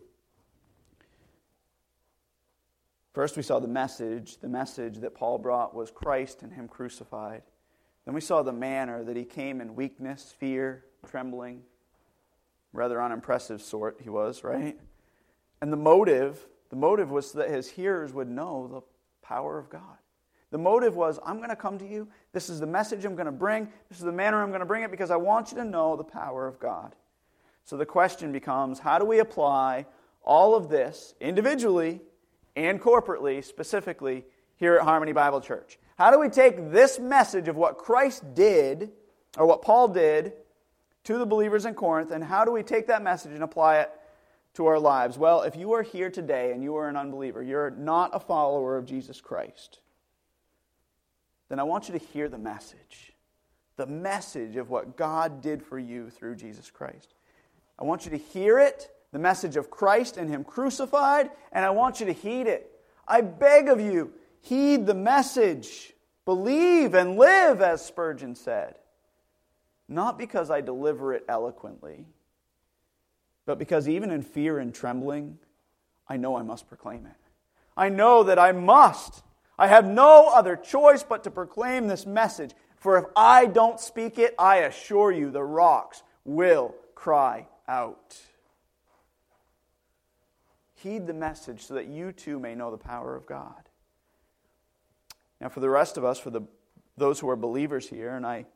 First, 3.14 3.36
we 3.36 3.42
saw 3.42 3.60
the 3.60 3.68
message. 3.68 4.38
The 4.38 4.48
message 4.48 4.98
that 4.98 5.14
Paul 5.14 5.38
brought 5.38 5.74
was 5.74 5.90
Christ 5.90 6.42
and 6.42 6.52
Him 6.52 6.66
crucified. 6.66 7.42
Then 8.04 8.14
we 8.14 8.20
saw 8.20 8.42
the 8.42 8.52
manner 8.52 9.04
that 9.04 9.16
He 9.16 9.24
came 9.24 9.60
in 9.60 9.76
weakness, 9.76 10.34
fear, 10.36 10.84
trembling. 11.06 11.62
Rather 12.72 13.02
unimpressive 13.02 13.62
sort 13.62 14.00
he 14.02 14.08
was, 14.08 14.42
right? 14.42 14.78
And 15.60 15.72
the 15.72 15.76
motive, 15.76 16.46
the 16.70 16.76
motive 16.76 17.10
was 17.10 17.32
that 17.32 17.50
his 17.50 17.68
hearers 17.68 18.14
would 18.14 18.28
know 18.28 18.66
the 18.66 18.80
power 19.26 19.58
of 19.58 19.68
God. 19.68 19.98
The 20.52 20.58
motive 20.58 20.94
was, 20.94 21.18
I'm 21.26 21.38
going 21.38 21.48
to 21.48 21.56
come 21.56 21.78
to 21.78 21.86
you. 21.86 22.06
This 22.32 22.48
is 22.48 22.60
the 22.60 22.66
message 22.66 23.04
I'm 23.04 23.16
going 23.16 23.26
to 23.26 23.32
bring. 23.32 23.68
This 23.88 23.98
is 23.98 24.04
the 24.04 24.12
manner 24.12 24.40
I'm 24.40 24.50
going 24.50 24.60
to 24.60 24.66
bring 24.66 24.84
it 24.84 24.90
because 24.92 25.10
I 25.10 25.16
want 25.16 25.50
you 25.50 25.56
to 25.56 25.64
know 25.64 25.96
the 25.96 26.04
power 26.04 26.46
of 26.46 26.60
God. 26.60 26.94
So 27.64 27.76
the 27.76 27.86
question 27.86 28.30
becomes 28.32 28.78
how 28.78 28.98
do 28.98 29.04
we 29.04 29.18
apply 29.18 29.86
all 30.22 30.54
of 30.54 30.68
this 30.68 31.14
individually 31.20 32.00
and 32.54 32.80
corporately, 32.80 33.42
specifically 33.42 34.24
here 34.56 34.76
at 34.76 34.82
Harmony 34.82 35.12
Bible 35.12 35.40
Church. 35.40 35.78
How 35.96 36.10
do 36.10 36.20
we 36.20 36.28
take 36.28 36.70
this 36.70 36.98
message 37.00 37.48
of 37.48 37.56
what 37.56 37.78
Christ 37.78 38.34
did, 38.34 38.90
or 39.38 39.46
what 39.46 39.62
Paul 39.62 39.88
did, 39.88 40.34
to 41.04 41.18
the 41.18 41.26
believers 41.26 41.64
in 41.64 41.74
Corinth, 41.74 42.10
and 42.10 42.22
how 42.22 42.44
do 42.44 42.52
we 42.52 42.62
take 42.62 42.86
that 42.88 43.02
message 43.02 43.32
and 43.32 43.42
apply 43.42 43.78
it 43.80 43.90
to 44.54 44.66
our 44.66 44.78
lives? 44.78 45.16
Well, 45.16 45.42
if 45.42 45.56
you 45.56 45.72
are 45.72 45.82
here 45.82 46.10
today 46.10 46.52
and 46.52 46.62
you 46.62 46.76
are 46.76 46.88
an 46.88 46.96
unbeliever, 46.96 47.42
you're 47.42 47.70
not 47.70 48.10
a 48.12 48.20
follower 48.20 48.76
of 48.76 48.84
Jesus 48.84 49.20
Christ, 49.20 49.80
then 51.52 51.60
I 51.60 51.64
want 51.64 51.86
you 51.86 51.98
to 51.98 52.02
hear 52.06 52.30
the 52.30 52.38
message. 52.38 53.12
The 53.76 53.86
message 53.86 54.56
of 54.56 54.70
what 54.70 54.96
God 54.96 55.42
did 55.42 55.62
for 55.62 55.78
you 55.78 56.08
through 56.08 56.36
Jesus 56.36 56.70
Christ. 56.70 57.12
I 57.78 57.84
want 57.84 58.06
you 58.06 58.10
to 58.12 58.16
hear 58.16 58.58
it 58.58 58.90
the 59.12 59.18
message 59.18 59.56
of 59.56 59.70
Christ 59.70 60.16
and 60.16 60.30
Him 60.30 60.44
crucified, 60.44 61.30
and 61.52 61.62
I 61.62 61.68
want 61.68 62.00
you 62.00 62.06
to 62.06 62.12
heed 62.14 62.46
it. 62.46 62.70
I 63.06 63.20
beg 63.20 63.68
of 63.68 63.82
you, 63.82 64.14
heed 64.40 64.86
the 64.86 64.94
message. 64.94 65.92
Believe 66.24 66.94
and 66.94 67.18
live, 67.18 67.60
as 67.60 67.84
Spurgeon 67.84 68.34
said. 68.34 68.76
Not 69.88 70.16
because 70.16 70.50
I 70.50 70.62
deliver 70.62 71.12
it 71.12 71.26
eloquently, 71.28 72.06
but 73.44 73.58
because 73.58 73.90
even 73.90 74.10
in 74.10 74.22
fear 74.22 74.58
and 74.58 74.74
trembling, 74.74 75.36
I 76.08 76.16
know 76.16 76.34
I 76.34 76.42
must 76.44 76.66
proclaim 76.66 77.04
it. 77.04 77.12
I 77.76 77.90
know 77.90 78.22
that 78.22 78.38
I 78.38 78.52
must. 78.52 79.22
I 79.62 79.68
have 79.68 79.86
no 79.86 80.26
other 80.26 80.56
choice 80.56 81.04
but 81.04 81.22
to 81.22 81.30
proclaim 81.30 81.86
this 81.86 82.04
message. 82.04 82.50
For 82.74 82.98
if 82.98 83.04
I 83.14 83.46
don't 83.46 83.78
speak 83.78 84.18
it, 84.18 84.34
I 84.36 84.56
assure 84.56 85.12
you 85.12 85.30
the 85.30 85.44
rocks 85.44 86.02
will 86.24 86.74
cry 86.96 87.46
out. 87.68 88.20
Heed 90.74 91.06
the 91.06 91.14
message 91.14 91.62
so 91.62 91.74
that 91.74 91.86
you 91.86 92.10
too 92.10 92.40
may 92.40 92.56
know 92.56 92.72
the 92.72 92.76
power 92.76 93.14
of 93.14 93.24
God. 93.24 93.68
Now, 95.40 95.48
for 95.48 95.60
the 95.60 95.70
rest 95.70 95.96
of 95.96 96.04
us, 96.04 96.18
for 96.18 96.30
the, 96.30 96.42
those 96.96 97.20
who 97.20 97.30
are 97.30 97.36
believers 97.36 97.88
here, 97.88 98.16
and 98.16 98.26
I 98.26 98.46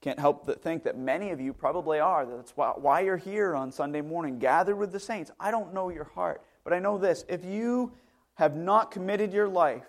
can't 0.00 0.18
help 0.18 0.46
but 0.46 0.62
think 0.62 0.82
that 0.82 0.98
many 0.98 1.30
of 1.30 1.40
you 1.40 1.52
probably 1.52 2.00
are. 2.00 2.26
That's 2.26 2.50
why 2.56 3.02
you're 3.02 3.16
here 3.16 3.54
on 3.54 3.70
Sunday 3.70 4.00
morning, 4.00 4.40
gathered 4.40 4.78
with 4.78 4.90
the 4.90 4.98
saints. 4.98 5.30
I 5.38 5.52
don't 5.52 5.72
know 5.72 5.90
your 5.90 6.10
heart, 6.16 6.42
but 6.64 6.72
I 6.72 6.80
know 6.80 6.98
this. 6.98 7.24
If 7.28 7.44
you 7.44 7.92
have 8.36 8.56
not 8.56 8.90
committed 8.90 9.32
your 9.32 9.48
life 9.48 9.84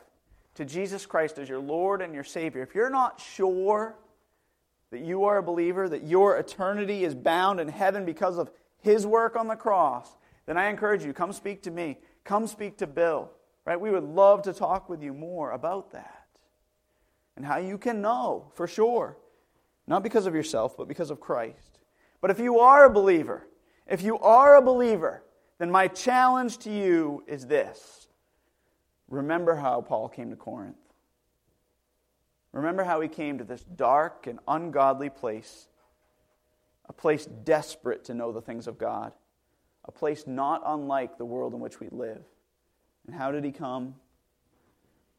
to 0.56 0.66
Jesus 0.66 1.06
Christ 1.06 1.38
as 1.38 1.48
your 1.48 1.60
Lord 1.60 2.02
and 2.02 2.14
your 2.14 2.24
Savior, 2.24 2.64
if 2.64 2.74
you're 2.74 2.90
not 2.90 3.22
sure 3.22 3.96
that 4.92 5.02
you 5.02 5.26
are 5.26 5.38
a 5.38 5.44
believer, 5.44 5.88
that 5.88 6.04
your 6.04 6.38
eternity 6.38 7.04
is 7.04 7.14
bound 7.14 7.60
in 7.60 7.68
heaven 7.68 8.06
because 8.06 8.38
of 8.38 8.50
His 8.80 9.06
work 9.06 9.36
on 9.36 9.48
the 9.48 9.56
cross, 9.56 10.10
then 10.46 10.58
I 10.58 10.70
encourage 10.70 11.04
you, 11.04 11.14
come 11.14 11.34
speak 11.34 11.64
to 11.64 11.72
me. 11.72 11.98
Come 12.24 12.48
speak 12.48 12.78
to 12.78 12.88
Bill. 12.88 13.32
Right? 13.66 13.80
We 13.80 13.92
would 13.92 14.04
love 14.04 14.44
to 14.44 14.54
talk 14.54 14.90
with 14.90 15.04
you 15.04 15.14
more 15.14 15.52
about 15.52 15.92
that. 15.92 16.26
And 17.36 17.46
how 17.46 17.58
you 17.58 17.78
can 17.78 18.02
know 18.02 18.52
for 18.56 18.66
sure. 18.66 19.18
Not 19.88 20.04
because 20.04 20.26
of 20.26 20.34
yourself, 20.34 20.76
but 20.78 20.88
because 20.88 21.12
of 21.12 21.20
Christ. 21.20 21.80
But 22.22 22.32
if 22.32 22.40
you 22.40 22.60
are 22.60 22.86
a 22.86 22.90
believer, 22.90 23.48
if 23.86 24.02
you 24.02 24.18
are 24.20 24.56
a 24.56 24.62
believer, 24.62 25.24
then 25.60 25.70
my 25.70 25.88
challenge 25.88 26.58
to 26.60 26.72
you 26.72 27.24
is 27.28 27.46
this. 27.46 28.07
Remember 29.10 29.56
how 29.56 29.82
Paul 29.82 30.10
came 30.10 30.30
to 30.30 30.36
Corinth. 30.36 30.76
Remember 32.52 32.84
how 32.84 33.02
he 33.02 33.08
came 33.08 33.38
to 33.38 33.44
this 33.44 33.64
dark 33.64 34.28
and 34.28 34.40
ungodly 34.48 35.10
place, 35.10 35.68
a 36.90 36.94
place 36.94 37.26
desperate 37.26 38.06
to 38.06 38.14
know 38.14 38.32
the 38.32 38.42
things 38.42 38.68
of 38.68 38.78
God 38.78 39.14
a 39.88 39.92
place 39.92 40.28
not 40.28 40.62
unlike 40.66 41.18
the 41.18 41.26
world 41.26 41.54
in 41.54 41.60
which 41.60 41.80
we 41.80 41.88
live. 41.92 42.24
And 43.06 43.16
how 43.16 43.32
did 43.32 43.44
he 43.44 43.52
come? 43.52 43.96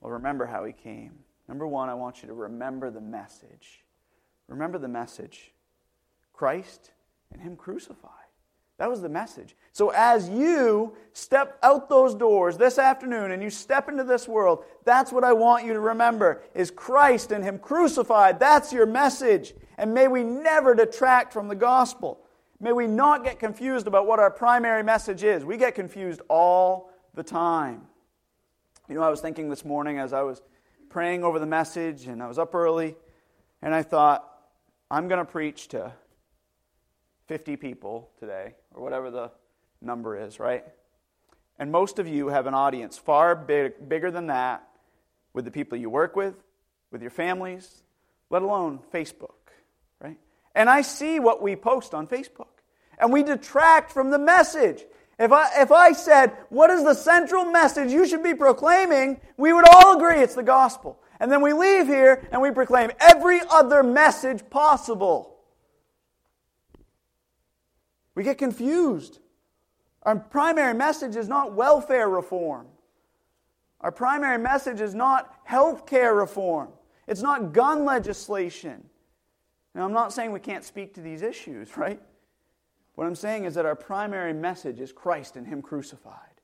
Well, 0.01 0.13
remember 0.13 0.47
how 0.47 0.65
he 0.65 0.73
came. 0.73 1.19
Number 1.49 1.67
one, 1.67 1.89
I 1.89 1.95
want 1.95 2.23
you 2.23 2.29
to 2.29 2.35
remember 2.35 2.91
the 2.91 3.01
message. 3.01 3.83
Remember 4.47 4.79
the 4.79 4.89
message 4.89 5.53
Christ 6.35 6.93
and 7.33 7.43
Him 7.43 7.57
crucified. 7.57 8.13
That 8.79 8.89
was 8.89 9.03
the 9.03 9.09
message. 9.09 9.57
So, 9.73 9.91
as 9.91 10.29
you 10.29 10.97
step 11.13 11.59
out 11.65 11.89
those 11.89 12.15
doors 12.15 12.57
this 12.57 12.79
afternoon 12.79 13.33
and 13.33 13.43
you 13.43 13.51
step 13.51 13.89
into 13.89 14.05
this 14.05 14.29
world, 14.29 14.65
that's 14.85 15.13
what 15.13 15.25
I 15.25 15.33
want 15.33 15.67
you 15.67 15.73
to 15.73 15.81
remember 15.81 16.43
is 16.55 16.71
Christ 16.71 17.33
and 17.33 17.43
Him 17.45 17.59
crucified. 17.59 18.39
That's 18.39 18.73
your 18.73 18.87
message. 18.87 19.53
And 19.77 19.93
may 19.93 20.07
we 20.07 20.23
never 20.23 20.75
detract 20.75 21.33
from 21.33 21.49
the 21.49 21.57
gospel. 21.57 22.21
May 22.61 22.73
we 22.73 22.87
not 22.87 23.25
get 23.25 23.41
confused 23.41 23.89
about 23.89 24.07
what 24.07 24.21
our 24.21 24.31
primary 24.31 24.83
message 24.83 25.25
is. 25.25 25.45
We 25.45 25.57
get 25.57 25.75
confused 25.75 26.21
all 26.29 26.91
the 27.15 27.23
time. 27.23 27.83
You 28.89 28.95
know, 28.95 29.03
I 29.03 29.11
was 29.11 29.21
thinking 29.21 29.49
this 29.49 29.65
morning 29.65 29.99
as 29.99 30.13
I 30.13 30.23
was 30.23 30.41
praying 30.89 31.23
over 31.23 31.39
the 31.39 31.47
message 31.47 32.07
and 32.07 32.23
I 32.23 32.29
was 32.29 32.39
up 32.39 32.55
early 32.55 32.97
and 33.61 33.75
I 33.75 33.83
thought, 33.83 34.25
I'm 34.91 35.09
going 35.09 35.25
to 35.25 35.31
preach 35.31 35.69
to 35.69 35.93
50 37.29 37.57
people 37.57 38.11
today, 38.19 38.55
or 38.75 38.83
whatever 38.83 39.11
the 39.11 39.31
number 39.81 40.19
is, 40.19 40.41
right? 40.41 40.65
And 41.59 41.71
most 41.71 41.99
of 41.99 42.09
you 42.09 42.29
have 42.29 42.47
an 42.47 42.55
audience 42.55 42.97
far 42.97 43.37
big, 43.37 43.89
bigger 43.89 44.11
than 44.11 44.29
that 44.29 44.67
with 45.35 45.45
the 45.45 45.51
people 45.51 45.77
you 45.77 45.91
work 45.91 46.17
with, 46.17 46.35
with 46.91 47.03
your 47.03 47.11
families, 47.11 47.83
let 48.31 48.43
alone 48.43 48.81
Facebook. 48.93 49.35
Right? 50.01 50.17
And 50.55 50.71
I 50.71 50.83
see 50.83 51.21
what 51.21 51.43
we 51.43 51.55
post 51.55 51.95
on 51.95 52.07
Facebook. 52.07 52.47
And 52.99 53.13
we 53.13 53.23
detract 53.23 53.93
from 53.93 54.11
the 54.11 54.19
message. 54.19 54.85
If 55.19 55.31
I, 55.31 55.63
if 55.63 55.71
I 55.71 55.93
said, 55.93 56.33
What 56.49 56.71
is 56.71 56.83
the 56.83 56.95
central 56.95 57.45
message 57.45 57.93
you 57.93 58.07
should 58.07 58.23
be 58.23 58.35
proclaiming? 58.35 59.21
we 59.37 59.53
would 59.53 59.69
all 59.69 59.97
agree 59.97 60.21
it's 60.21 60.35
the 60.35 60.43
gospel. 60.43 60.99
And 61.21 61.31
then 61.31 61.43
we 61.43 61.53
leave 61.53 61.87
here 61.87 62.27
and 62.33 62.41
we 62.41 62.51
proclaim 62.53 62.91
every 63.01 63.41
other 63.51 63.83
message 63.83 64.49
possible. 64.51 65.38
We 68.19 68.25
get 68.25 68.37
confused. 68.37 69.21
Our 70.03 70.17
primary 70.17 70.75
message 70.75 71.15
is 71.15 71.29
not 71.29 71.53
welfare 71.53 72.09
reform. 72.09 72.67
Our 73.81 73.93
primary 73.93 74.39
message 74.39 74.81
is 74.81 74.93
not 74.93 75.33
health 75.45 75.87
care 75.87 76.17
reform. 76.17 76.71
It's 77.07 77.23
not 77.23 77.53
gun 77.53 77.85
legislation. 77.85 78.83
Now, 79.73 79.85
I'm 79.85 79.93
not 79.93 80.13
saying 80.13 80.33
we 80.33 80.41
can't 80.41 80.65
speak 80.65 80.95
to 80.95 81.01
these 81.01 81.23
issues, 81.23 81.77
right? 81.77 82.03
What 82.97 83.07
I'm 83.07 83.15
saying 83.15 83.45
is 83.45 83.55
that 83.55 83.65
our 83.65 83.77
primary 83.77 84.33
message 84.33 84.81
is 84.81 84.91
Christ 84.91 85.37
and 85.37 85.47
Him 85.47 85.63
crucified. 85.63 86.41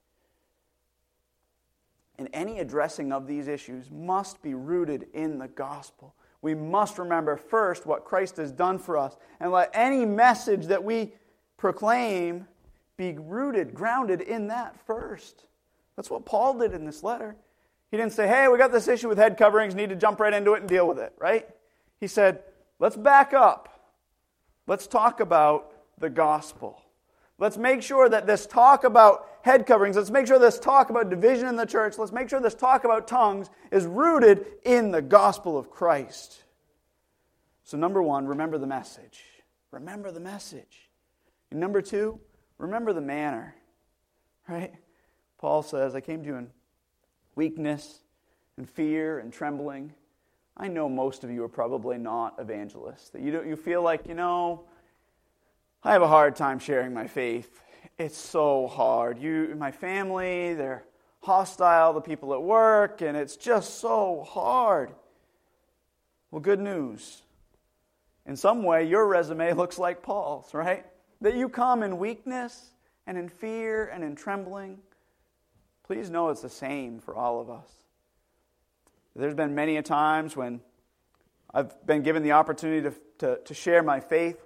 And 2.18 2.28
any 2.32 2.60
addressing 2.60 3.10
of 3.10 3.26
these 3.26 3.48
issues 3.48 3.90
must 3.90 4.40
be 4.42 4.54
rooted 4.54 5.08
in 5.12 5.38
the 5.38 5.48
gospel. 5.48 6.14
We 6.40 6.54
must 6.54 6.98
remember 6.98 7.36
first 7.36 7.84
what 7.84 8.04
Christ 8.04 8.36
has 8.36 8.52
done 8.52 8.78
for 8.78 8.96
us, 8.96 9.16
and 9.40 9.50
let 9.50 9.70
any 9.74 10.04
message 10.04 10.66
that 10.66 10.84
we 10.84 11.14
proclaim 11.64 12.46
be 12.98 13.14
rooted, 13.14 13.72
grounded 13.72 14.20
in 14.20 14.48
that 14.48 14.78
first. 14.86 15.46
That's 15.96 16.10
what 16.10 16.26
Paul 16.26 16.58
did 16.58 16.74
in 16.74 16.84
this 16.84 17.02
letter. 17.02 17.36
He 17.90 17.96
didn't 17.96 18.12
say, 18.12 18.28
hey, 18.28 18.48
we 18.48 18.58
got 18.58 18.70
this 18.70 18.86
issue 18.86 19.08
with 19.08 19.16
head 19.16 19.38
coverings, 19.38 19.74
need 19.74 19.88
to 19.88 19.96
jump 19.96 20.20
right 20.20 20.34
into 20.34 20.52
it 20.52 20.60
and 20.60 20.68
deal 20.68 20.86
with 20.86 20.98
it, 20.98 21.14
right? 21.18 21.48
He 22.00 22.06
said, 22.06 22.42
let's 22.80 22.96
back 22.96 23.32
up. 23.32 23.90
Let's 24.66 24.86
talk 24.86 25.20
about 25.20 25.72
the 25.98 26.10
gospel. 26.10 26.82
Let's 27.38 27.56
make 27.56 27.80
sure 27.80 28.10
that 28.10 28.26
this 28.26 28.44
talk 28.44 28.84
about 28.84 29.26
head 29.40 29.64
coverings, 29.64 29.96
let's 29.96 30.10
make 30.10 30.26
sure 30.26 30.38
this 30.38 30.58
talk 30.58 30.90
about 30.90 31.08
division 31.08 31.46
in 31.46 31.56
the 31.56 31.64
church, 31.64 31.96
let's 31.96 32.12
make 32.12 32.28
sure 32.28 32.40
this 32.40 32.54
talk 32.54 32.84
about 32.84 33.08
tongues 33.08 33.48
is 33.72 33.86
rooted 33.86 34.44
in 34.66 34.90
the 34.90 35.00
gospel 35.00 35.56
of 35.56 35.70
Christ. 35.70 36.42
So, 37.62 37.78
number 37.78 38.02
one, 38.02 38.26
remember 38.26 38.58
the 38.58 38.66
message. 38.66 39.22
Remember 39.70 40.10
the 40.10 40.20
message. 40.20 40.83
And 41.54 41.60
number 41.60 41.80
two, 41.80 42.18
remember 42.58 42.92
the 42.92 43.00
manner. 43.00 43.54
Right? 44.48 44.72
Paul 45.38 45.62
says, 45.62 45.94
I 45.94 46.00
came 46.00 46.20
to 46.24 46.26
you 46.26 46.34
in 46.34 46.50
weakness 47.36 48.00
and 48.56 48.68
fear 48.68 49.20
and 49.20 49.32
trembling. 49.32 49.92
I 50.56 50.66
know 50.66 50.88
most 50.88 51.22
of 51.22 51.30
you 51.30 51.44
are 51.44 51.48
probably 51.48 51.96
not 51.96 52.34
evangelists. 52.40 53.10
That 53.10 53.22
you, 53.22 53.30
don't, 53.30 53.46
you 53.46 53.54
feel 53.54 53.82
like, 53.82 54.08
you 54.08 54.14
know, 54.14 54.64
I 55.84 55.92
have 55.92 56.02
a 56.02 56.08
hard 56.08 56.34
time 56.34 56.58
sharing 56.58 56.92
my 56.92 57.06
faith. 57.06 57.62
It's 57.98 58.18
so 58.18 58.66
hard. 58.66 59.20
You, 59.20 59.54
my 59.56 59.70
family, 59.70 60.54
they're 60.54 60.82
hostile, 61.20 61.92
the 61.92 62.00
people 62.00 62.34
at 62.34 62.42
work, 62.42 63.00
and 63.00 63.16
it's 63.16 63.36
just 63.36 63.78
so 63.78 64.26
hard. 64.28 64.90
Well, 66.32 66.40
good 66.40 66.58
news. 66.58 67.22
In 68.26 68.34
some 68.34 68.64
way, 68.64 68.88
your 68.88 69.06
resume 69.06 69.52
looks 69.54 69.78
like 69.78 70.02
Paul's, 70.02 70.52
right? 70.52 70.84
That 71.24 71.36
you 71.36 71.48
come 71.48 71.82
in 71.82 71.96
weakness 71.96 72.72
and 73.06 73.16
in 73.16 73.30
fear 73.30 73.86
and 73.86 74.04
in 74.04 74.14
trembling. 74.14 74.76
Please 75.86 76.10
know 76.10 76.28
it's 76.28 76.42
the 76.42 76.50
same 76.50 77.00
for 77.00 77.14
all 77.14 77.40
of 77.40 77.48
us. 77.48 77.70
There's 79.16 79.34
been 79.34 79.54
many 79.54 79.78
a 79.78 79.82
times 79.82 80.36
when 80.36 80.60
I've 81.54 81.86
been 81.86 82.02
given 82.02 82.22
the 82.22 82.32
opportunity 82.32 82.82
to, 82.82 82.94
to, 83.20 83.38
to 83.42 83.54
share 83.54 83.82
my 83.82 84.00
faith 84.00 84.36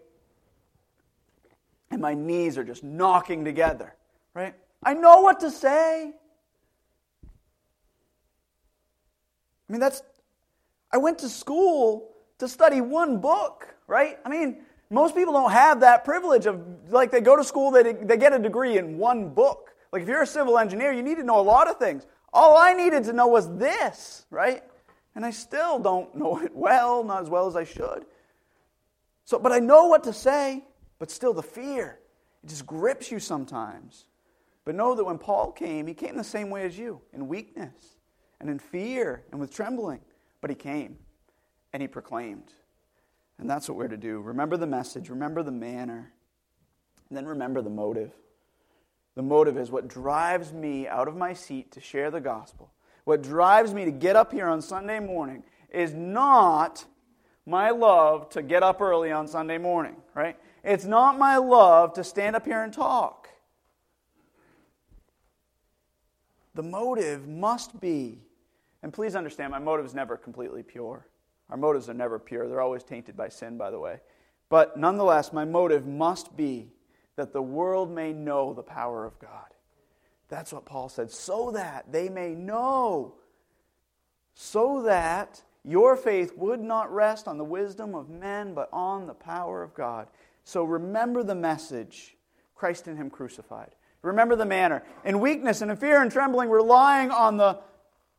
and 1.91 2.01
my 2.01 2.15
knees 2.15 2.57
are 2.57 2.63
just 2.63 2.85
knocking 2.85 3.45
together, 3.45 3.97
right? 4.33 4.55
I 4.81 4.95
know 4.95 5.21
what 5.21 5.41
to 5.41 5.51
say. 5.51 6.13
I 7.25 7.29
mean, 9.69 9.81
that's, 9.81 10.01
I 10.93 10.99
went 10.99 11.19
to 11.19 11.29
school 11.29 12.15
to 12.39 12.47
study 12.47 12.81
one 12.81 13.21
book, 13.21 13.75
right? 13.89 14.21
I 14.25 14.29
mean, 14.29 14.59
most 14.91 15.15
people 15.15 15.33
don't 15.33 15.53
have 15.53 15.81
that 15.81 16.05
privilege 16.05 16.47
of, 16.47 16.65
like, 16.91 17.11
they 17.11 17.21
go 17.21 17.37
to 17.37 17.45
school, 17.45 17.71
they, 17.71 17.93
they 17.93 18.17
get 18.17 18.33
a 18.33 18.39
degree 18.39 18.79
in 18.79 18.99
one 18.99 19.29
book. 19.31 19.71
Like, 19.93 20.03
if 20.03 20.09
you're 20.09 20.23
a 20.23 20.27
civil 20.27 20.59
engineer, 20.59 20.93
you 20.93 21.03
need 21.03 21.17
to 21.17 21.25
know 21.25 21.41
a 21.41 21.43
lot 21.43 21.69
of 21.69 21.77
things. 21.79 22.07
All 22.33 22.57
I 22.57 22.75
needed 22.75 23.05
to 23.05 23.13
know 23.13 23.27
was 23.27 23.55
this, 23.57 24.27
right? 24.31 24.63
And 25.15 25.25
I 25.25 25.31
still 25.31 25.79
don't 25.79 26.15
know 26.15 26.41
it 26.43 26.55
well, 26.55 27.05
not 27.05 27.23
as 27.23 27.29
well 27.31 27.47
as 27.47 27.57
I 27.57 27.65
should. 27.65 28.07
So, 29.25 29.39
but 29.39 29.53
I 29.53 29.59
know 29.59 29.87
what 29.87 30.05
to 30.05 30.13
say. 30.13 30.65
But 30.99 31.11
still, 31.11 31.33
the 31.33 31.43
fear, 31.43 32.01
it 32.43 32.49
just 32.49 32.67
grips 32.67 33.11
you 33.11 33.21
sometimes. 33.21 34.07
But 34.65 34.75
know 34.75 34.95
that 34.95 35.05
when 35.05 35.19
Paul 35.19 35.53
came, 35.53 35.87
he 35.87 35.95
came 35.95 36.17
the 36.17 36.25
same 36.25 36.51
way 36.51 36.65
as 36.65 36.79
you, 36.79 37.01
in 37.13 37.29
weakness 37.29 37.97
and 38.41 38.51
in 38.51 38.59
fear 38.59 39.25
and 39.31 39.41
with 39.41 39.55
trembling. 39.55 40.01
But 40.41 40.51
he 40.51 40.57
came 40.57 40.99
and 41.73 41.81
he 41.81 41.89
proclaimed. 41.89 42.53
And 43.39 43.49
that's 43.49 43.69
what 43.69 43.79
we're 43.79 43.89
to 43.89 43.97
do. 43.97 44.21
Remember 44.21 44.57
the 44.57 44.67
message, 44.67 45.11
remember 45.11 45.43
the 45.43 45.53
manner, 45.53 46.13
and 47.09 47.17
then 47.17 47.27
remember 47.27 47.63
the 47.63 47.71
motive. 47.71 48.13
The 49.15 49.23
motive 49.23 49.57
is 49.57 49.71
what 49.71 49.89
drives 49.89 50.53
me 50.53 50.87
out 50.87 51.09
of 51.09 51.17
my 51.17 51.35
seat 51.35 51.73
to 51.73 51.81
share 51.81 52.11
the 52.11 52.21
gospel. 52.21 52.73
What 53.05 53.23
drives 53.23 53.73
me 53.73 53.85
to 53.85 53.91
get 53.91 54.17
up 54.17 54.33
here 54.33 54.47
on 54.49 54.61
Sunday 54.61 55.01
morning 55.01 55.43
is 55.71 55.95
not 55.95 56.85
my 57.47 57.71
love 57.71 58.29
to 58.31 58.43
get 58.43 58.63
up 58.63 58.81
early 58.81 59.11
on 59.11 59.27
Sunday 59.27 59.59
morning, 59.59 59.97
right? 60.15 60.37
It's 60.63 60.85
not 60.85 61.19
my 61.19 61.39
love 61.39 61.95
to 61.95 62.05
stand 62.05 62.37
up 62.37 62.45
here 62.45 62.63
and 62.63 62.73
talk. 62.73 63.29
The 66.55 66.63
motive 66.63 67.27
must 67.27 67.81
be, 67.81 68.21
and 68.83 68.93
please 68.93 69.17
understand, 69.17 69.53
my 69.53 69.59
motive 69.59 69.87
is 69.87 69.95
never 69.95 70.17
completely 70.17 70.63
pure. 70.63 71.07
Our 71.51 71.57
motives 71.57 71.89
are 71.89 71.95
never 71.95 72.19
pure. 72.19 72.49
They're 72.49 72.61
always 72.61 72.85
tainted 72.85 73.17
by 73.17 73.29
sin, 73.29 73.57
by 73.57 73.71
the 73.71 73.79
way. 73.79 74.01
But 74.49 74.77
nonetheless, 74.77 75.33
my 75.33 75.45
motive 75.45 75.87
must 75.87 76.37
be 76.37 76.71
that 77.17 77.33
the 77.33 77.43
world 77.43 77.91
may 77.91 78.13
know 78.13 78.55
the 78.55 78.63
power 78.63 79.05
of 79.05 79.19
God. 79.19 79.47
That's 80.29 80.53
what 80.53 80.67
Paul 80.67 80.89
said. 80.89 81.11
So 81.11 81.51
that 81.53 81.91
they 81.91 82.09
may 82.09 82.35
know. 82.35 83.15
So 84.35 84.83
that 84.83 85.43
your 85.65 85.97
faith 85.97 86.33
would 86.37 86.61
not 86.61 86.93
rest 86.93 87.27
on 87.27 87.39
the 87.39 87.45
wisdom 87.45 87.95
of 87.95 88.09
men, 88.09 88.55
but 88.55 88.69
on 88.73 89.07
the 89.07 89.15
power 89.15 89.63
of 89.63 89.75
God. 89.75 90.09
So 90.45 90.65
remember 90.65 91.23
the 91.23 91.35
message 91.35 92.17
Christ 92.55 92.89
in 92.89 92.97
Him 92.97 93.11
crucified. 93.11 93.71
Remember 94.03 94.37
the 94.37 94.47
manner. 94.47 94.83
In 95.05 95.21
weakness 95.21 95.61
and 95.61 95.71
in 95.71 95.77
fear 95.77 96.01
and 96.01 96.11
trembling, 96.11 96.51
relying 96.51 97.11
on 97.11 97.37
the 97.37 97.59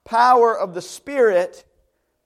power 0.04 0.58
of 0.58 0.74
the 0.74 0.82
Spirit 0.82 1.64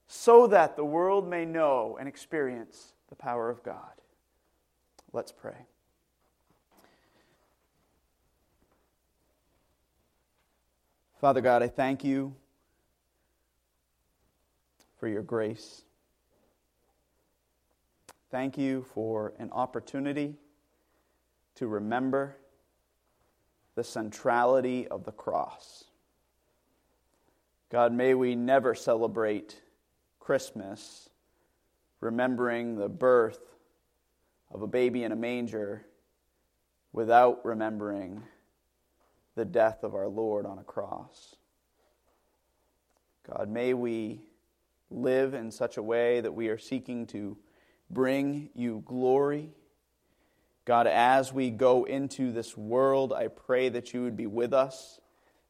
so 0.08 0.48
that 0.48 0.76
the 0.76 0.86
world 0.86 1.28
may 1.28 1.46
know 1.46 1.98
and 2.00 2.08
experience 2.08 2.94
the 3.10 3.16
power 3.16 3.50
of 3.50 3.64
God. 3.64 3.92
Let's 5.12 5.32
pray. 5.32 5.66
Father 11.20 11.42
God, 11.42 11.64
I 11.64 11.68
thank 11.70 12.04
you 12.04 12.36
for 15.00 15.08
your 15.08 15.22
grace. 15.22 15.84
Thank 18.30 18.58
you 18.58 18.86
for 18.94 19.34
an 19.40 19.50
opportunity 19.52 20.36
to 21.56 21.68
remember 21.68 22.36
the 23.76 23.84
centrality 23.84 24.88
of 24.88 25.06
the 25.06 25.12
cross. 25.12 25.86
God, 27.70 27.94
may 27.94 28.14
we 28.14 28.36
never 28.36 28.76
celebrate 28.76 29.63
Christmas 30.24 31.10
remembering 32.00 32.78
the 32.78 32.88
birth 32.88 33.42
of 34.54 34.62
a 34.62 34.68
baby 34.68 35.04
in 35.04 35.12
a 35.12 35.18
manger 35.18 35.86
without 36.94 37.44
remembering 37.44 38.24
the 39.36 39.44
death 39.44 39.84
of 39.84 39.94
our 39.94 40.08
Lord 40.08 40.46
on 40.46 40.60
a 40.60 40.64
cross. 40.64 41.36
God, 43.28 43.50
may 43.50 43.74
we 43.74 44.22
live 44.90 45.34
in 45.34 45.52
such 45.52 45.76
a 45.76 45.84
way 45.84 46.22
that 46.22 46.34
we 46.34 46.48
are 46.48 46.58
seeking 46.58 47.06
to 47.08 47.38
bring 47.90 48.50
you 48.56 48.82
glory. 48.86 49.50
God, 50.64 50.88
as 50.88 51.34
we 51.34 51.50
go 51.50 51.84
into 51.84 52.32
this 52.32 52.56
world, 52.56 53.12
I 53.12 53.28
pray 53.28 53.68
that 53.68 53.94
you 53.94 54.04
would 54.04 54.16
be 54.16 54.28
with 54.28 54.54
us, 54.54 55.02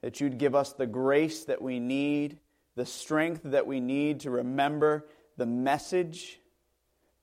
that 0.01 0.19
you'd 0.19 0.39
give 0.39 0.55
us 0.55 0.74
the 0.74 0.88
grace 0.88 1.43
that 1.43 1.61
we 1.61 1.80
need, 1.80 2.39
the 2.76 2.86
strength 2.86 3.41
that 3.43 3.67
we 3.67 3.80
need 3.80 4.21
to 4.21 4.32
remember 4.32 5.05
the 5.38 5.45
message, 5.45 6.39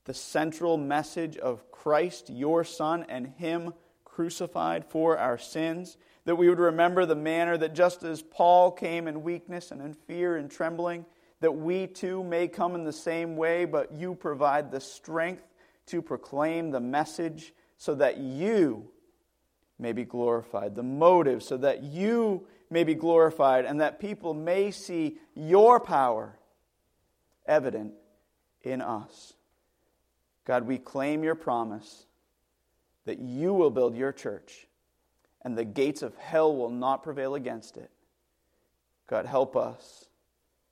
the 0.04 0.14
central 0.14 0.76
message 0.76 1.36
of 1.36 1.70
Christ, 1.70 2.30
your 2.30 2.64
Son, 2.64 3.04
and 3.08 3.26
Him 3.26 3.72
crucified 4.04 4.84
for 4.84 5.18
our 5.18 5.38
sins. 5.38 5.96
That 6.24 6.36
we 6.36 6.48
would 6.48 6.58
remember 6.58 7.06
the 7.06 7.16
manner 7.16 7.56
that 7.56 7.74
just 7.74 8.02
as 8.02 8.22
Paul 8.22 8.70
came 8.70 9.08
in 9.08 9.22
weakness 9.22 9.70
and 9.70 9.80
in 9.80 9.94
fear 9.94 10.36
and 10.36 10.50
trembling, 10.50 11.06
that 11.40 11.52
we 11.52 11.86
too 11.86 12.22
may 12.22 12.46
come 12.46 12.74
in 12.74 12.84
the 12.84 12.92
same 12.92 13.36
way, 13.36 13.64
but 13.64 13.92
you 13.92 14.14
provide 14.14 14.70
the 14.70 14.80
strength 14.80 15.44
to 15.86 16.02
proclaim 16.02 16.70
the 16.70 16.80
message 16.80 17.54
so 17.78 17.94
that 17.94 18.18
you 18.18 18.90
may 19.78 19.92
be 19.92 20.04
glorified, 20.04 20.74
the 20.74 20.82
motive 20.82 21.42
so 21.42 21.56
that 21.56 21.82
you 21.82 22.46
may 22.70 22.84
be 22.84 22.94
glorified, 22.94 23.64
and 23.64 23.80
that 23.80 24.00
people 24.00 24.32
may 24.32 24.70
see 24.70 25.18
your 25.34 25.80
power 25.80 26.38
evident 27.46 27.92
in 28.62 28.80
us. 28.80 29.34
God, 30.44 30.66
we 30.66 30.78
claim 30.78 31.24
your 31.24 31.34
promise 31.34 32.06
that 33.04 33.18
you 33.18 33.52
will 33.52 33.70
build 33.70 33.96
your 33.96 34.12
church 34.12 34.66
and 35.42 35.56
the 35.56 35.64
gates 35.64 36.02
of 36.02 36.16
hell 36.16 36.54
will 36.54 36.70
not 36.70 37.02
prevail 37.02 37.34
against 37.34 37.76
it. 37.76 37.90
God, 39.06 39.26
help 39.26 39.56
us 39.56 40.06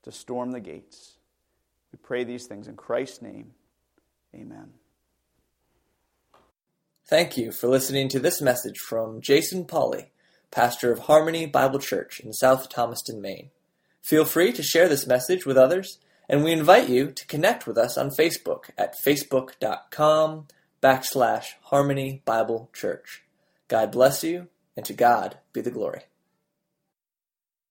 to 0.03 0.13
storm 0.13 0.53
the 0.53 0.61
gates. 0.61 1.17
We 1.93 1.99
pray 2.03 2.25
these 2.25 2.47
things 2.47 2.69
in 2.69 2.77
Christ's 2.77 3.23
name. 3.23 3.53
Amen. 4.35 4.71
Thank 7.07 7.39
you 7.39 7.51
for 7.51 7.69
listening 7.69 8.09
to 8.11 8.21
this 8.21 8.43
message 8.43 8.79
from 8.79 9.23
Jason 9.23 9.65
Polly, 9.65 10.13
pastor 10.51 10.93
of 10.93 11.01
Harmony 11.01 11.47
Bible 11.47 11.79
Church 11.79 12.21
in 12.21 12.33
South 12.33 12.69
Thomaston, 12.69 13.21
Maine. 13.21 13.51
Feel 14.03 14.25
free 14.25 14.53
to 14.53 14.63
share 14.63 14.89
this 14.89 15.07
message 15.07 15.45
with 15.45 15.57
others, 15.57 15.99
and 16.29 16.43
we 16.43 16.53
invite 16.53 16.89
you 16.89 17.11
to 17.11 17.27
connect 17.27 17.67
with 17.67 17.77
us 17.77 17.99
on 17.99 18.11
Facebook 18.11 18.71
at 18.77 18.95
facebook.com 19.05 20.47
backslash 20.83 21.45
Harmony 21.65 22.23
Bible 22.25 22.71
Church. 22.73 23.23
God 23.69 23.93
bless 23.93 24.25
you, 24.25 24.49
and 24.77 24.87
to 24.87 24.93
God 24.93 25.39
be 25.53 25.61
the 25.61 25.71
glory. 25.71 26.08